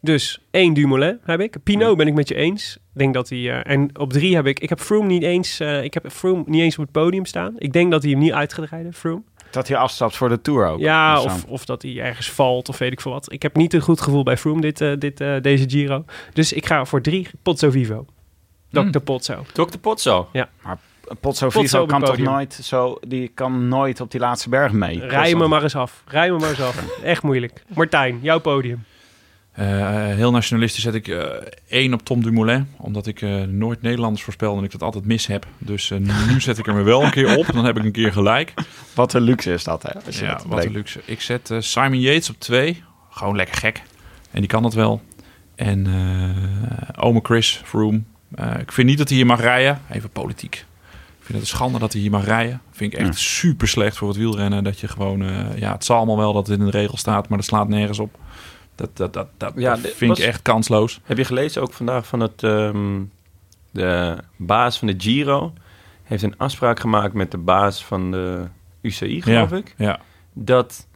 [0.00, 1.56] Dus één Dumoulin heb ik.
[1.62, 2.76] Pinot ben ik met je eens.
[2.76, 3.38] Ik denk dat hij...
[3.38, 4.60] eh, en op drie heb ik...
[4.60, 5.60] Ik heb Froome niet eens...
[5.60, 7.54] eh, ik heb Froome niet eens op het podium staan.
[7.58, 9.22] Ik denk dat hij hem niet uit gaat rijden, Froome.
[9.50, 10.78] Dat hij afstapt voor de Tour ook?
[10.78, 13.32] Ja, of, of dat hij ergens valt of weet ik veel wat.
[13.32, 16.04] Ik heb niet een goed gevoel bij Froome dit, eh, dit, eh, deze Giro.
[16.32, 18.06] Dus ik ga voor drie Pozzo Vivo.
[18.70, 18.98] Dr.
[18.98, 19.44] Pozzo.
[19.52, 19.78] Dr.
[19.78, 19.78] Potso.
[19.80, 20.28] Potso
[21.20, 22.98] Potso Vivo kan toch nooit zo...
[23.06, 25.06] Die kan nooit op die laatste berg mee.
[25.06, 26.02] Rij me maar eens af.
[26.06, 26.84] Rij me maar eens af.
[27.02, 27.62] Echt moeilijk.
[27.74, 28.84] Martijn, jouw podium.
[29.52, 29.66] Eh,
[30.04, 31.24] heel nationalistisch zet ik eh,
[31.68, 32.68] één op Tom Dumoulin.
[32.76, 35.46] Omdat ik eh, nooit Nederlanders voorspel en ik dat altijd mis heb.
[35.58, 35.90] Dus
[36.26, 37.46] nu zet ik er me wel een keer op.
[37.52, 38.54] Dan heb ik een keer gelijk.
[38.94, 39.94] Wat een luxe is dat, hè?
[40.06, 41.00] Als je Ja, dat wat een luxe.
[41.04, 42.82] Ik zet Simon Yates op twee.
[43.10, 43.82] Gewoon lekker gek.
[44.30, 45.02] En die kan dat wel.
[45.54, 48.00] En eh Ome Chris Froome.
[48.34, 49.80] Eh, ik vind niet dat hij hier mag rijden.
[49.90, 50.64] Even politiek.
[51.26, 52.60] Ik vind het een schande dat hij hier mag rijden.
[52.70, 53.14] Vind ik echt Ja.
[53.14, 54.64] super slecht voor het wielrennen.
[54.64, 55.22] Dat je gewoon...
[55.22, 57.28] eh, ja, het zal allemaal wel dat het in de regel staat.
[57.28, 58.18] Maar dat slaat nergens op.
[58.74, 61.00] Dat, dat, dat, dat, Ja, dat vind was- ik echt kansloos.
[61.04, 62.42] Heb je gelezen ook vandaag van het...
[62.42, 63.02] ehm,
[63.70, 65.52] de baas van de Giro
[66.02, 68.44] heeft een afspraak gemaakt met de baas van de
[68.80, 69.74] UCI, geloof ik.
[69.76, 70.00] Ja.
[70.32, 70.86] Dat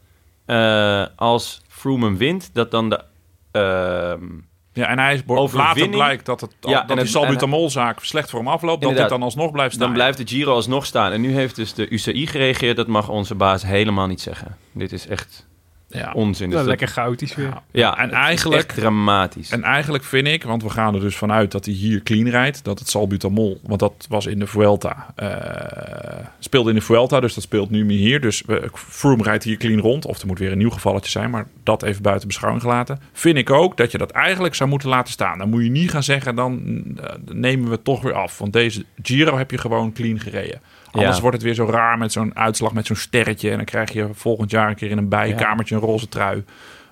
[0.44, 3.04] eh, als Froome wint, dat dan de...
[3.50, 4.24] ehm,
[4.72, 8.38] Ja, en hij is later blijkt dat, het, Ja, dat die het- salbutamolzaak slecht voor
[8.38, 8.80] hem afloopt.
[8.80, 9.10] Dat Inderdaad.
[9.10, 9.86] dan alsnog blijft staan.
[9.86, 11.12] dan blijft de Giro alsnog staan.
[11.12, 12.76] En nu heeft dus de UCI gereageerd.
[12.76, 14.56] Dat mag onze baas helemaal niet zeggen.
[14.72, 15.46] Dit is echt
[15.90, 16.12] ja.
[16.12, 16.46] onzin.
[16.46, 17.52] Dus Nou, dat- lekker chaotisch weer.
[17.70, 19.50] Ja, En eigenlijk- echt dramatisch.
[19.50, 22.64] En eigenlijk vind ik, want we gaan er dus vanuit dat hij hier clean rijdt,
[22.64, 27.34] dat het salbutamol, want dat was in de Vuelta, eh, speelde in de Vuelta, dus
[27.34, 28.20] dat speelt nu meer hier.
[28.20, 28.42] Dus
[28.74, 31.82] Froome rijdt hier clean rond, of er moet weer een nieuw gevalletje zijn, maar dat
[31.82, 33.00] even buiten beschouwing gelaten.
[33.12, 35.38] Vind ik ook dat je dat eigenlijk zou moeten laten staan.
[35.38, 38.52] Dan moet je niet gaan zeggen, dan eh, nemen we het toch weer af, want
[38.52, 40.60] deze Giro heb je gewoon clean gereden.
[40.92, 41.20] Anders Ja.
[41.22, 43.50] wordt het weer zo raar met zo'n uitslag, met zo'n sterretje.
[43.50, 46.44] En dan krijg je volgend jaar een keer in een bijkamertje een roze trui.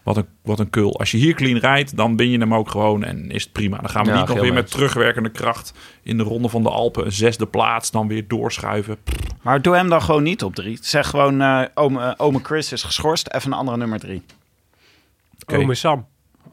[0.03, 0.99] Wat een, wat een kul.
[0.99, 3.77] Als je hier clean rijdt, dan ben je hem ook gewoon en is het prima.
[3.77, 5.73] Dan gaan we Ja, niet nog weer met terugwerkende kracht
[6.03, 7.91] in de ronde van de Alpen een zesde plaats.
[7.91, 8.97] Dan weer doorschuiven.
[9.43, 10.79] Maar doe hem dan gewoon niet op drie.
[10.81, 13.29] Zeg gewoon, eh ome, ome Chris is geschorst.
[13.33, 14.23] Even een andere nummer drie.
[15.43, 15.57] Oké.
[15.57, 16.07] Ome Sam.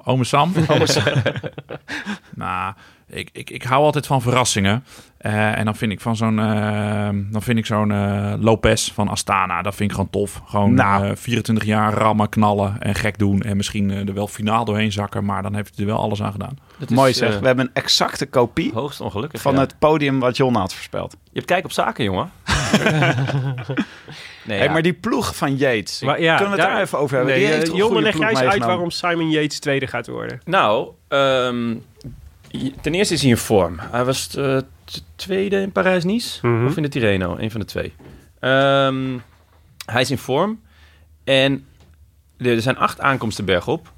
[0.04, 0.54] Ome Sam.
[2.36, 2.74] nou,
[3.10, 4.84] ik, ik, ik hou altijd van verrassingen.
[5.18, 9.08] Eh, en dan vind ik van zo'n eh, dan vind ik zo'n eh, Lopez van
[9.08, 9.62] Astana.
[9.62, 10.42] Dat vind ik gewoon tof.
[10.46, 11.06] Gewoon Nou.
[11.10, 13.42] eh, 24 jaar rammen, knallen en gek doen.
[13.42, 15.26] En misschien eh, er wel finaal doorheen zakken.
[15.26, 16.58] Maar dan heeft hij er wel alles aan gedaan.
[16.80, 17.40] Dat is, Mooi zeg.
[17.40, 19.42] We hebben een exacte kopie hoogst ongelukkig.
[19.42, 19.60] van ja.
[19.60, 21.12] het podium wat Jon had voorspeld.
[21.24, 22.32] Je hebt kijk op zaken, jongen.
[24.46, 24.72] nee, Hey, ja.
[24.72, 27.36] maar die ploeg van Yates, Maar ja, kunnen we het daar, even over hebben?
[27.36, 30.40] Nee, Jonne, leg jij eens uit waarom Simon Yates tweede gaat worden.
[30.46, 31.76] Nou, ehm,
[32.82, 33.76] ten eerste is hij in vorm.
[33.80, 36.48] Hij was eh, t- tweede in Parijs-Nice.
[36.48, 36.66] Mhm.
[36.66, 37.94] Of in de Tirreno, een van de twee.
[38.40, 39.18] Ehm,
[39.86, 40.62] hij is in vorm.
[41.24, 41.66] En
[42.38, 43.92] er zijn acht aankomsten bergop.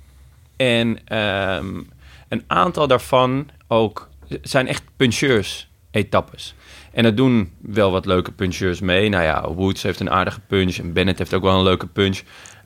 [0.56, 1.82] En ehm,
[2.30, 4.10] een aantal daarvan ook
[4.42, 6.56] zijn echt puncheurs-etappes.
[6.92, 9.10] En er doen wel wat leuke puncheurs mee.
[9.10, 10.78] Nou ja, Woods heeft een aardige punch.
[10.78, 12.22] En Bennett heeft ook wel een leuke punch.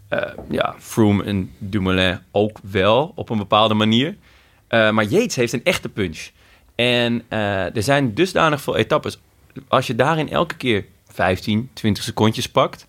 [0.08, 4.16] Eh, ja, Froome en Dumoulin ook wel, op een bepaalde manier.
[4.72, 6.30] Eh, maar Yates heeft een echte punch.
[6.76, 9.20] En eh, er zijn dusdanig veel etappes.
[9.68, 12.88] Als je daarin elke keer 15, 20 secondjes pakt...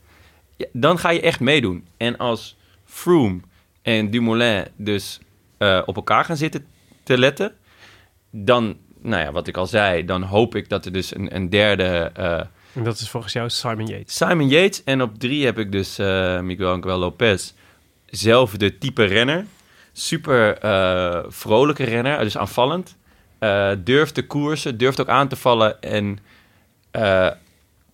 [0.72, 1.86] dan ga je echt meedoen.
[1.96, 3.40] En als Froome
[3.82, 5.20] en Dumoulin dus
[5.58, 6.66] eh, op elkaar gaan zitten
[7.02, 7.52] te letten,
[8.30, 11.50] dan, nou ja, wat ik al zei, dan hoop ik dat er dus een, een
[11.50, 12.12] derde
[12.74, 14.16] En dat is volgens jou Simon Yates.
[14.16, 14.84] Simon Yates.
[14.84, 15.96] En op drie heb ik dus
[16.42, 17.52] Miguel Angel Lopez.
[18.06, 19.46] Zelfde type renner.
[19.92, 22.96] Super eh, vrolijke renner, dus aanvallend.
[23.38, 26.18] Eh, durft te koersen, durft ook aan te vallen en
[26.90, 27.30] eh,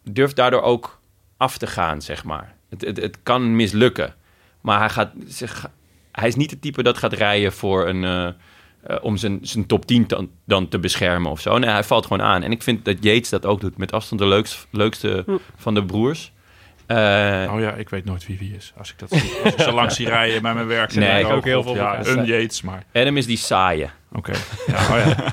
[0.02, 1.00] durft daardoor ook
[1.36, 2.54] af te gaan, zeg maar.
[2.68, 4.14] Het, het, het kan mislukken,
[4.60, 5.70] maar hij, gaat, zich,
[6.12, 8.34] hij is niet het type dat gaat rijden voor een,
[9.02, 11.58] om zijn, zijn top 10 dan, dan te beschermen of zo.
[11.58, 12.42] Nee, hij valt gewoon aan.
[12.42, 13.76] En ik vind dat Yates dat ook doet.
[13.76, 15.24] Met afstand de leukst, leukste
[15.56, 16.32] van de broers.
[16.88, 18.72] Eh, Oh ja, ik weet nooit wie wie is.
[18.78, 20.94] Als ik dat zie, als ik zo lang zie rijden bij mijn werk.
[20.94, 23.90] Nee, ik ook heel veel Ja, een Yates, maar Adam is die saaie.
[24.12, 24.32] oké.
[24.66, 25.16] Ja, oh ja.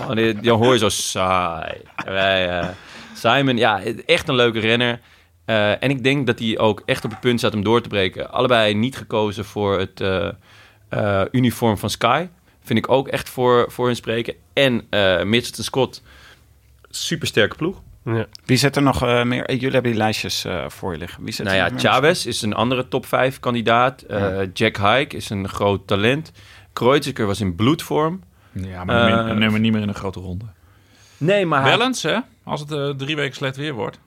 [0.00, 1.80] Oh, die, die hoor je zo saai.
[2.04, 2.68] Wij, eh,
[3.14, 5.00] Simon, ja, echt een leuke renner.
[5.44, 7.88] Eh, en ik denk dat hij ook echt op het punt staat om door te
[7.88, 8.30] breken.
[8.30, 10.02] Allebei niet gekozen voor het
[11.30, 12.26] uniform van Sky.
[12.62, 14.34] Vind ik ook echt voor, voor hun spreken.
[14.52, 16.02] En eh Mitchelton Scott,
[16.90, 17.80] supersterke ploeg.
[18.04, 18.26] Ja.
[18.44, 19.44] Wie zit er nog eh, meer?
[19.44, 21.24] Eh, Jullie hebben die lijstjes eh, voor je liggen.
[21.24, 21.80] Wie zit Nou er ja, nog?
[21.80, 24.02] Chavez is een andere top 5 kandidaat.
[24.02, 26.32] Eh, Jack Hike is een groot talent.
[26.72, 28.22] Kreuziger was in bloedvorm.
[28.52, 30.44] ja maar neem hem niet meer in een grote ronde.
[31.16, 32.18] Nee, maar hij- Wel eens, hè?
[32.44, 33.98] Als het drie weken slecht weer wordt.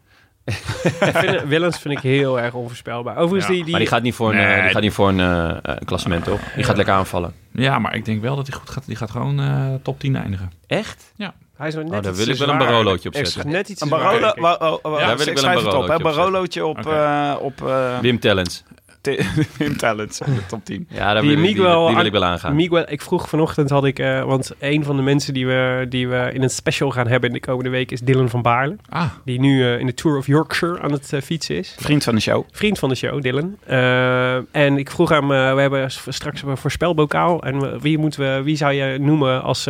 [0.44, 3.18] Ik vind, Willems vind ik heel erg onvoorspelbaar.
[3.18, 4.62] Overigens, Ja, die, die, Maar die gaat niet voor een, Nee.
[4.62, 6.40] die gaat niet voor een eh, eh, klassement, toch?
[6.56, 7.34] Die gaat lekker aanvallen.
[7.52, 8.86] Ja, maar ik denk wel dat hij goed gaat.
[8.86, 10.52] Die gaat gewoon eh, top 10 eindigen.
[10.68, 11.14] Echt?
[11.58, 13.50] Hij is nog net Oh, daar wil ik wel een barolootje op zetten.
[13.50, 15.88] Net iets Een Barolo, oh, oh, Ja, wacht, wil ik wel een schrijf het op.
[15.88, 15.98] hè.
[15.98, 18.64] Barolootje op Barolootje eh, op eh, Wim Tellens.
[19.02, 19.20] Ti-
[19.58, 20.88] Wim Talents, de top 10.
[20.90, 22.56] Ja, daar Die wil die, die wil ik wel aangaan.
[22.56, 26.08] Miguel, ik vroeg vanochtend had ik, eh, want een van de mensen die we, die
[26.08, 28.76] we in een special gaan hebben in de komende week is Dylan van Baarle.
[28.90, 31.76] Ah, Die nu eh, in de Tour of Yorkshire aan het eh, fietsen is.
[31.80, 32.44] Vriend van de show.
[32.52, 33.58] Vriend van de show, Dylan.
[33.66, 37.44] Eh, en ik vroeg hem, we hebben straks een voorspelbokaal.
[37.44, 39.68] En wie, moeten we, wie zou je noemen als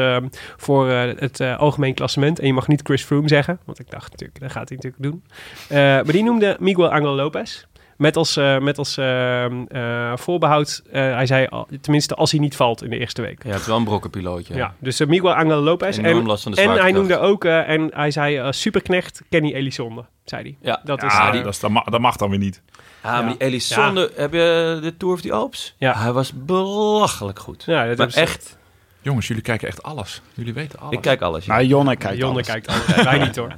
[0.57, 2.39] voor het algemeen klassement?
[2.39, 5.03] En je mag niet Chris Froome zeggen, want ik dacht natuurlijk, dat gaat hij natuurlijk
[5.03, 5.23] doen.
[5.69, 7.65] Eh, maar die noemde Miguel Angel Lopez.
[7.97, 11.47] Met als, eh, met als eh, eh, voorbehoud, eh, hij zei,
[11.81, 13.43] tenminste als hij niet valt in de eerste week.
[13.43, 14.55] Ja, het is wel een brokkenpilootje.
[14.55, 15.97] Ja, dus Miguel Angel Lopez.
[15.97, 20.05] En, last van de en hij noemde ook, eh, en hij zei superknecht Kenny Elisonde,
[20.25, 20.57] zei hij.
[20.61, 22.61] Ja, Dat ja, is, die, dat, is, dat, mag, dat mag dan weer niet.
[23.03, 23.27] Ja, maar Ja.
[23.27, 25.75] die Elisonde, heb je de Tour of the Alps?
[25.77, 25.93] Ja.
[25.95, 27.63] Hij was belachelijk goed.
[27.65, 28.57] ja, dat maar echt,
[29.01, 30.21] Jongens, jullie kijken echt alles.
[30.33, 30.93] Jullie weten alles.
[30.93, 31.45] ik kijk alles.
[31.45, 31.53] ja.
[31.53, 32.47] Nou, Jonne kijkt Jonne alles.
[32.47, 33.03] kijkt alles.
[33.03, 33.55] Wij niet hoor.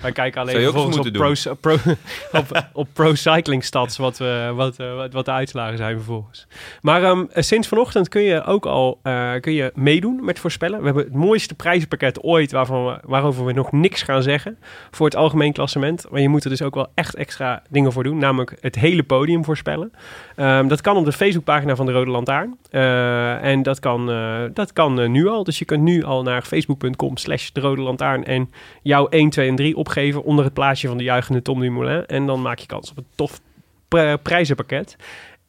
[0.00, 1.76] Wij kijken alleen vervolgens op pro,
[2.40, 6.46] op, op pro cycling stats wat, we, wat, eh, wat, wat de uitslagen zijn vervolgens.
[6.80, 10.78] Maar ehm, eh, sinds vanochtend kun je ook al eh, kun je meedoen met voorspellen.
[10.78, 14.58] We hebben het mooiste prijzenpakket ooit waarvan we, waarover we nog niks gaan zeggen
[14.90, 16.06] voor het algemeen klassement.
[16.10, 18.18] Maar je moet er dus ook wel echt extra dingen voor doen.
[18.18, 19.92] Namelijk het hele podium voorspellen.
[20.36, 22.56] Ehm, dat kan op de Facebookpagina van de Rode Lantaarn.
[22.70, 25.44] Eh, en dat kan, eh, dat kan eh, nu al.
[25.44, 28.50] Dus je kunt nu al naar facebook.com slash de Rode Lantaarn en
[28.82, 32.06] jouw 1, 2 en 3 opgeven onder het plaatje van de juichende Tom Dumoulin.
[32.06, 33.40] En dan maak je kans op een tof
[33.88, 34.96] pri- prijzenpakket.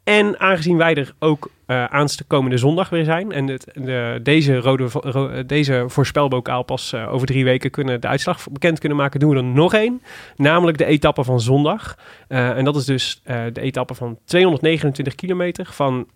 [0.03, 5.85] En aangezien wij er ook eh aankomende zondag weer zijn en de, deze, rode, deze
[5.87, 9.43] voorspelbokaal pas eh, over drie weken kunnen de uitslag bekend kunnen maken, doen we er
[9.43, 10.01] nog één.
[10.35, 11.97] Namelijk de etappe van zondag.
[12.27, 16.07] Eh, en dat is dus de etappe van 229 kilometer van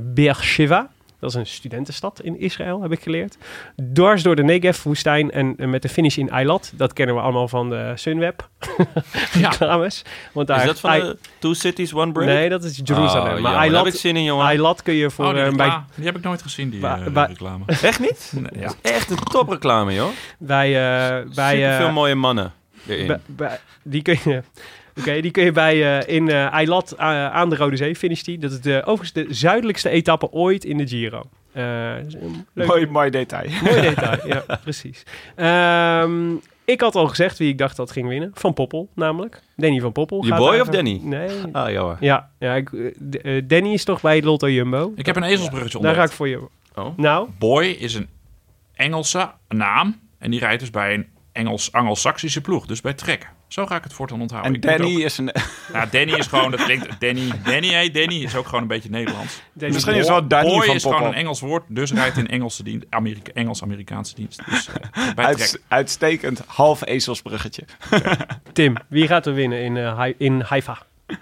[0.00, 0.90] Beersheva.
[1.20, 3.36] Dat is een studentenstad in Israël, heb ik geleerd.
[3.92, 6.72] Dwars door de Negev-woestijn en, en met de finish in Eilat.
[6.74, 8.48] Dat kennen we allemaal van de Sunweb
[9.32, 9.48] Ja.
[9.48, 10.02] reclames.
[10.32, 12.26] Want daar Is dat van de Two Cities, One Break?
[12.28, 13.34] Nee, dat is Jeruzalem.
[13.36, 14.46] Oh, maar heb ik Eilat, zin in, jongen.
[14.46, 16.86] Eilat kun je voor Oh, die, eh, bij, reclame, die heb ik nooit gezien, die,
[16.86, 17.64] eh, reclame.
[17.66, 18.32] Echt niet?
[18.34, 18.72] Nee, ja.
[18.82, 20.08] Echt een topreclame, joh.
[20.38, 22.52] bij, eh, bij, Super veel eh, mooie mannen
[22.86, 23.06] erin.
[23.06, 24.42] bij- bij- die kun je.
[24.98, 28.22] Oké, die kun je bij eh, in eh Eilat eh, aan de Rode Zee finish
[28.22, 28.38] die.
[28.38, 31.22] Dat is de, overigens de zuidelijkste etappe ooit in de Giro.
[32.52, 33.50] Mooi, mooi detail.
[33.62, 35.02] Mooi detail, ja, precies.
[35.34, 36.34] Ehm,
[36.64, 38.30] ik had al gezegd wie ik dacht dat ging winnen.
[38.34, 39.42] Van Poppel, namelijk.
[39.56, 40.24] Danny van Poppel.
[40.24, 41.00] Je boy daar- of Danny?
[41.02, 41.28] Nee.
[41.52, 41.96] Ah, jammer.
[42.00, 42.70] Ja, ja ik,
[43.48, 44.92] Danny is toch bij Lotto Jumbo.
[44.96, 46.40] Ik heb een ezelsbruggetje Daar ga ik voor je.
[46.74, 46.98] Oh.
[46.98, 48.08] Nou, Boy is een
[48.74, 50.00] Engelse naam.
[50.18, 51.06] En die rijdt dus bij een
[51.36, 52.66] Engels, Anglo-Saxische ploeg.
[52.66, 53.28] Dus bij Trek.
[53.48, 54.50] Zo ga ik het voortaan onthouden.
[54.50, 55.30] En Ik Danny ook- is een...
[55.72, 58.90] nou, Danny is gewoon, dat klinkt, Danny, Danny, hey, Danny is ook gewoon een beetje
[58.90, 59.42] Nederlands.
[59.52, 62.28] Danny Misschien is wel Danny Boy van is gewoon een Engels woord, dus rijdt in
[62.28, 64.42] Engelse dienst, Amerika, Engels-Amerikaanse dienst.
[64.50, 65.60] Dus eh, bij Trek.
[65.68, 67.62] uitstekend half ezelsbruggetje.
[68.52, 70.78] Tim, wie gaat er winnen in, eh, Hai- in Haifa?
[71.08, 71.16] Uh,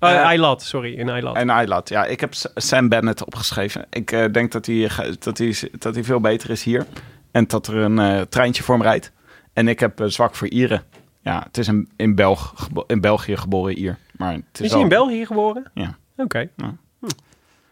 [0.00, 1.36] Eilat, sorry, in Eilat.
[1.36, 2.04] En Eilat, ja.
[2.04, 3.86] Ik heb Sam Bennett opgeschreven.
[3.90, 6.86] Ik eh, denk dat hij, dat, hij, dat hij veel beter is hier.
[7.32, 9.12] En dat er een eh, treintje voor hem rijdt.
[9.52, 10.82] En ik heb eh, zwak voor Ieren.
[11.22, 13.98] Ja, het is een in, Belg, gebo- in België geboren Ier.
[14.16, 15.70] Maar het is, Is hij in België geboren?
[15.74, 15.98] Ja.
[16.16, 16.48] Oké.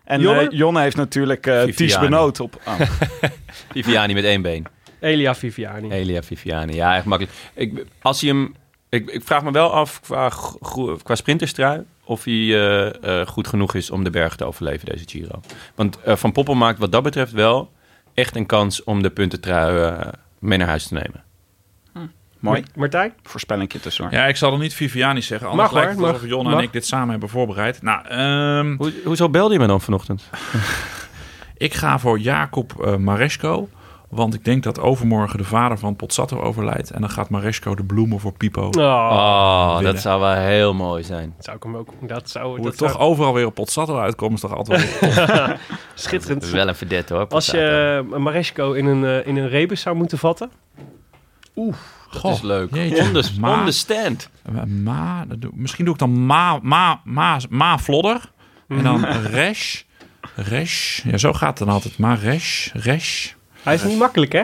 [0.04, 0.40] En Jonne?
[0.40, 1.98] Jonne, Jonne heeft natuurlijk eh Ties.
[1.98, 2.60] Benoot op...
[2.66, 2.80] oh.
[3.72, 4.66] Viviani met één been.
[5.00, 5.90] Elia Viviani.
[5.90, 6.74] Elia Viviani.
[6.74, 7.36] Ja, echt makkelijk.
[7.54, 8.54] Ik, als hij hem...
[8.88, 10.30] Ik, ik vraag me wel af qua,
[11.02, 11.84] qua sprinterstrui...
[12.04, 15.40] of hij eh, eh, goed genoeg is om de berg te overleven, deze Giro.
[15.74, 17.72] Want eh, Van Poppel maakt wat dat betreft wel
[18.14, 18.84] echt een kans...
[18.84, 21.24] om de puntentrui eh, mee naar huis te nemen.
[22.38, 22.62] Mooi.
[22.74, 23.12] Martijn?
[23.22, 24.14] Voorspellingje tussendoor.
[24.14, 25.48] Ja, ik zal er niet Viviani zeggen.
[25.48, 26.62] Anders Mag, hoor, lijkt het alsof mag, Jon en mag.
[26.62, 27.82] ik dit samen hebben voorbereid.
[27.82, 30.22] Nou, ehm, Hoe, hoezo belde je me dan vanochtend?
[31.56, 33.68] ik ga voor Jacob eh, Maresco.
[34.08, 36.90] Want ik denk dat overmorgen de vader van Pozzato overlijdt.
[36.90, 38.66] En dan gaat Maresco de bloemen voor Pipo.
[38.66, 38.82] Oh,
[39.12, 41.32] Oh, dat zou wel heel mooi zijn.
[41.36, 41.88] dat zou ik hem ook...
[42.00, 42.46] Dat zou...
[42.46, 45.56] Hoe dat het zou- toch overal weer op Pozzato uitkomt, is toch altijd wel
[45.94, 46.50] Schitterend.
[46.50, 47.26] Wel een verdette hoor.
[47.28, 50.50] Als je uh, Maresco in een, eh, in een rebus zou moeten vatten...
[52.22, 52.74] Dat is leuk.
[52.74, 53.02] jeetje.
[53.02, 54.30] On the, Maar- on the stand.
[54.66, 58.30] Ma, doe- misschien doe ik dan Ma, Ma, Ma, Ma Vlodder.
[58.68, 59.26] En dan Mhm.
[59.26, 59.82] Resh.
[60.34, 61.04] Resh.
[61.04, 61.98] Ja, zo gaat het dan altijd.
[61.98, 62.68] Ma Resh.
[62.72, 63.30] Resh.
[63.62, 64.42] Hij is niet makkelijk, hè?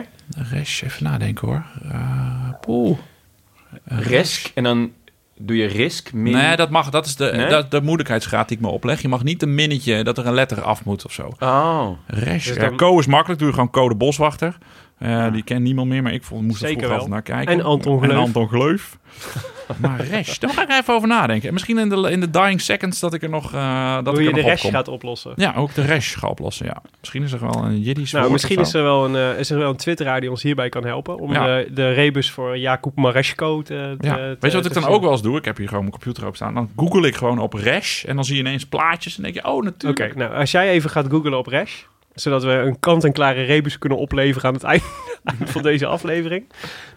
[0.51, 0.81] Resh.
[0.83, 1.65] Even nadenken hoor.
[1.85, 2.97] Uh, poeh.
[3.85, 4.51] Risk.
[4.53, 4.91] En dan
[5.37, 6.33] doe je risk min...
[6.33, 6.89] Nee, dat mag.
[6.89, 7.47] Dat is de, Nee?
[7.49, 9.01] dat, de moeilijkheidsgraad die ik me opleg.
[9.01, 11.31] Je mag niet een minnetje dat er een letter af moet of zo.
[11.39, 11.89] Oh.
[12.07, 12.45] Resh.
[12.47, 13.39] Dus Ja, dan- Co is makkelijk.
[13.39, 14.57] Doe je gewoon Co de Boswachter.
[15.05, 16.91] Eh, Die kent niemand meer, maar ik vond, moest er Zeker wel.
[16.91, 17.53] altijd naar kijken.
[17.53, 18.11] En Anton Gleuf.
[18.11, 18.97] En Anton Gleuf.
[19.81, 21.47] maar Resh, daar ga ik even over nadenken.
[21.47, 24.13] En misschien in de, in de dying seconds dat ik er nog, eh dat Hoe
[24.13, 24.71] ik je er de nog rest opkom.
[24.79, 25.33] gaat oplossen.
[25.35, 26.81] Ja, ook de Resh ga oplossen, ja.
[26.99, 29.49] Misschien is er wel een Jiddisch Nou, misschien of is er wel een, eh, is
[29.49, 31.19] er wel een twitteraar die ons hierbij kan helpen.
[31.19, 31.45] Om Ja.
[31.45, 34.15] de, de rebus voor Jacob Maresco te, Ja.
[34.15, 35.37] te- Weet je wat ik dan ook wel eens doe?
[35.37, 36.53] Ik heb hier gewoon mijn computer op staan.
[36.53, 39.45] Dan google ik gewoon op Resh en dan zie je ineens plaatjes en denk je,
[39.45, 40.15] oh Oké, natuurlijk.
[40.15, 41.81] nou als jij even gaat googlen op Rash,
[42.15, 44.85] zodat we een kant-en-klare rebus kunnen opleveren aan het einde
[45.53, 46.45] van deze aflevering,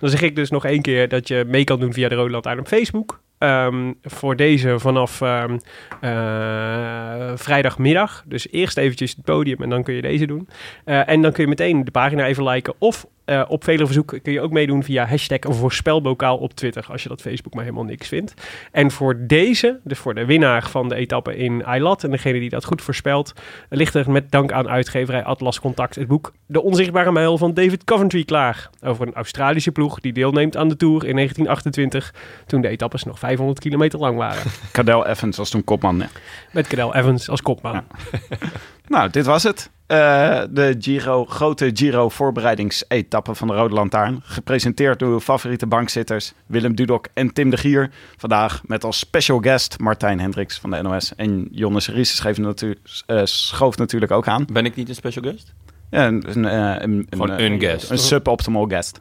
[0.01, 2.31] dan zeg ik dus nog één keer dat je mee kan doen via de Rode
[2.31, 3.21] Lantaarn op Facebook.
[3.39, 5.59] Ehm, voor deze vanaf ehm,
[6.01, 8.25] eh, vrijdagmiddag.
[8.27, 10.49] Dus eerst eventjes het podium en dan kun je deze doen.
[10.85, 12.75] Eh, en dan kun je meteen de pagina even liken.
[12.79, 16.87] Of eh, op vele verzoeken kun je ook meedoen via hashtag voorspelbokaal op Twitter.
[16.91, 18.35] Als je dat Facebook maar helemaal niks vindt.
[18.73, 22.49] En voor deze, dus voor de winnaar van de etappe in Eilat en degene die
[22.49, 23.33] dat goed voorspelt,
[23.69, 27.85] ligt er met dank aan uitgeverij Atlas Contact het boek De Onzichtbare Mijl van David
[27.85, 28.71] Coventry klaar.
[28.83, 32.15] Over een Australische ploeg die deelneemt aan de Tour in 1928,
[32.47, 34.43] toen de etappes nog 500 kilometer lang waren.
[34.73, 36.01] Cadel Evans was toen kopman.
[36.01, 36.07] hè.
[36.53, 37.73] Met Cadel Evans als kopman.
[37.73, 37.85] Ja.
[38.89, 39.71] Nou, dit was het.
[39.87, 44.21] Eh, de Giro, grote Giro voorbereidingsetappe van de Rode Lantaarn.
[44.25, 47.91] Gepresenteerd door uw favoriete bankzitters Willem Dudok en Tim de Gier.
[48.17, 51.15] Vandaag met als special guest Martijn Hendricks van de NOS.
[51.15, 51.49] En
[52.03, 54.45] schreef natu- eh, schoof natuurlijk ook aan.
[54.53, 55.55] Ben ik niet een special guest?
[55.91, 57.91] Ja, een, een, eh, een, eh, een guest.
[57.91, 59.01] Een suboptimal guest.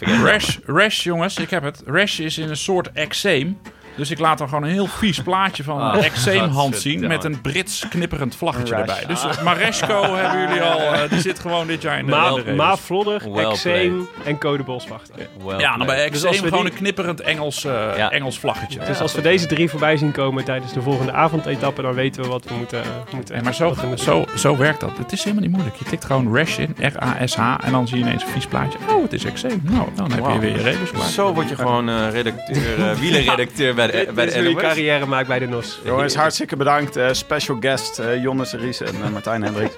[0.24, 1.82] Rash, Rash, jongens, ik heb het.
[1.86, 3.58] Rash is in een soort eczeem.
[3.96, 7.40] Dus ik laat dan gewoon een heel vies plaatje van Ah, eczeemhand zien met een
[7.40, 9.04] Brits knipperend vlaggetje erbij.
[9.06, 12.18] Dus uh, Maresco hebben jullie al, eh, die zit gewoon dit jaar in de, in
[12.18, 12.52] de Ma, race.
[12.52, 15.14] Ma Vlodder, Well Exeem en Code Boswachter.
[15.44, 16.12] Well Ja, dan bij played.
[16.12, 18.10] Dus eczeem als we gewoon die- een knipperend Engels, eh, Ja.
[18.10, 18.78] Engels vlaggetje.
[18.86, 22.28] Dus als we deze drie voorbij zien komen tijdens de volgende avondetappe, dan weten we
[22.28, 22.82] wat we moeten,
[23.14, 24.98] moeten Nee, maar zo, moeten zo, zo werkt dat.
[24.98, 25.76] Het is helemaal niet moeilijk.
[25.76, 28.78] Je tikt gewoon Rash in, R-A-S-H, en dan zie je ineens een vies plaatje.
[28.90, 29.60] Oh, het is eczeem.
[29.62, 31.08] Nou, dan heb je weer je rebus klaar.
[31.08, 34.54] Zo word je gewoon eh, redacteur, eh wielerredacteur bij de, bij is de NOS.
[34.62, 35.80] carrière maakt bij de NOS.
[35.84, 36.96] Jongens, hartstikke bedankt.
[36.96, 39.74] Eh, special guest eh, Jonne Series en eh, Martijn Hendricks.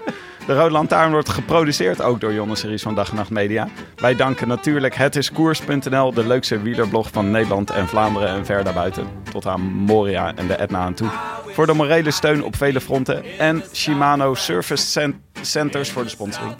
[0.46, 3.68] De Rode Lantaarn wordt geproduceerd ook door Jonne Series van Dag en Nacht Media.
[3.96, 9.06] Wij danken natuurlijk hetiskoers.nl, de leukste wielerblog van Nederland en Vlaanderen en ver daarbuiten.
[9.32, 11.08] Tot aan Moria en de Etna aan toe.
[11.46, 13.22] Voor de morele steun op vele fronten.
[13.38, 16.54] En Shimano Service Cent- Centers voor de sponsoring.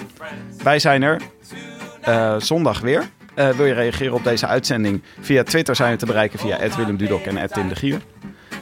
[0.63, 1.21] Wij zijn er
[2.01, 3.09] eh, zondag weer.
[3.39, 5.03] Eh, wil je reageren op deze uitzending?
[5.21, 8.01] Via Twitter zijn we te bereiken via Willem Dudok en Tim de Gier.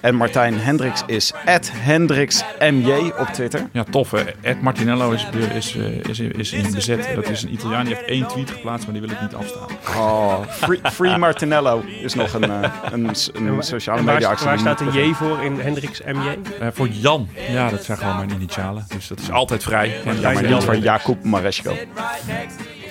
[0.00, 1.32] En Martijn Hendricks is
[1.72, 3.68] @hendricksmj op Twitter.
[3.72, 4.22] Ja, tof hè.
[4.40, 5.76] Ed Martinello is, is,
[6.08, 7.08] is, is in bezet.
[7.14, 7.84] Dat is een Italiaan.
[7.84, 9.68] Die heeft één tweet geplaatst, maar die wil ik niet afstaan.
[9.96, 14.46] Oh, Free, Free Martinello is nog een, eh, een, een sociale En media waar, actie.
[14.46, 16.38] waar staat een J voor in Hendricks MJ?
[16.60, 17.28] Eh, voor Jan.
[17.50, 18.84] Ja, dat zijn gewoon mijn initialen.
[18.88, 20.00] Dus dat is altijd vrij.
[20.04, 20.84] Maar Jan Hendricks.
[20.84, 21.76] Jacob Maresco.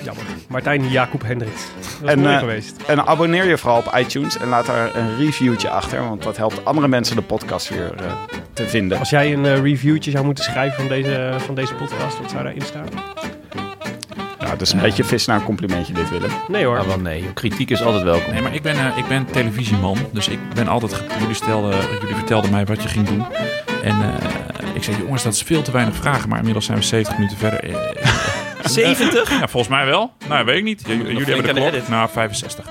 [0.05, 0.23] Jammer.
[0.47, 1.61] Martijn Jacob Hendricks.
[1.99, 2.81] Dat is En, mooi eh, geweest.
[2.87, 5.99] En abonneer je vooral op iTunes en laat daar een reviewtje achter.
[5.99, 8.11] Want dat helpt andere mensen de podcast weer eh,
[8.53, 8.99] te vinden.
[8.99, 12.43] Als jij een eh, reviewtje zou moeten schrijven van deze, van deze podcast, wat zou
[12.43, 12.87] daarin staan?
[14.39, 16.31] Ja, dat is een beetje vis naar een complimentje dit, Willem.
[16.47, 16.79] Nee hoor.
[16.79, 18.33] Ah, wel nee, kritiek is altijd welkom.
[18.33, 19.97] Nee, maar ik ben, eh, ik ben televisieman.
[20.11, 21.03] Dus ik ben altijd...
[21.19, 23.25] Jullie, stelden, jullie vertelden mij wat je ging doen.
[23.83, 26.29] En eh, ik zei, jongens, dat is veel te weinig vragen.
[26.29, 27.63] Maar inmiddels zijn we 70 minuten verder.
[28.65, 29.29] Eh, 70?
[29.29, 30.11] Ja, volgens mij wel.
[30.27, 30.83] Nou, weet ik niet.
[30.87, 31.67] J- jullie hebben de klok.
[31.73, 31.87] edit.
[31.87, 32.65] Nou, 65.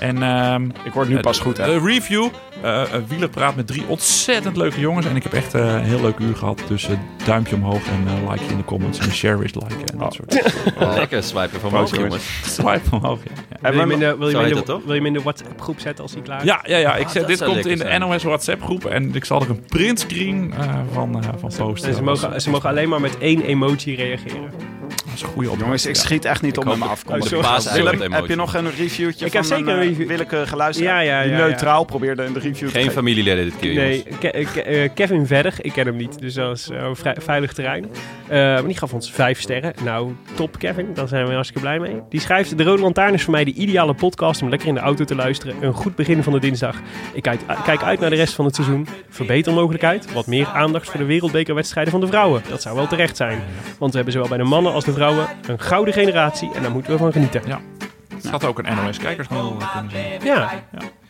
[0.00, 1.64] En ehm, Ik word nu pas goed, hè?
[1.66, 2.28] de review.
[2.62, 5.06] eh uh, Wielerpraat met drie ontzettend leuke jongens.
[5.06, 6.62] En ik heb echt eh, een heel leuk uur gehad.
[6.68, 8.98] Dus eh, duimpje omhoog en eh, like in de comments.
[8.98, 10.10] En share is liken en dat Oh.
[10.12, 10.94] soort dingen.
[10.98, 12.24] Lekker swipen van boven, jongens.
[12.42, 13.30] Swipe omhoog, ja.
[13.50, 13.58] ja.
[13.60, 16.38] Wil je hem in de, wil je wil je WhatsApp groep zetten als hij klaar
[16.40, 16.44] is?
[16.44, 16.94] Ja, ja, ja.
[16.96, 17.98] Ik Ah, zeg, dat dit komt in de.
[17.98, 18.84] NOS WhatsApp groep.
[18.84, 21.88] En ik zal er een printscreen eh van, eh van posten.
[21.88, 24.50] En ze mogen, eh, ze mogen alleen maar met één emoji reageren.
[25.14, 25.64] Dat is een goede opdracht.
[25.82, 27.32] Jongens, ik schiet echt niet op met mijn afkomst.
[27.32, 29.88] Oh, De Willem, heb je nog een reviewtje Ik van heb zeker een een eh,
[29.88, 30.06] review.
[30.08, 31.04] willekeurige luisteraar?
[31.04, 31.46] Ja, ja, Die ja, ja.
[31.46, 34.02] neutraal probeerde een review te Geen familieleden dit keer, Nee.
[34.20, 37.52] Ke- eh, Ke- eh, Kevin Verg, ik ken hem niet, dus dat is eh, veilig
[37.52, 37.84] terrein.
[38.28, 39.72] Eh, maar die gaf ons vijf sterren.
[39.84, 41.96] Nou, top Kevin, daar zijn we hartstikke blij mee.
[42.08, 44.80] Die schrijft, de Rode Lantaarn is voor mij de ideale podcast om lekker in de
[44.80, 45.54] auto te luisteren.
[45.60, 46.76] Een goed begin van de dinsdag.
[47.12, 48.86] Ik kijk, kijk uit naar de rest van het seizoen.
[49.08, 52.42] Verbetermogelijkheid, wat meer aandacht voor de wereldbekerwedstrijden van de vrouwen.
[52.48, 53.38] Dat zou wel terecht zijn.
[53.78, 56.70] Want we hebben zowel bij de mannen als de vrouwen een gouden generatie en daar
[56.70, 57.42] moeten we van genieten.
[57.46, 57.60] Ja.
[58.14, 60.20] Het had ook een NOS-kijkersmail kunnen zijn.
[60.22, 60.50] Ja,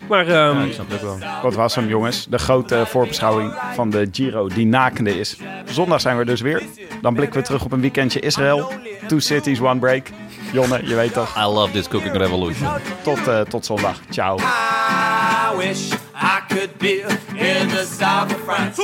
[0.08, 1.28] maar ehm, Ja, ik snap het ook wel.
[1.42, 2.26] Wat was hem, jongens?
[2.26, 5.36] De grote voorbeschouwing van de Giro die nakende is.
[5.64, 6.62] Zondag zijn we dus weer.
[7.00, 8.72] Dan blikken we terug op een weekendje Israël.
[9.06, 10.06] Two cities, one break.
[10.52, 11.36] Jonne, je weet toch.
[11.36, 12.68] I love this cooking revolution.
[13.02, 14.00] Tot, eh, tot zondag.
[14.10, 14.38] Ciao.
[14.38, 17.00] I wish I could be
[17.34, 18.82] in the south of France.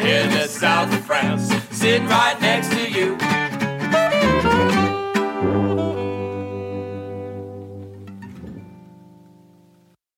[0.00, 1.54] In the south of France.
[1.70, 3.39] Sitting right next to